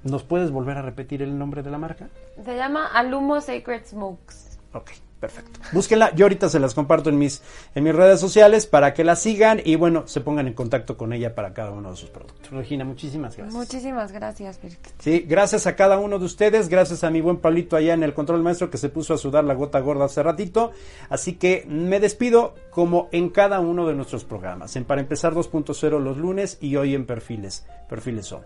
¿Nos 0.04 0.24
puedes 0.24 0.50
volver 0.50 0.78
a 0.78 0.82
repetir 0.82 1.22
el 1.22 1.38
nombre 1.38 1.62
de 1.62 1.70
la 1.70 1.78
marca? 1.78 2.08
Se 2.44 2.56
llama 2.56 2.86
Alumo 2.86 3.40
Sacred 3.40 3.86
Smokes. 3.86 4.58
Ok, 4.74 4.90
perfecto. 5.20 5.60
Búsquenla, 5.72 6.14
yo 6.14 6.24
ahorita 6.24 6.48
se 6.48 6.58
las 6.58 6.74
comparto 6.74 7.10
en 7.10 7.18
mis, 7.18 7.42
en 7.74 7.84
mis 7.84 7.94
redes 7.94 8.18
sociales 8.18 8.66
para 8.66 8.94
que 8.94 9.04
la 9.04 9.14
sigan 9.16 9.60
y 9.62 9.76
bueno, 9.76 10.08
se 10.08 10.22
pongan 10.22 10.48
en 10.48 10.54
contacto 10.54 10.96
con 10.96 11.12
ella 11.12 11.34
para 11.34 11.52
cada 11.52 11.70
uno 11.70 11.90
de 11.90 11.96
sus 11.96 12.08
productos. 12.08 12.50
Regina, 12.50 12.84
muchísimas 12.84 13.36
gracias. 13.36 13.54
Muchísimas 13.54 14.10
gracias, 14.10 14.60
Virk. 14.60 14.78
Sí, 14.98 15.20
gracias 15.28 15.66
a 15.66 15.76
cada 15.76 15.98
uno 15.98 16.18
de 16.18 16.24
ustedes, 16.24 16.68
gracias 16.68 17.04
a 17.04 17.10
mi 17.10 17.20
buen 17.20 17.36
Pablito 17.36 17.76
allá 17.76 17.94
en 17.94 18.02
el 18.02 18.14
control 18.14 18.42
maestro 18.42 18.70
que 18.70 18.78
se 18.78 18.88
puso 18.88 19.14
a 19.14 19.18
sudar 19.18 19.44
la 19.44 19.54
gota 19.54 19.78
gorda 19.80 20.06
hace 20.06 20.22
ratito. 20.22 20.72
Así 21.10 21.34
que 21.34 21.64
me 21.68 22.00
despido 22.00 22.54
como 22.70 23.08
en 23.12 23.28
cada 23.28 23.60
uno 23.60 23.86
de 23.86 23.94
nuestros 23.94 24.24
programas. 24.24 24.74
En 24.74 24.84
Para 24.84 25.02
empezar 25.02 25.34
2.0 25.34 26.00
los 26.00 26.16
lunes 26.16 26.58
y 26.60 26.76
hoy 26.76 26.94
en 26.94 27.06
Perfiles. 27.06 27.66
Perfiles 27.88 28.26
son. 28.26 28.42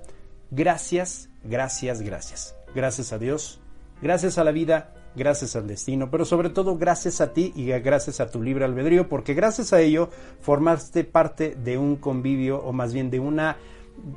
Gracias, 0.51 1.29
gracias, 1.49 2.03
gracias. 2.03 2.55
Gracias 2.75 3.13
a 3.13 3.19
Dios, 3.19 3.61
gracias 4.03 4.39
a 4.39 4.45
la 4.45 4.51
vida, 4.53 4.93
gracias 5.15 5.57
al 5.57 5.67
destino, 5.67 6.11
pero 6.11 6.25
sobre 6.25 6.51
todo 6.51 6.77
gracias 6.77 7.21
a 7.21 7.33
ti 7.33 7.53
y 7.57 7.67
gracias 7.67 8.21
a 8.21 8.31
tu 8.31 8.43
libre 8.43 8.65
albedrío, 8.65 9.09
porque 9.09 9.35
gracias 9.35 9.73
a 9.73 9.81
ello 9.81 10.11
formaste 10.41 11.05
parte 11.05 11.55
de 11.55 11.79
un 11.79 11.97
convivio 11.97 12.59
o 12.63 12.73
más 12.73 12.93
bien 12.93 13.11
de 13.11 13.21
una 13.21 13.57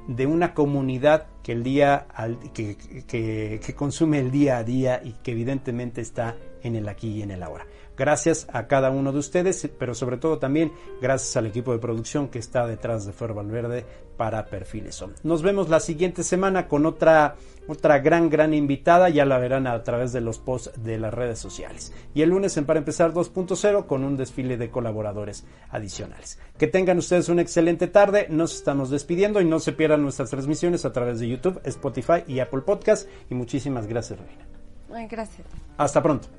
de 0.10 0.26
una 0.28 0.54
comunidad 0.54 1.28
que 1.42 1.54
el 1.54 1.64
día 1.64 2.06
que- 2.54 2.76
que 3.08 3.76
consume 3.76 4.20
el 4.20 4.30
día 4.30 4.58
a 4.58 4.64
día 4.66 5.02
y 5.02 5.14
que 5.24 5.32
evidentemente 5.32 6.02
está 6.02 6.36
en 6.64 6.76
el 6.76 6.88
aquí 6.88 7.10
y 7.10 7.22
en 7.22 7.32
el 7.32 7.44
ahora. 7.44 7.66
Gracias 7.98 8.48
a 8.54 8.68
cada 8.68 8.92
uno 8.92 9.12
de 9.12 9.20
ustedes, 9.20 9.70
pero 9.78 9.94
sobre 9.94 10.18
todo 10.18 10.40
también 10.40 10.72
gracias 11.02 11.36
al 11.36 11.48
equipo 11.48 11.74
de 11.74 11.80
producción 11.80 12.30
que 12.30 12.40
está 12.40 12.66
detrás 12.66 13.06
de 13.06 13.12
Fer 13.12 13.34
Valverde 13.34 13.86
para 14.16 14.46
Perfiles. 14.46 15.04
Nos 15.24 15.42
vemos 15.42 15.68
la 15.68 15.82
siguiente 15.82 16.24
semana 16.24 16.70
con 16.70 16.86
otra 16.86 17.36
otra 17.68 18.00
gran 18.00 18.30
gran 18.30 18.54
invitada, 18.54 19.10
ya 19.10 19.26
la 19.26 19.38
verán 19.38 19.68
a 19.68 19.84
través 19.84 20.12
de 20.12 20.22
los 20.22 20.40
posts 20.40 20.72
de 20.82 20.98
las 20.98 21.14
redes 21.14 21.40
sociales. 21.40 21.94
Y 22.14 22.22
el 22.22 22.30
lunes 22.30 22.58
en 22.58 22.66
Para 22.66 22.80
empezar 22.80 23.14
2.0 23.14 23.86
con 23.86 24.04
un 24.04 24.18
desfile 24.18 24.58
de 24.58 24.72
colaboradores 24.72 25.46
adicionales. 25.70 26.40
Que 26.58 26.68
tengan 26.68 26.98
ustedes 26.98 27.30
una 27.30 27.42
excelente 27.42 27.88
tarde, 27.88 28.28
nos 28.30 28.56
estamos 28.56 28.90
despidiendo 28.90 29.42
y 29.42 29.46
no 29.46 29.60
se 29.60 29.74
pierdan 29.74 30.04
nuestras 30.04 30.30
transmisiones 30.30 30.86
a 30.86 30.94
través 30.94 31.20
de 31.20 31.28
YouTube, 31.28 31.62
Spotify 31.66 32.24
y 32.28 32.40
Apple 32.40 32.62
Podcast 32.62 33.08
y 33.30 33.36
muchísimas 33.36 33.88
gracias, 33.88 34.20
Reina. 34.20 35.08
Gracias. 35.08 35.48
Hasta 35.78 36.02
pronto. 36.02 36.39